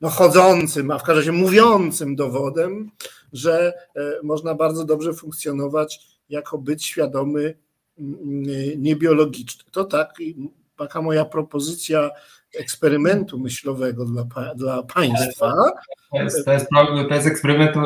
[0.00, 2.90] no, chodzącym, a w każdym razie mówiącym dowodem,
[3.32, 7.58] że e, można bardzo dobrze funkcjonować jako być świadomy
[8.76, 9.64] niebiologiczny.
[9.70, 10.14] To tak,
[10.76, 12.10] taka moja propozycja
[12.54, 15.54] eksperymentu myślowego dla, dla państwa.
[16.12, 16.66] To jest, to, jest,
[17.08, 17.76] to jest eksperyment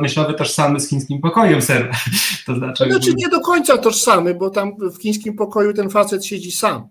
[0.00, 1.90] myślowy tożsamy z chińskim pokojem, ser.
[2.46, 6.26] To znaczy, to znaczy nie do końca tożsamy, bo tam w chińskim pokoju ten facet
[6.26, 6.88] siedzi sam.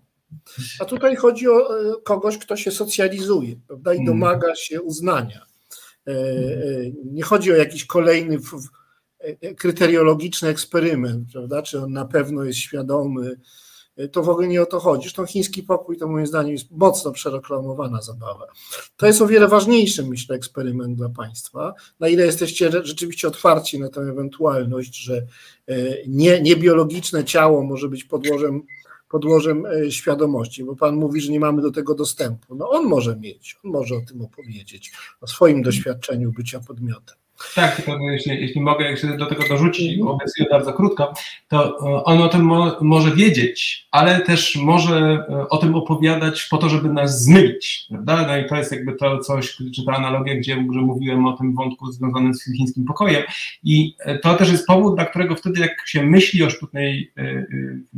[0.80, 4.06] A tutaj chodzi o e, kogoś, kto się socjalizuje prawda, i mm.
[4.06, 5.51] domaga się uznania.
[6.08, 6.14] E, e,
[7.04, 8.38] nie chodzi o jakiś kolejny
[9.18, 11.62] e, kryteriologiczny eksperyment, prawda?
[11.62, 13.36] Czy on na pewno jest świadomy.
[14.12, 15.02] To w ogóle nie o to chodzi.
[15.02, 18.46] Zresztą chiński pokój to moim zdaniem jest mocno przereklamowana zabawa.
[18.96, 21.74] To jest o wiele ważniejszy, myślę, eksperyment dla Państwa.
[22.00, 25.26] Na ile jesteście rzeczywiście otwarci na tę ewentualność, że
[26.06, 28.62] nie, niebiologiczne ciało może być podłożem
[29.12, 32.54] podłożem e, świadomości, bo Pan mówi, że nie mamy do tego dostępu.
[32.54, 37.16] No on może mieć, on może o tym opowiedzieć, o swoim doświadczeniu bycia podmiotem.
[37.54, 40.08] Tak, tylko jeśli, jeśli mogę jeszcze do tego dorzucić, mhm.
[40.08, 41.12] obiecuję bardzo krótko,
[41.48, 46.48] to e, on o tym mo może wiedzieć, ale też może e, o tym opowiadać
[46.50, 48.26] po to, żeby nas zmylić, prawda?
[48.26, 51.54] No i to jest jakby to coś, czy ta analogia, gdzie że mówiłem o tym
[51.54, 53.22] wątku związanym z chińskim pokojem
[53.64, 57.12] i to też jest powód, dla którego wtedy jak się myśli o sztucznej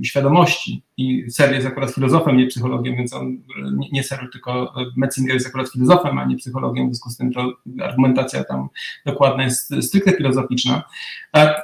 [0.04, 3.38] świadomości i Ser jest akurat filozofem, nie psychologiem, więc on,
[3.92, 7.52] nie, Ser, tylko Metzinger jest akurat filozofem, a nie psychologiem, w związku z tym to
[7.80, 8.68] argumentacja tam
[9.06, 10.82] dokładna jest stricte filozoficzna.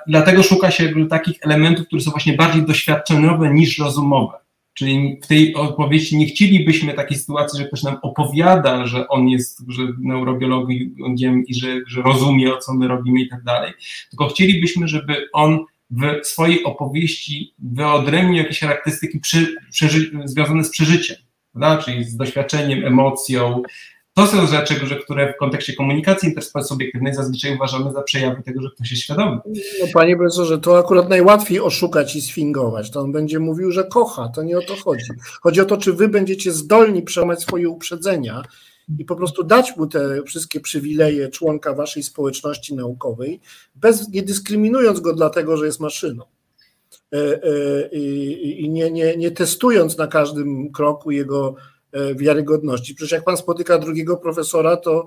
[0.07, 4.39] Dlatego szuka się takich elementów, które są właśnie bardziej doświadczeniowe niż rozumowe.
[4.75, 9.63] Czyli w tej opowieści nie chcielibyśmy takiej sytuacji, że ktoś nam opowiada, że on jest
[9.69, 13.73] że neurobiologiem i że, że rozumie, o co my robimy i tak dalej,
[14.11, 15.59] tylko chcielibyśmy, żeby on
[15.91, 19.57] w swojej opowieści wyodrębnił jakieś charakterystyki przy,
[20.25, 21.17] związane z przeżyciem,
[21.53, 21.83] prawda?
[21.83, 23.63] czyli z doświadczeniem, emocją,
[24.15, 28.91] to są rzeczy, które w kontekście komunikacji intersubiektywnej zazwyczaj uważamy za przejawy tego, że ktoś
[28.91, 29.39] jest świadomy.
[29.81, 32.91] No, panie profesorze, to akurat najłatwiej oszukać i sfingować.
[32.91, 34.29] To on będzie mówił, że kocha.
[34.29, 35.05] To nie o to chodzi.
[35.43, 38.43] Chodzi o to, czy wy będziecie zdolni przełamać swoje uprzedzenia
[38.99, 43.41] i po prostu dać mu te wszystkie przywileje członka waszej społeczności naukowej,
[43.75, 46.25] bez, nie dyskryminując go dlatego, że jest maszyną.
[47.13, 51.55] E, e, I, nie, nie, nie testując na każdym kroku jego
[51.93, 52.95] e, wiarygodności.
[52.95, 55.07] Przecież jak pan spotyka drugiego profesora, to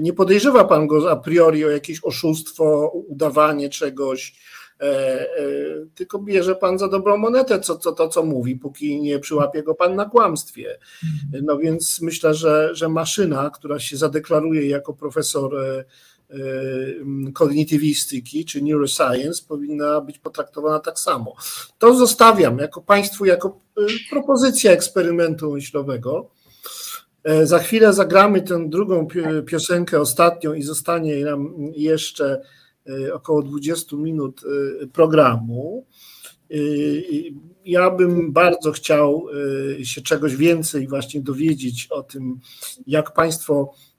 [0.00, 4.34] nie podejrzewa pan go a priori o jakieś oszustwo, udawanie czegoś,
[5.94, 9.74] tylko bierze pan za dobrą monetę co, co, to, co mówi, póki nie przyłapie go
[9.74, 10.78] pan na kłamstwie.
[11.42, 15.54] No więc myślę, że, że maszyna, która się zadeklaruje jako profesor
[16.34, 21.34] Y, kognitywistyki czy neuroscience powinna być potraktowana tak samo.
[21.78, 23.60] To zostawiam jako Państwu, jako
[24.10, 26.30] propozycja eksperymentu myślowego.
[27.24, 29.08] E, za chwilę zagramy tę drugą
[29.46, 32.42] piosenkę, ostatnią, i zostanie nam jeszcze
[33.12, 34.40] około 20 minut
[34.92, 35.86] programu.
[37.64, 39.26] Ja bym bardzo chciał
[39.82, 42.40] się czegoś więcej właśnie dowiedzieć o tym,
[42.86, 43.91] jak Państwo E,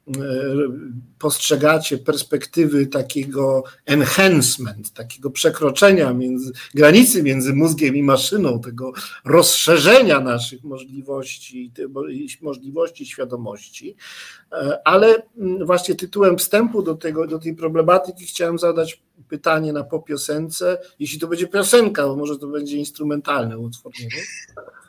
[1.19, 8.91] postrzegacie perspektywy takiego enhancement, takiego przekroczenia między, granicy między mózgiem i maszyną, tego
[9.25, 11.71] rozszerzenia naszych możliwości,
[12.41, 13.95] możliwości świadomości,
[14.51, 19.83] e, ale mm, właśnie tytułem wstępu do, tego, do tej problematyki chciałem zadać pytanie na
[19.83, 23.91] po piosence, jeśli to będzie piosenka, bo może to będzie instrumentalny utwór.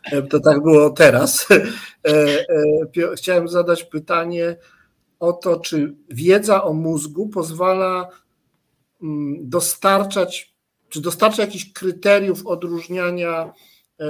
[0.04, 1.48] E, to tak było teraz.
[3.16, 4.56] Chciałem zadać pytanie,
[5.20, 8.08] o to, czy wiedza o mózgu pozwala
[9.02, 10.54] mm, dostarczać,
[10.88, 13.52] czy dostarcza jakichś kryteriów odróżniania
[14.00, 14.04] e,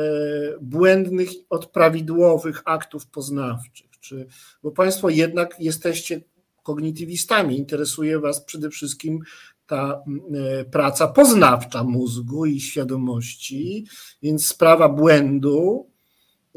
[0.60, 3.90] błędnych od prawidłowych aktów poznawczych.
[4.00, 4.26] Czy,
[4.62, 6.20] bo Państwo jednak jesteście
[6.62, 9.20] kognitywistami, interesuje Was przede wszystkim
[9.66, 10.20] ta mm,
[10.60, 13.86] e, praca poznawcza mózgu i świadomości,
[14.22, 15.90] więc sprawa błędu,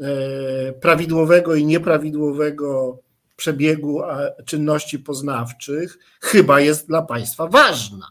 [0.00, 2.98] e, prawidłowego i nieprawidłowego
[3.38, 4.00] przebiegu
[4.44, 8.06] czynności poznawczych chyba jest dla Państwa ważna.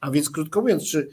[0.00, 1.08] A więc krótko mówiąc, czy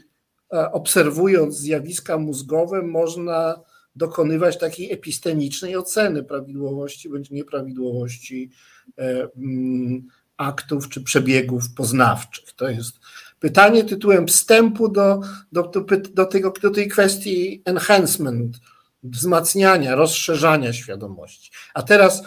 [0.72, 3.60] obserwując zjawiska mózgowe można
[3.96, 8.50] dokonywać takiej epistemicznej oceny prawidłowości bądź nieprawidłowości
[8.98, 12.52] e, mm, aktów czy przebiegów poznawczych.
[12.52, 13.00] To jest
[13.40, 15.20] pytanie tytułem wstępu do,
[15.52, 15.72] do,
[16.14, 18.56] do, tego, do tej kwestii enhancement,
[19.02, 21.50] wzmacniania, rozszerzania świadomości.
[21.74, 22.22] A teraz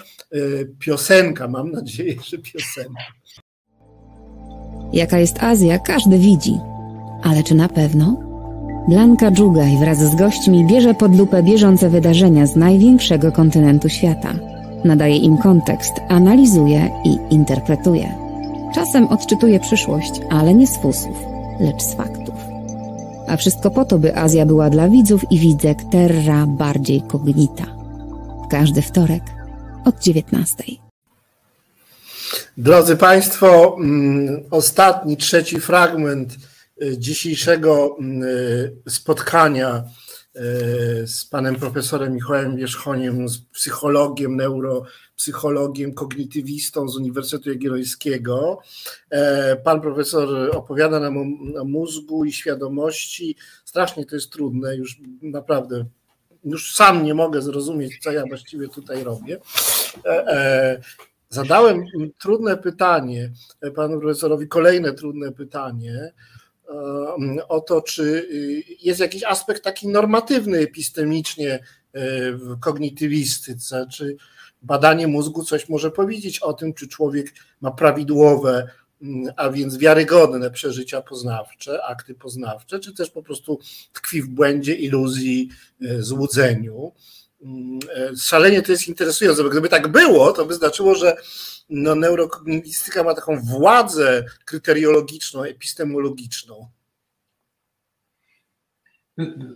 [0.79, 3.03] piosenka, mam nadzieję, że piosenka.
[4.93, 6.57] Jaka jest Azja, każdy widzi.
[7.23, 8.31] Ale czy na pewno?
[8.87, 14.33] Blanka Dżugaj wraz z gośćmi bierze pod lupę bieżące wydarzenia z największego kontynentu świata.
[14.85, 18.15] Nadaje im kontekst, analizuje i interpretuje.
[18.75, 21.23] Czasem odczytuje przyszłość, ale nie z fusów,
[21.59, 22.35] lecz z faktów.
[23.27, 27.65] A wszystko po to, by Azja była dla widzów i widzek terra bardziej cognita.
[28.49, 29.23] Każdy wtorek
[29.85, 30.63] od 19.
[32.57, 36.35] Drodzy Państwo, mm, ostatni, trzeci fragment
[36.81, 37.97] y, dzisiejszego
[38.85, 48.59] y, spotkania y, z panem profesorem Michałem Wierzchoniem, z psychologiem, neuropsychologiem, kognitywistą z Uniwersytetu Jagiellońskiego.
[49.09, 51.21] E, pan profesor opowiada nam o,
[51.61, 53.35] o mózgu i świadomości.
[53.65, 55.85] Strasznie to jest trudne, już naprawdę
[56.43, 59.39] już sam nie mogę zrozumieć, co ja właściwie tutaj robię.
[60.05, 60.81] E, e,
[61.29, 61.85] zadałem
[62.19, 63.31] trudne pytanie
[63.75, 66.11] panu profesorowi, kolejne trudne pytanie
[67.47, 68.27] o to, czy
[68.81, 71.59] jest jakiś aspekt taki normatywny epistemicznie
[72.33, 74.15] w kognitywistyce, czy
[74.61, 78.67] badanie mózgu coś może powiedzieć o tym, czy człowiek ma prawidłowe,
[79.35, 83.59] a więc wiarygodne przeżycia poznawcze, akty poznawcze, czy też po prostu
[83.93, 85.49] tkwi w błędzie, iluzji,
[85.99, 86.91] złudzeniu.
[88.17, 91.17] Szalenie to jest interesujące, bo gdyby tak było, to by znaczyło, że
[91.69, 96.67] no, neurokognitystyka ma taką władzę kryteriologiczną, epistemologiczną.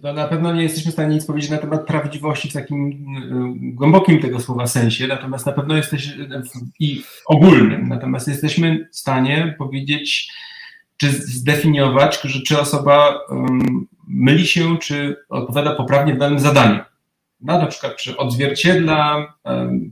[0.02, 3.76] No, na pewno nie jesteśmy w stanie nic powiedzieć na temat prawdziwości w takim y,
[3.76, 6.28] głębokim tego słowa sensie, natomiast na pewno jesteśmy
[6.80, 10.32] i ogólnym, natomiast jesteśmy w stanie powiedzieć,
[10.98, 13.20] czy zdefiniować, czy osoba
[14.08, 16.80] myli się, czy odpowiada poprawnie w danym zadaniu.
[17.42, 19.34] Na przykład, czy odzwierciedla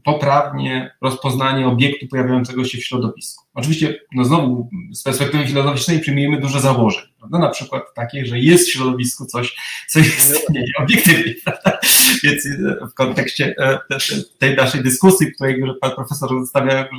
[0.03, 3.42] poprawnie rozpoznanie obiektu pojawiającego się w środowisku.
[3.53, 7.03] Oczywiście, no znowu, z perspektywy filozoficznej przyjmujemy dużo założeń.
[7.19, 7.39] Prawda?
[7.39, 9.55] Na przykład takie, że jest w środowisku coś,
[9.89, 11.33] co istnieje obiektywnie.
[11.43, 11.79] Prawda?
[12.23, 13.79] Więc e, w kontekście e,
[14.39, 16.89] tej naszej dyskusji, której pan profesor zostawia e,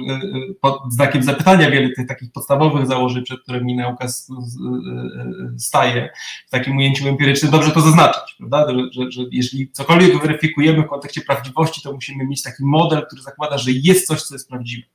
[0.60, 4.08] pod znakiem zapytania wiele tych takich podstawowych założeń, przed którymi nauka
[5.58, 6.10] staje
[6.46, 8.72] w takim ujęciu empirycznym, dobrze to zaznaczyć, prawda?
[8.72, 13.22] Że, że, że jeżeli cokolwiek weryfikujemy w kontekście prawdziwości, to musimy mieć taki model, który
[13.22, 14.86] zakłada, że jest coś, co jest prawdziwe.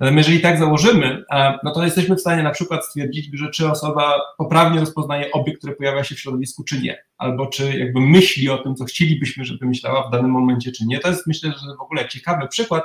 [0.00, 1.24] Jeżeli tak założymy,
[1.64, 5.76] no to jesteśmy w stanie na przykład stwierdzić, że czy osoba poprawnie rozpoznaje obiekt, który
[5.76, 9.66] pojawia się w środowisku, czy nie, albo czy jakby myśli o tym, co chcielibyśmy, żeby
[9.66, 10.98] myślała w danym momencie, czy nie.
[10.98, 12.82] To jest myślę, że w ogóle ciekawy przykład,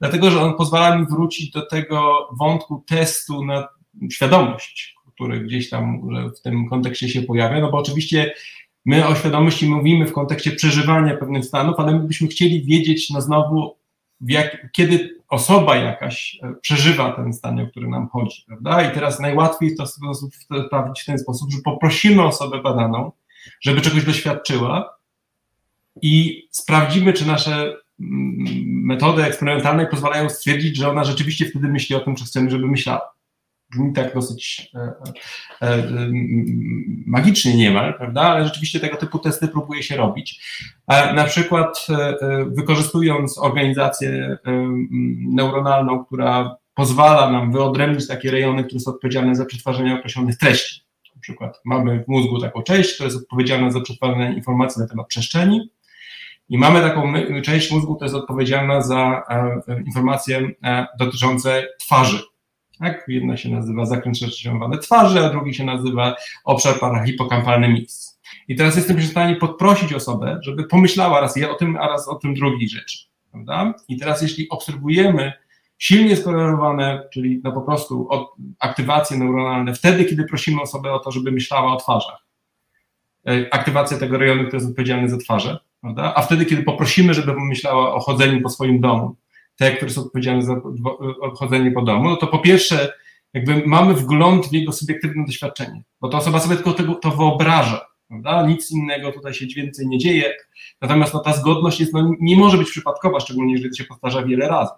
[0.00, 3.68] dlatego że on pozwala mi wrócić do tego wątku testu na
[4.10, 6.00] świadomość, który gdzieś tam
[6.36, 8.34] w tym kontekście się pojawia, no bo oczywiście
[8.84, 13.20] my o świadomości mówimy w kontekście przeżywania pewnych stanów, ale my byśmy chcieli wiedzieć, no
[13.20, 13.76] znowu,
[14.28, 18.90] jak, kiedy osoba jakaś e, przeżywa ten stan, o który nam chodzi, prawda?
[18.90, 23.12] I teraz najłatwiej to sprawdzić w ten sposób, że poprosimy osobę badaną,
[23.60, 24.96] żeby czegoś doświadczyła
[26.02, 32.00] i sprawdzimy, czy nasze mm, metody eksperymentalne pozwalają stwierdzić, że ona rzeczywiście wtedy myśli o
[32.00, 33.12] tym, czy chcemy, żeby myślała
[33.72, 35.82] brzmi tak dosyć e, e, e,
[37.06, 38.20] magicznie niemal, prawda?
[38.20, 40.42] Ale rzeczywiście tego typu testy próbuje się robić.
[40.88, 41.86] Na przykład
[42.46, 44.38] wykorzystując organizację
[45.28, 50.80] neuronalną, która pozwala nam wyodrębnić takie rejony, które są odpowiedzialne za przetwarzanie określonych treści.
[51.14, 55.06] Na przykład mamy w mózgu taką część, która jest odpowiedzialna za przetwarzanie informacji na temat
[55.06, 55.70] przestrzeni,
[56.48, 57.12] i mamy taką
[57.42, 59.22] część mózgu, która jest odpowiedzialna za
[59.86, 60.50] informacje
[60.98, 62.31] dotyczące twarzy.
[62.82, 63.04] Tak?
[63.08, 68.20] Jedna się nazywa zakręt szerszowany twarzy, a drugi się nazywa obszar parahipokampalny mix.
[68.48, 72.14] I teraz jestem w stanie podprosić osobę, żeby pomyślała raz o tym, a raz o
[72.14, 72.98] tym drugiej rzeczy.
[73.30, 73.74] Prawda?
[73.88, 75.32] I teraz jeśli obserwujemy
[75.78, 78.08] silnie skorelowane, czyli no po prostu
[78.58, 82.26] aktywacje neuronalne, wtedy, kiedy prosimy osobę o to, żeby myślała o twarzach.
[83.28, 86.12] E, aktywacja tego rejonu, który jest odpowiedzialny za twarze, prawda?
[86.16, 89.16] a wtedy, kiedy poprosimy, żeby pomyślała o chodzeniu po swoim domu,
[89.58, 90.60] te, które są odpowiedzialne za
[91.20, 92.92] odchodzenie po domu, no to po pierwsze,
[93.34, 97.86] jakby mamy wgląd w jego subiektywne doświadczenie, bo ta osoba sobie tylko tego, to wyobraża,
[98.08, 98.46] prawda?
[98.46, 100.34] Nic innego tutaj się więcej nie dzieje,
[100.80, 104.48] natomiast no, ta zgodność jest, no, nie może być przypadkowa, szczególnie jeżeli się powtarza wiele
[104.48, 104.72] razy.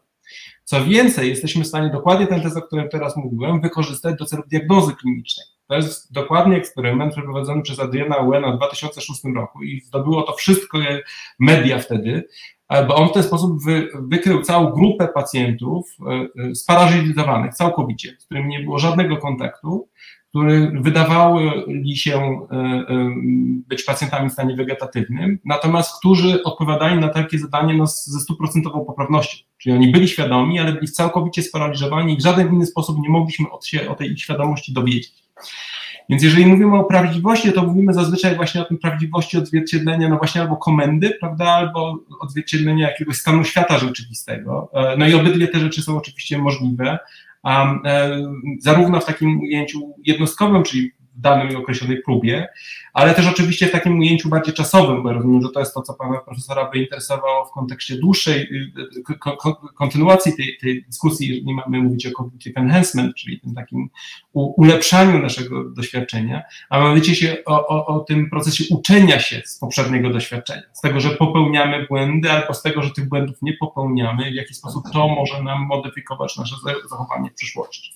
[0.65, 4.49] Co więcej, jesteśmy w stanie dokładnie ten test, o którym teraz mówiłem, wykorzystać do celów
[4.49, 5.47] diagnozy klinicznej.
[5.69, 10.79] To jest dokładnie eksperyment przeprowadzony przez Adriana Uena w 2006 roku i zdobyło to wszystko
[11.39, 12.29] media wtedy,
[12.83, 18.25] bo on w ten sposób wy, wykrył całą grupę pacjentów e, e, sparażyzowanych całkowicie, z
[18.25, 19.89] którymi nie było żadnego kontaktu,
[20.29, 21.53] które wydawały
[21.95, 22.47] się
[23.69, 29.45] być pacjentami w stanie wegetatywnym, natomiast którzy odpowiadali na takie zadanie no, ze stuprocentową poprawnością.
[29.59, 33.51] Czyli oni byli świadomi, ale byli całkowicie sparaliżowani i w żaden inny sposób nie mogliśmy
[33.51, 35.13] od się o tej ich świadomości dowiedzieć.
[36.09, 40.41] Więc jeżeli mówimy o prawdziwości, to mówimy zazwyczaj właśnie o tym prawdziwości odzwierciedlenia, no właśnie
[40.41, 44.71] albo komendy, prawda, albo odzwierciedlenia jakiegoś stanu świata rzeczywistego.
[44.73, 46.99] E, no i obydwie te rzeczy są oczywiście możliwe,
[47.45, 48.19] e,
[48.59, 52.49] zarówno w takim ujęciu jednostkowym, czyli w danej określonej próbie,
[52.93, 55.95] ale też oczywiście w takim ujęciu bardziej czasowym, bo rozumiem, że to jest to, co
[55.95, 58.73] pana profesora by interesowało w kontekście dłuższej y,
[59.11, 63.91] y, kontynuacji tej, tej dyskusji, jeżeli mamy mówić o cognitive enhancement, czyli tym takim
[64.33, 70.11] ulepszaniu naszego doświadczenia, a mianowicie się o, o, o tym procesie uczenia się z poprzedniego
[70.11, 74.35] doświadczenia, z tego, że popełniamy błędy, albo z tego, że tych błędów nie popełniamy, w
[74.35, 76.57] jaki sposób to może nam modyfikować nasze
[76.91, 77.93] zachowanie w przyszłości.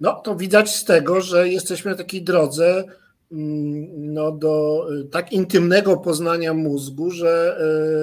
[0.00, 2.84] No to widać z tego, że jesteśmy na takiej drodze
[3.32, 7.58] mm, no, do y, tak intymnego poznania mózgu, że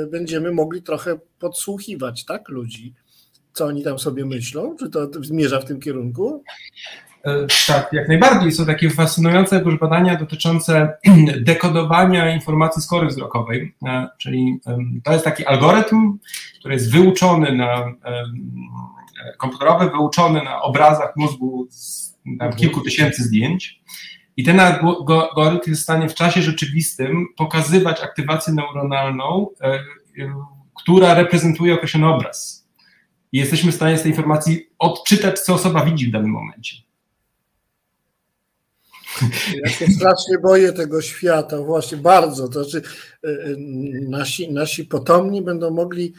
[0.05, 2.93] y, będziemy mogli trochę podsłuchiwać tak, ludzi,
[3.53, 4.75] co oni tam sobie myślą.
[4.79, 6.43] Czy to zmierza w tym kierunku?
[7.23, 8.51] E, tak, jak najbardziej.
[8.51, 10.97] Są takie fascynujące badania dotyczące
[11.41, 14.59] dekodowania informacji z kory wzrokowej, e, czyli
[15.03, 16.17] to jest taki algorytm,
[16.59, 17.93] który jest wyuczony na
[19.37, 22.07] komputerowy wyuczony na obrazach mózgu z
[22.39, 23.81] tam, kilku tysięcy zdjęć.
[24.37, 29.79] I ten algorytm jest w stanie w czasie rzeczywistym pokazywać aktywację neuronalną, e, e,
[30.75, 32.67] która reprezentuje określony obraz.
[33.31, 36.75] I jesteśmy w stanie z tej informacji odczytać, co osoba widzi w danym momencie.
[39.63, 42.47] Ja się strasznie boję tego świata, właśnie bardzo.
[42.47, 42.87] To znaczy,
[43.23, 43.29] e,
[44.09, 46.13] nasi, nasi potomni będą mogli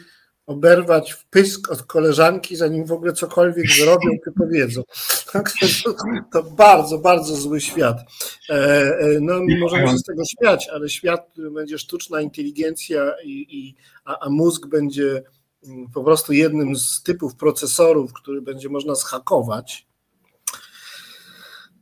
[0.49, 4.81] oberwać w pysk od koleżanki, zanim w ogóle cokolwiek zrobią czy powiedzą.
[5.33, 5.51] Tak,
[6.33, 7.97] to bardzo, bardzo zły świat.
[8.49, 13.45] E, e, no, możemy się z tego śmiać, ale świat, który będzie sztuczna inteligencja, i,
[13.49, 15.23] i a, a mózg będzie
[15.93, 19.87] po prostu jednym z typów procesorów, który będzie można zhakować,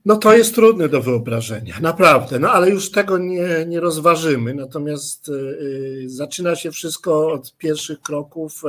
[0.07, 4.53] no to jest trudne do wyobrażenia, naprawdę, no ale już tego nie, nie rozważymy.
[4.53, 8.63] Natomiast y, zaczyna się wszystko od pierwszych kroków.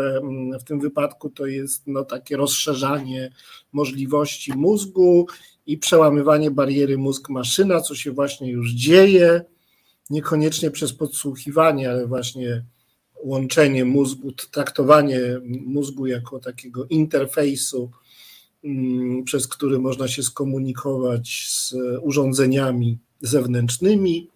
[0.60, 3.31] W tym wypadku to jest no, takie rozszerzanie
[3.73, 5.27] możliwości mózgu
[5.66, 9.44] i przełamywanie bariery mózg-maszyna, co się właśnie już dzieje.
[10.10, 12.65] Niekoniecznie przez podsłuchiwanie, ale właśnie
[13.24, 15.20] łączenie mózgu, traktowanie
[15.66, 17.90] mózgu jako takiego interfejsu
[19.24, 24.28] przez który można się skomunikować z urządzeniami zewnętrznymi.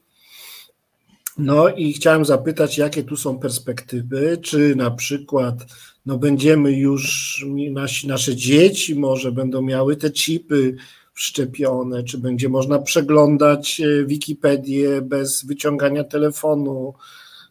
[1.39, 5.67] No i chciałem zapytać, jakie tu są perspektywy, czy na przykład
[6.07, 10.77] no będziemy już, nasi, nasze dzieci może będą miały te chipy
[11.15, 16.95] wszczepione, czy będzie można przeglądać e, Wikipedię bez wyciągania telefonu,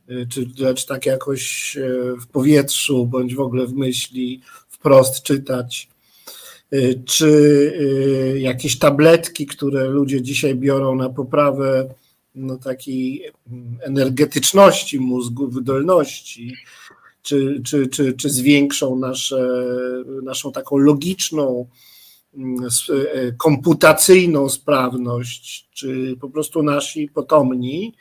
[0.08, 1.82] e, czy lecz tak jakoś e,
[2.22, 5.91] w powietrzu, bądź w ogóle w myśli wprost czytać.
[6.74, 7.26] Y, czy
[8.36, 11.94] y, jakieś tabletki, które ludzie dzisiaj biorą na poprawę
[12.36, 13.26] no, takiej
[13.80, 16.54] energetyczności mózgu, wydolności,
[17.22, 19.64] czy, czy, czy, czy zwiększą nasze,
[20.24, 21.68] naszą taką logiczną,
[22.34, 27.94] mm, y, komputacyjną sprawność, czy po prostu nasi potomni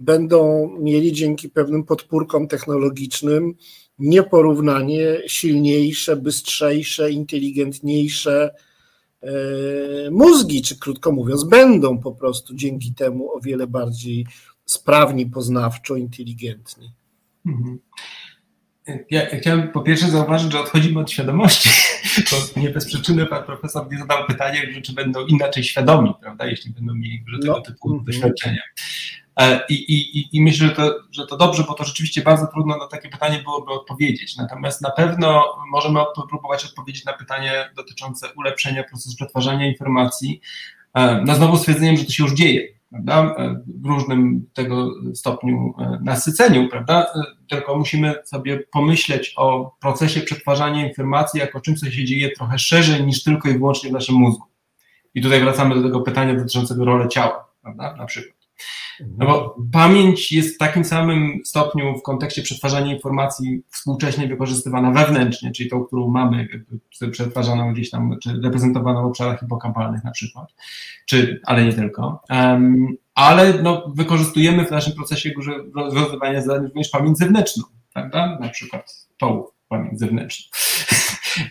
[0.00, 3.54] będą mieli dzięki pewnym podpórkom technologicznym
[3.98, 8.50] nieporównanie silniejsze, bystrzejsze, inteligentniejsze
[9.22, 9.30] e,
[10.10, 14.26] mózgi, czy krótko mówiąc, będą po prostu dzięki temu o wiele bardziej
[14.64, 16.92] sprawni poznawczo, inteligentni.
[17.46, 17.78] Mhm.
[18.86, 21.68] Ja, ja, chciałem po pierwsze zauważyć, że odchodzimy od świadomości.
[22.30, 26.70] To nie bez przyczyny pan profesor nie zadał pytania, czy będą inaczej świadomi, prawda, jeśli
[26.70, 27.60] będą mieli tego no.
[27.60, 28.04] typu mhm.
[28.04, 28.62] doświadczenia.
[29.40, 32.76] E, I, i, I myślę, że to, że to dobrze, bo to rzeczywiście bardzo trudno
[32.76, 34.36] na takie pytanie byłoby odpowiedzieć.
[34.36, 40.40] Natomiast na pewno możemy próbować odpowiedzieć na pytanie dotyczące ulepszenia procesu przetwarzania informacji,
[40.94, 43.34] e, no znowu stwierdzeniem, że to się już dzieje, prawda?
[43.38, 47.06] E, w różnym tego stopniu nasyceniu, prawda?
[47.48, 53.06] Tylko musimy sobie pomyśleć o procesie przetwarzania informacji jako czymś, co się dzieje trochę szerzej
[53.06, 54.44] niż tylko i wyłącznie w naszym mózgu.
[55.14, 57.96] I tutaj wracamy do tego pytania dotyczącego roli ciała, prawda?
[57.96, 58.35] Na przykład.
[59.00, 65.52] No bo pamięć jest w takim samym stopniu w kontekście przetwarzania informacji współcześnie wykorzystywana wewnętrznie,
[65.52, 66.48] czyli tą, którą mamy
[67.10, 70.54] przetwarzaną gdzieś tam, czy reprezentowaną w obszarach hipokampalnych na przykład,
[71.06, 72.22] czy, ale nie tylko.
[72.30, 75.30] Um, ale no, wykorzystujemy w naszym procesie
[75.74, 78.38] rozwiązywania zadań również pamięć zewnętrzną, prawda?
[78.40, 80.50] Na przykład tą pamięć zewnętrzną.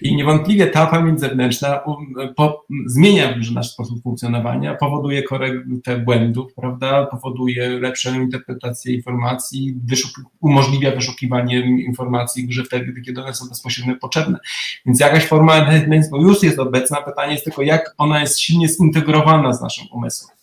[0.01, 7.05] I niewątpliwie ta pamięć zewnętrzna um, po, zmienia nasz sposób funkcjonowania, powoduje korektę błędów, prawda?
[7.05, 9.75] powoduje lepszą interpretację informacji,
[10.41, 14.39] umożliwia wyszukiwanie informacji że wtedy, kiedy one są bezpośrednio potrzebne.
[14.85, 19.53] Więc jakaś forma enhancement już jest obecna, pytanie jest tylko, jak ona jest silnie zintegrowana
[19.53, 20.34] z naszym umysłem.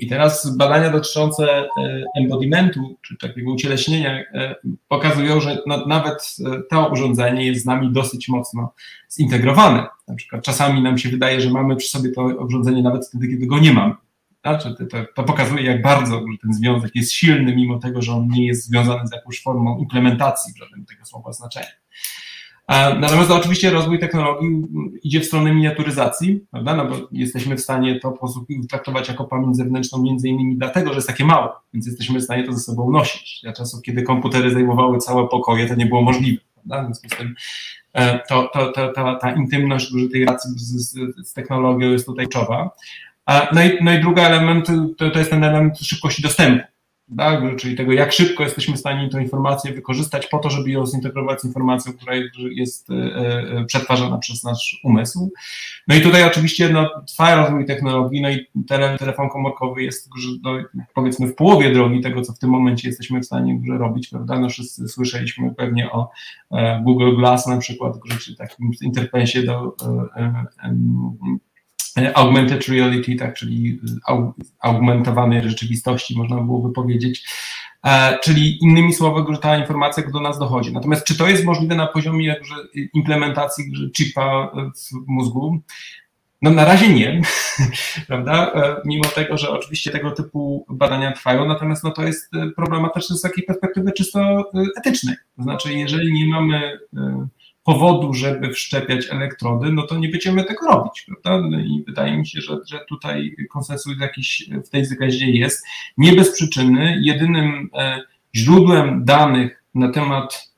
[0.00, 1.68] I teraz badania dotyczące e,
[2.16, 4.54] embodimentu, czy takiego ucieleśnienia, e,
[4.88, 8.72] pokazują, że nawet e, to urządzenie jest z nami dosyć mocno
[9.12, 9.86] zintegrowane.
[10.08, 13.46] Na przykład czasami nam się wydaje, że mamy przy sobie to urządzenie nawet wtedy, kiedy
[13.46, 13.94] go nie mamy.
[14.42, 18.46] Znaczy, to, to pokazuje, jak bardzo ten związek jest silny, mimo tego, że on nie
[18.46, 21.66] jest związany z jakąś formą implementacji w żadnym tego słowa znaczenia.
[22.68, 24.62] Natomiast oczywiście rozwój technologii
[25.02, 26.76] idzie w stronę miniaturyzacji, prawda?
[26.76, 30.88] No bo jesteśmy w stanie to po prostu traktować jako pamięć zewnętrzną między innymi dlatego,
[30.90, 33.40] że jest takie małe, więc jesteśmy w stanie to ze sobą nosić.
[33.42, 36.82] Dla czasów, kiedy komputery zajmowały całe pokoje, to nie było możliwe, prawda?
[36.82, 37.34] W związku z tym
[37.94, 40.92] e, to, to, to, ta, ta intymność tej racji z,
[41.26, 42.70] z, technologią jest tutaj czowa.
[43.52, 44.66] No i, no i drugi element
[44.98, 46.64] to, to jest ten element szybkości dostępu
[47.16, 47.56] tak?
[47.56, 51.40] czyli tego, jak szybko jesteśmy w stanie tę informację wykorzystać po to, żeby ją zintegrować
[51.40, 52.14] z informacją, która
[52.50, 55.32] jest e, e, przetwarzana przez nasz umysł.
[55.88, 60.10] No i tutaj oczywiście no, trwa rozwój technologii, no i tele, telefon komórkowy jest
[60.42, 60.52] no,
[60.94, 64.40] powiedzmy w połowie drogi tego, co w tym momencie jesteśmy w stanie robić, prawda?
[64.40, 66.10] No wszyscy słyszeliśmy pewnie o
[66.50, 67.96] e, Google Glass na przykład,
[68.38, 69.76] takim interfejsie do
[72.14, 73.80] augmented reality, tak, czyli
[74.60, 77.24] augmentowanej rzeczywistości, można byłoby powiedzieć.
[77.84, 80.72] E, czyli innymi słowy, że ta informacja do nas dochodzi.
[80.72, 82.36] Natomiast czy to jest możliwe na poziomie
[82.94, 83.64] implementacji
[83.96, 85.60] chipa w mózgu?
[86.42, 87.20] No na razie nie,
[88.08, 88.52] prawda?
[88.52, 93.20] E, mimo tego, że oczywiście tego typu badania trwają, natomiast no to jest problematyczne z
[93.20, 95.16] takiej perspektywy czysto etycznej.
[95.36, 96.78] To znaczy, jeżeli nie mamy
[97.68, 101.48] powodu, żeby wszczepiać elektrody, no to nie będziemy tego robić, prawda?
[101.48, 105.66] No I wydaje mi się, że, że tutaj konsensus jakiś w tej zakazie jest.
[105.98, 108.00] Nie bez przyczyny jedynym e,
[108.36, 110.48] źródłem danych na temat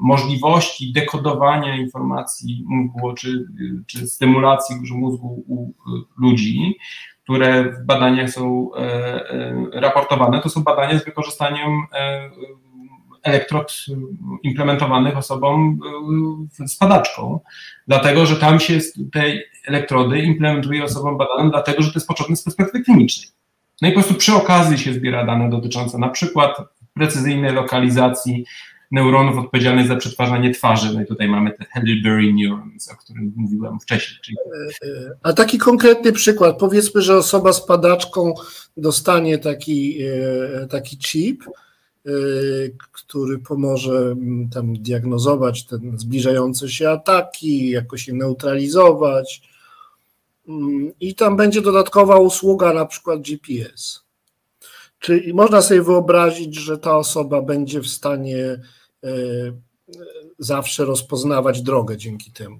[0.00, 3.46] możliwości dekodowania informacji mózgu czy,
[3.86, 5.72] czy stymulacji mózgu u
[6.18, 6.76] ludzi,
[7.22, 8.70] które w badaniach są
[9.72, 11.70] raportowane, to są badania z wykorzystaniem
[13.22, 13.86] elektrod
[14.42, 15.80] implementowanych osobom
[16.66, 17.40] z padaczką,
[17.86, 18.78] dlatego że tam się
[19.12, 19.32] te
[19.66, 23.30] elektrody implementuje osobom badanym, dlatego że to jest potrzebne z perspektywy klinicznej.
[23.82, 26.56] No i po prostu przy okazji się zbiera dane dotyczące na przykład
[26.94, 28.44] precyzyjnej lokalizacji
[28.90, 30.94] neuronów odpowiedzialnych za przetwarzanie twarzy.
[30.94, 34.20] No i tutaj mamy te Hailey-Berry neurons, o którym mówiłem wcześniej.
[34.22, 34.36] Czyli...
[35.22, 38.34] A taki konkretny przykład, powiedzmy, że osoba z padaczką
[38.76, 41.67] dostanie taki, e, taki chip, e,
[42.92, 49.42] który pomoże mm, tam diagnozować ten zbliżające się ataki, jakoś je neutralizować.
[50.48, 54.04] Mm, I tam będzie dodatkowa usługa, na przykład GPS.
[54.98, 58.44] Czyli można sobie wyobrazić, że ta osoba będzie w stanie
[59.04, 59.10] e,
[60.38, 62.58] zawsze rozpoznawać drogę dzięki temu.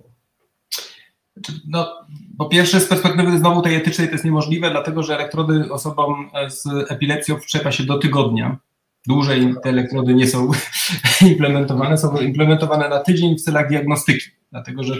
[1.68, 2.06] No,
[2.38, 6.66] po pierwsze, z perspektywy znowu tej etycznej to jest niemożliwe, dlatego że elektrody osobom z
[6.90, 8.58] epilepsją wszczepia się do tygodnia.
[9.08, 10.50] Dłużej te elektrody nie są
[11.32, 14.94] implementowane, są implementowane na tydzień w celach diagnostyki, dlatego że,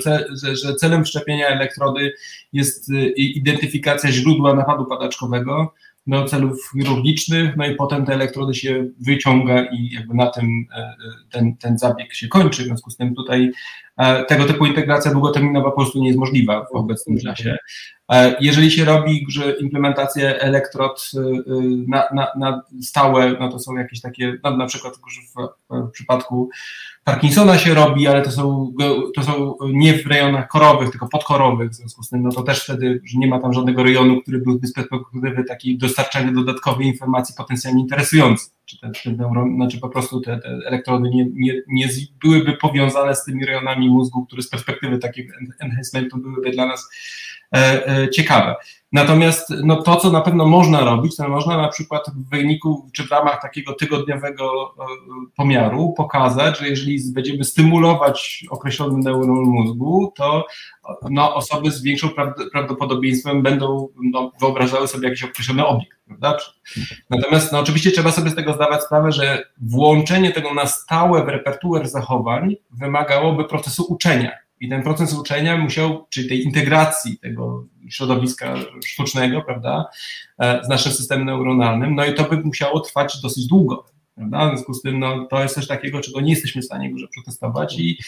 [0.52, 2.12] że celem wszczepienia elektrody
[2.52, 5.74] jest y, identyfikacja źródła napadu padaczkowego,
[6.09, 10.78] do celów chirurgicznych, no i potem te elektrody się wyciąga i jakby na tym e,
[10.78, 10.94] e,
[11.30, 12.62] ten, ten zabieg się kończy.
[12.62, 13.51] W związku z tym tutaj
[13.97, 17.56] e, tego typu integracja długoterminowa po prostu nie jest możliwa w obecnym czasie.
[18.40, 21.10] Jeżeli się robi, że implementację elektrod
[21.86, 25.01] na, na, na stałe, no to są jakieś takie, no na przykład w,
[25.70, 26.51] w przypadku
[27.09, 28.72] Parkinsona się robi, ale to są,
[29.14, 32.64] to są nie w rejonach korowych, tylko podkorowych, w związku z tym no to też
[32.64, 37.35] wtedy że nie ma tam żadnego rejonu, który byłby z perspektywy takiej dostarczania dodatkowej informacji
[37.39, 38.57] potencjalnie interesującej.
[38.69, 41.89] Czy te, te neuron, znaczy po prostu te, te elektrody nie, nie, nie
[42.23, 46.90] byłyby powiązane z tymi rejonami mózgu, które z perspektywy takiego enhancementu byłyby dla nas
[47.55, 48.55] e, e, ciekawe.
[48.93, 53.05] Natomiast no, to, co na pewno można robić, to można na przykład w wyniku, czy
[53.05, 54.85] w ramach takiego tygodniowego e,
[55.36, 60.47] pomiaru pokazać, że jeżeli będziemy stymulować określony neuron mózgu, to
[61.10, 62.10] no, osoby z większym
[62.52, 65.98] prawdopodobieństwem będą no, wyobrażały sobie jakiś określony obiekt.
[66.06, 66.36] Prawda?
[67.10, 71.28] Natomiast no, oczywiście trzeba sobie z tego zdawać sprawę, że włączenie tego na stałe w
[71.28, 74.48] repertuar zachowań wymagałoby procesu uczenia.
[74.60, 78.55] I ten proces uczenia musiał, czyli tej integracji tego środowiska
[78.86, 79.85] sztucznego, prawda,
[80.39, 83.85] e, z naszym systemem neuronalnym, no i to by musiało trwać dosyć długo.
[84.14, 84.47] Prawda?
[84.47, 87.09] W związku z tym no, to jest coś takiego, czego nie jesteśmy w stanie już
[87.10, 87.98] przetestować i,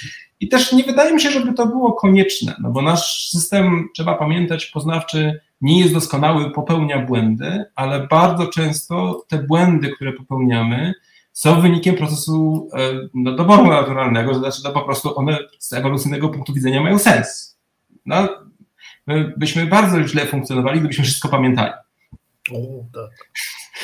[0.40, 4.14] i też nie wydaje mi się, żeby to było konieczne, no bo nasz system, trzeba
[4.14, 10.94] pamiętać, poznawczy nie jest doskonały, popełnia błędy, ale bardzo często te błędy, które popełniamy,
[11.32, 16.28] są wynikiem procesu e, no, doboru naturalnego, to znaczy no, po prostu one z ewolucyjnego
[16.28, 17.59] punktu widzenia mają sens.
[18.07, 18.28] No,
[19.07, 21.73] my byśmy bardzo źle funkcjonowali, gdybyśmy wszystko pamiętali.
[22.52, 23.11] O, tak.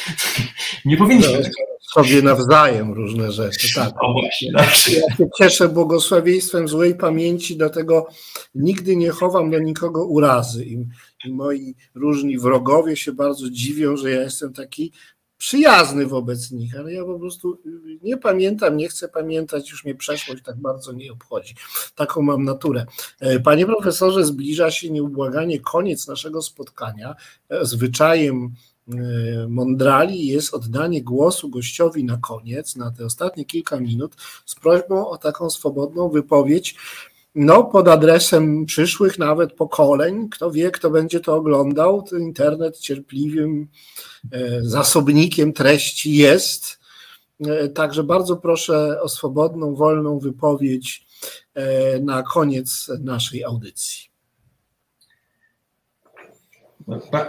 [0.85, 1.51] Nie powinniśmy.
[1.94, 3.74] sobie nawzajem różne rzeczy.
[3.74, 3.94] Tak.
[4.01, 4.93] O właśnie, dobrze.
[4.93, 8.06] Ja się cieszę błogosławieństwem złej pamięci, dlatego
[8.55, 10.64] nigdy nie chowam do nikogo urazy.
[10.64, 10.86] I,
[11.24, 14.93] I moi różni wrogowie się bardzo dziwią, że ja jestem taki
[15.39, 17.59] przyjazny wobec nich, ale ja po prostu
[18.03, 21.55] nie pamiętam, nie chcę pamiętać, już mnie przeszłość tak bardzo nie obchodzi.
[21.95, 22.87] Taką mam naturę.
[23.21, 27.15] E, panie profesorze, zbliża się nieubłaganie koniec naszego spotkania.
[27.49, 28.55] E, zwyczajem
[28.89, 28.95] e,
[29.49, 34.15] Mondrali jest oddanie głosu gościowi na koniec, na te ostatnie kilka minut,
[34.47, 36.77] z prośbą o taką swobodną wypowiedź
[37.37, 40.29] no, pod adresem przyszłych nawet pokoleń.
[40.29, 42.03] Kto wie, kto będzie to oglądał.
[42.03, 43.69] Ten internet cierpliwym
[44.33, 46.81] e, zasobnikiem treści jest.
[47.47, 51.07] E, także bardzo proszę o swobodną, wolną wypowiedź
[51.55, 54.07] e, na koniec naszej audycji.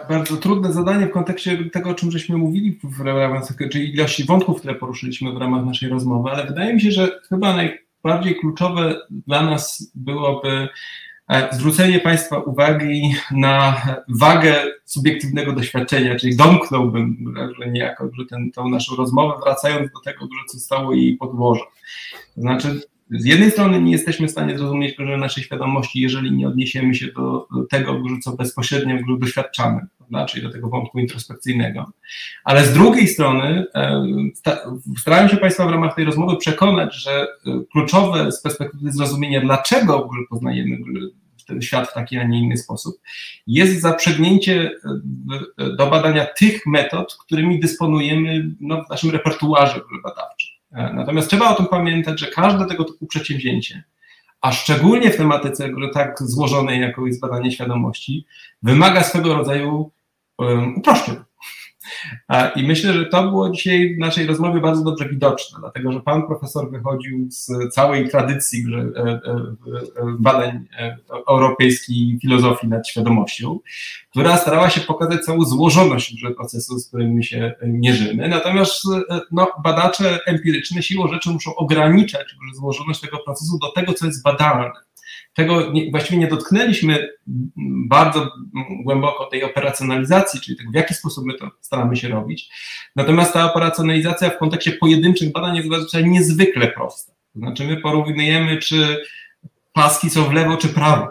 [0.09, 4.59] Bardzo trudne zadanie w kontekście tego, o czym żeśmy mówili w ramach, czyli ilości wątków,
[4.59, 8.95] które poruszyliśmy w ramach naszej rozmowy, ale wydaje mi się, że chyba naj, bardziej kluczowe
[9.09, 10.67] dla nas byłoby
[11.29, 14.55] e, zwrócenie Państwa uwagi na wagę
[14.85, 20.45] subiektywnego doświadczenia, czyli domknąłbym że niejako że ten, tą naszą rozmowę, wracając do tego, że
[20.47, 21.63] co stało jej podłoże.
[22.35, 22.81] To znaczy,
[23.11, 27.07] z jednej strony nie jesteśmy w stanie zrozumieć że naszej świadomości, jeżeli nie odniesiemy się
[27.07, 30.25] do, tego, co bezpośrednio doświadczamy, prawda?
[30.25, 31.91] czyli do tego wątku introspekcyjnego.
[32.43, 34.05] Ale z drugiej strony e,
[34.97, 37.25] starałem się Państwa w ramach tej rozmowy przekonać, że e,
[37.71, 40.77] kluczowe z perspektywy zrozumienia, dlaczego poznajemy
[41.47, 43.01] ten świat w taki, a nie inny sposób,
[43.47, 44.71] jest zaprzęgnięcie
[45.59, 50.46] e, do badania tych metod, którymi dysponujemy no, w naszym repertuarze badawczym.
[50.71, 53.83] Natomiast trzeba o tym pamiętać, że każde tego typu przedsięwzięcie,
[54.41, 58.25] a szczególnie w tematyce tak złożonej, jaką jest badanie świadomości,
[58.63, 59.91] wymaga swego rodzaju
[60.75, 61.15] uproszczeń.
[62.55, 66.27] I myślę, że to było dzisiaj w naszej rozmowie bardzo dobrze widoczne, dlatego że pan
[66.27, 69.21] profesor wychodził z całej tradycji e, e, e,
[70.19, 70.65] badań
[71.29, 73.59] europejskiej filozofii nad świadomością,
[74.09, 78.29] która starała się pokazać całą złożoność procesu, z którym my się mierzymy.
[78.29, 78.83] Natomiast
[79.31, 84.86] no, badacze empiryczni siłą rzeczy muszą ograniczać złożoność tego procesu do tego, co jest badalne
[85.37, 87.09] tego nie, właściwie nie dotknęliśmy
[87.87, 88.31] bardzo
[88.83, 92.49] głęboko tej operacjonalizacji, czyli tego, w jaki sposób my to staramy się robić.
[92.95, 97.13] Natomiast ta operacjonalizacja w kontekście pojedynczych badań jest zazwyczaj niezwykle prosta.
[97.33, 99.01] To znaczy, my porównujemy, czy
[99.73, 101.07] paski są w lewo czy prawo,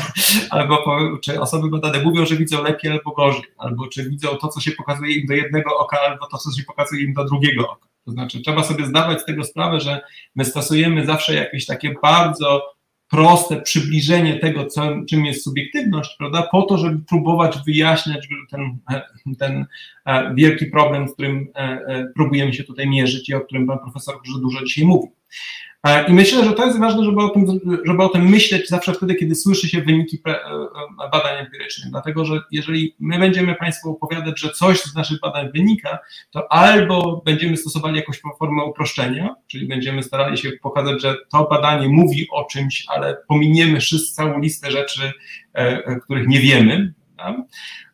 [0.50, 4.48] albo po, czy osoby badane mówią, że widzą lepiej albo gorzej, albo czy widzą to,
[4.48, 7.70] co się pokazuje im do jednego oka, albo to, co się pokazuje im do drugiego
[7.70, 7.88] oka.
[8.04, 10.00] To znaczy, trzeba sobie zdawać z tego sprawę, że
[10.34, 12.62] my stosujemy zawsze jakieś takie bardzo
[13.10, 18.78] proste przybliżenie tego, co, czym jest subiektywność, prawda, po to, żeby próbować wyjaśniać ten,
[19.38, 19.66] ten
[20.06, 23.78] e, wielki problem, z którym e, e, próbujemy się tutaj mierzyć i o którym pan
[23.78, 25.12] profesor dużo dzisiaj mówił.
[25.84, 28.92] E, I myślę, że to jest ważne, żeby o, tym, żeby o tym myśleć zawsze
[28.94, 30.36] wtedy, kiedy słyszy się wyniki e,
[31.12, 31.90] badań empirycznych.
[31.90, 35.98] Dlatego, że jeżeli my będziemy Państwu opowiadać, że coś z naszych badań wynika,
[36.30, 41.88] to albo będziemy stosowali jakąś formę uproszczenia, czyli będziemy starali się pokazać, że to badanie
[41.88, 45.12] mówi o czymś, ale pominiemy wszystko, całą listę rzeczy,
[45.52, 46.94] e, których nie wiemy.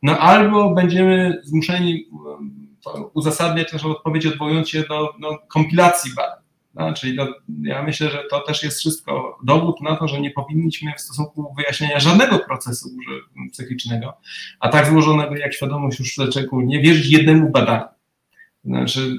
[0.02, 2.04] No albo będziemy zmuszeni
[3.14, 6.45] uzasadniać naszą odpowiedź odwołując się do, do kompilacji badań.
[6.76, 10.30] No, czyli to, ja myślę, że to też jest wszystko dowód na to, że nie
[10.30, 12.88] powinniśmy w stosunku wyjaśnienia żadnego procesu
[13.52, 14.16] psychicznego,
[14.60, 17.86] a tak złożonego jak świadomość już szczególnie, wierzyć jednemu badaniu.
[18.64, 19.18] Znaczy,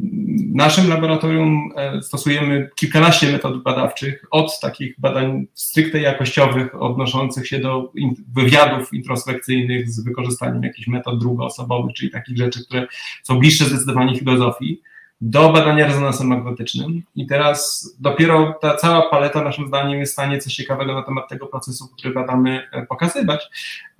[0.00, 7.58] w naszym laboratorium e, stosujemy kilkanaście metod badawczych, od takich badań stricte jakościowych, odnoszących się
[7.58, 7.92] do
[8.34, 12.86] wywiadów introspekcyjnych z wykorzystaniem jakichś metod drugoosobowych, czyli takich rzeczy, które
[13.22, 14.82] są bliższe zdecydowanie filozofii,
[15.20, 17.02] do badania rezonansem magnetycznym.
[17.14, 21.28] I teraz dopiero ta cała paleta, naszym zdaniem, jest w stanie coś ciekawego na temat
[21.28, 23.48] tego procesu, który badamy, e, pokazywać.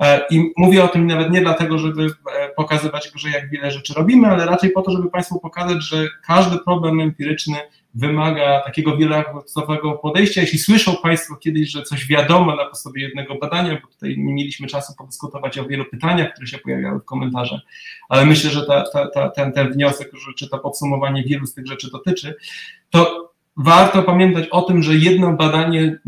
[0.00, 3.94] E, I mówię o tym nawet nie dlatego, żeby e, pokazywać, że jak wiele rzeczy
[3.94, 7.56] robimy, ale raczej po to, żeby Państwu pokazać, że każdy problem empiryczny
[7.96, 10.40] wymaga takiego wielowarstwowego podejścia.
[10.40, 14.66] Jeśli słyszą Państwo kiedyś, że coś wiadomo na podstawie jednego badania, bo tutaj nie mieliśmy
[14.66, 17.60] czasu podyskutować o wielu pytaniach, które się pojawiały w komentarzach,
[18.08, 21.66] ale myślę, że ta, ta, ta, ten, ten wniosek, czy to podsumowanie wielu z tych
[21.66, 22.34] rzeczy dotyczy,
[22.90, 25.98] to warto pamiętać o tym, że jedno badanie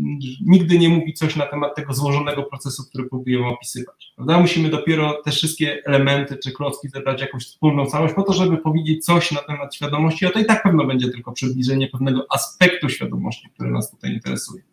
[0.45, 4.13] nigdy nie mówi coś na temat tego złożonego procesu, który próbujemy opisywać.
[4.15, 4.39] Prawda?
[4.39, 9.05] Musimy dopiero te wszystkie elementy czy klocki zebrać jakąś wspólną całość po to, żeby powiedzieć
[9.05, 13.49] coś na temat świadomości, a to i tak pewno będzie tylko przybliżenie pewnego aspektu świadomości,
[13.53, 14.63] który nas tutaj interesuje.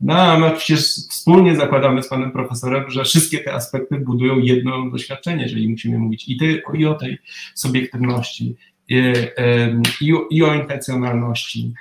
[0.00, 4.90] No, a my przecież wspólnie zakładamy z panem profesorem, że wszystkie te aspekty budują jedno
[4.90, 6.38] doświadczenie, jeżeli musimy mówić i,
[6.74, 7.18] i o tej
[7.54, 8.56] subiektywności,
[8.88, 9.12] i,
[10.00, 11.72] i, i o intencjonalności,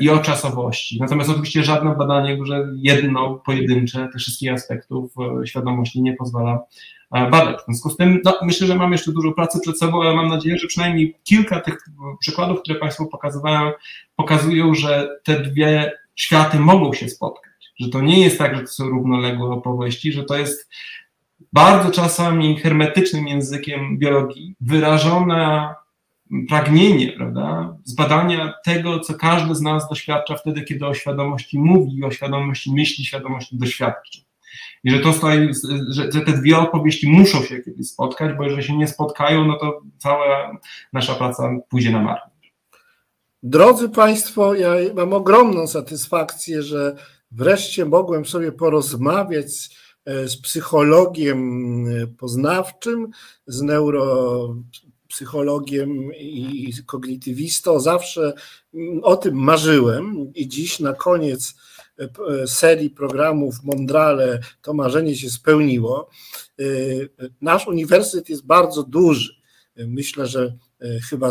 [0.00, 0.98] i o czasowości.
[1.00, 6.60] Natomiast oczywiście żadne badanie, że jedno, pojedyncze tych wszystkich aspektów e, świadomości nie pozwala
[7.14, 7.60] e, badać.
[7.60, 10.28] W związku z tym no, myślę, że mam jeszcze dużo pracy przed sobą, ale mam
[10.28, 11.78] nadzieję, że przynajmniej kilka tych
[12.20, 13.72] przykładów, które Państwu pokazywałem,
[14.16, 17.52] pokazują, że te dwie światy mogą się spotkać.
[17.80, 20.70] Że to nie jest tak, że to są równoległe opowieści, że to jest
[21.52, 25.74] bardzo czasami hermetycznym językiem biologii wyrażona
[26.48, 32.10] pragnienie, prawda, zbadania tego, co każdy z nas doświadcza wtedy, kiedy o świadomości mówi, o
[32.10, 34.20] świadomości myśli, świadomości doświadczy.
[34.84, 35.48] I że to stoi,
[35.88, 39.80] że, te dwie opowieści muszą się kiedyś spotkać, bo jeżeli się nie spotkają, no to
[39.98, 40.56] cała
[40.92, 42.30] nasza praca pójdzie na marne.
[43.42, 46.96] Drodzy Państwo, ja mam ogromną satysfakcję, że
[47.30, 49.70] wreszcie mogłem sobie porozmawiać z,
[50.06, 51.84] z psychologiem
[52.18, 53.08] poznawczym,
[53.46, 54.54] z neuro
[55.10, 58.32] psychologiem i kognitywistą, zawsze
[59.02, 61.54] o tym marzyłem i dziś na koniec
[61.98, 66.08] e, serii programów Mondrale to marzenie się spełniło.
[66.60, 66.64] E,
[67.40, 69.34] nasz uniwersytet jest bardzo duży.
[69.76, 71.30] Myślę, że e, chyba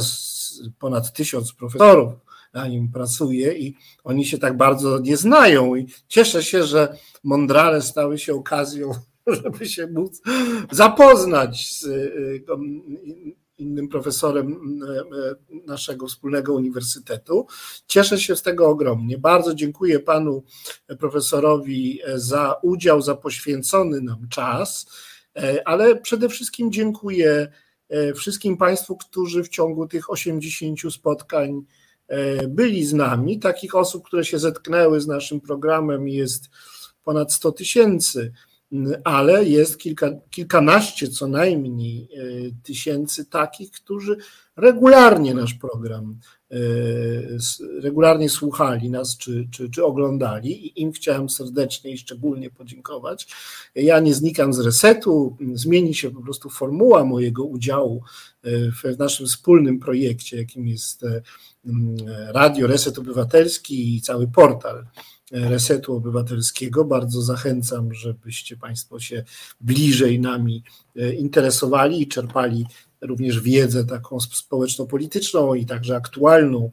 [0.79, 2.13] ponad tysiąc profesorów
[2.53, 5.75] na nim pracuje i oni się tak bardzo nie znają.
[5.75, 8.91] I cieszę się, że Mondrale stały się okazją,
[9.43, 10.21] żeby się móc
[10.71, 11.85] zapoznać z
[13.59, 15.35] innym profesorem e, e,
[15.67, 17.47] naszego wspólnego uniwersytetu.
[17.87, 19.17] Cieszę się z tego ogromnie.
[19.17, 20.43] Bardzo dziękuję panu
[20.99, 24.87] profesorowi za udział, za poświęcony nam czas,
[25.35, 27.51] e, ale przede wszystkim dziękuję
[28.15, 31.61] wszystkim Państwu, którzy w ciągu tych 80 spotkań
[32.47, 33.39] byli z nami.
[33.39, 36.49] Takich osób, które się zetknęły z naszym programem jest
[37.03, 38.33] ponad 100 tysięcy
[39.03, 42.19] ale jest kilka, kilkanaście co najmniej e,
[42.63, 44.17] tysięcy takich, którzy
[44.55, 46.19] regularnie nasz program,
[46.51, 46.57] e,
[47.81, 53.27] regularnie słuchali nas czy, czy, czy oglądali i im chciałem serdecznie i szczególnie podziękować.
[53.75, 58.03] Ja nie znikam z resetu, zmieni się po prostu formuła mojego udziału
[58.43, 61.05] e, w naszym wspólnym projekcie, jakim jest
[62.27, 64.85] Radio Reset Obywatelski i cały portal
[65.31, 66.85] Resetu Obywatelskiego.
[66.85, 69.23] Bardzo zachęcam, żebyście Państwo się
[69.61, 70.63] bliżej nami
[70.95, 72.65] e, interesowali i czerpali
[73.01, 76.71] również wiedzę taką społeczno-polityczną i także aktualną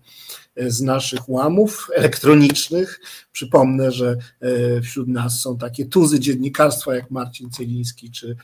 [0.56, 3.00] e, z naszych łamów elektronicznych.
[3.32, 8.36] Przypomnę, że e, wśród nas są takie tuzy dziennikarstwa jak Marcin Celiński czy,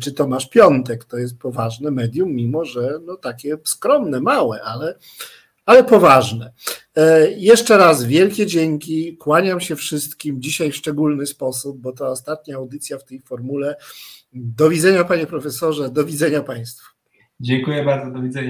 [0.00, 1.04] czy Tomasz Piątek.
[1.04, 4.98] To jest poważne medium, mimo że no takie skromne, małe, ale
[5.70, 6.52] ale poważne.
[6.96, 9.16] E, jeszcze raz wielkie dzięki.
[9.16, 13.76] Kłaniam się wszystkim dzisiaj w szczególny sposób, bo to ostatnia audycja w tej formule.
[14.32, 16.86] Do widzenia, panie profesorze, do widzenia państwu.
[17.40, 18.48] Dziękuję bardzo, do widzenia.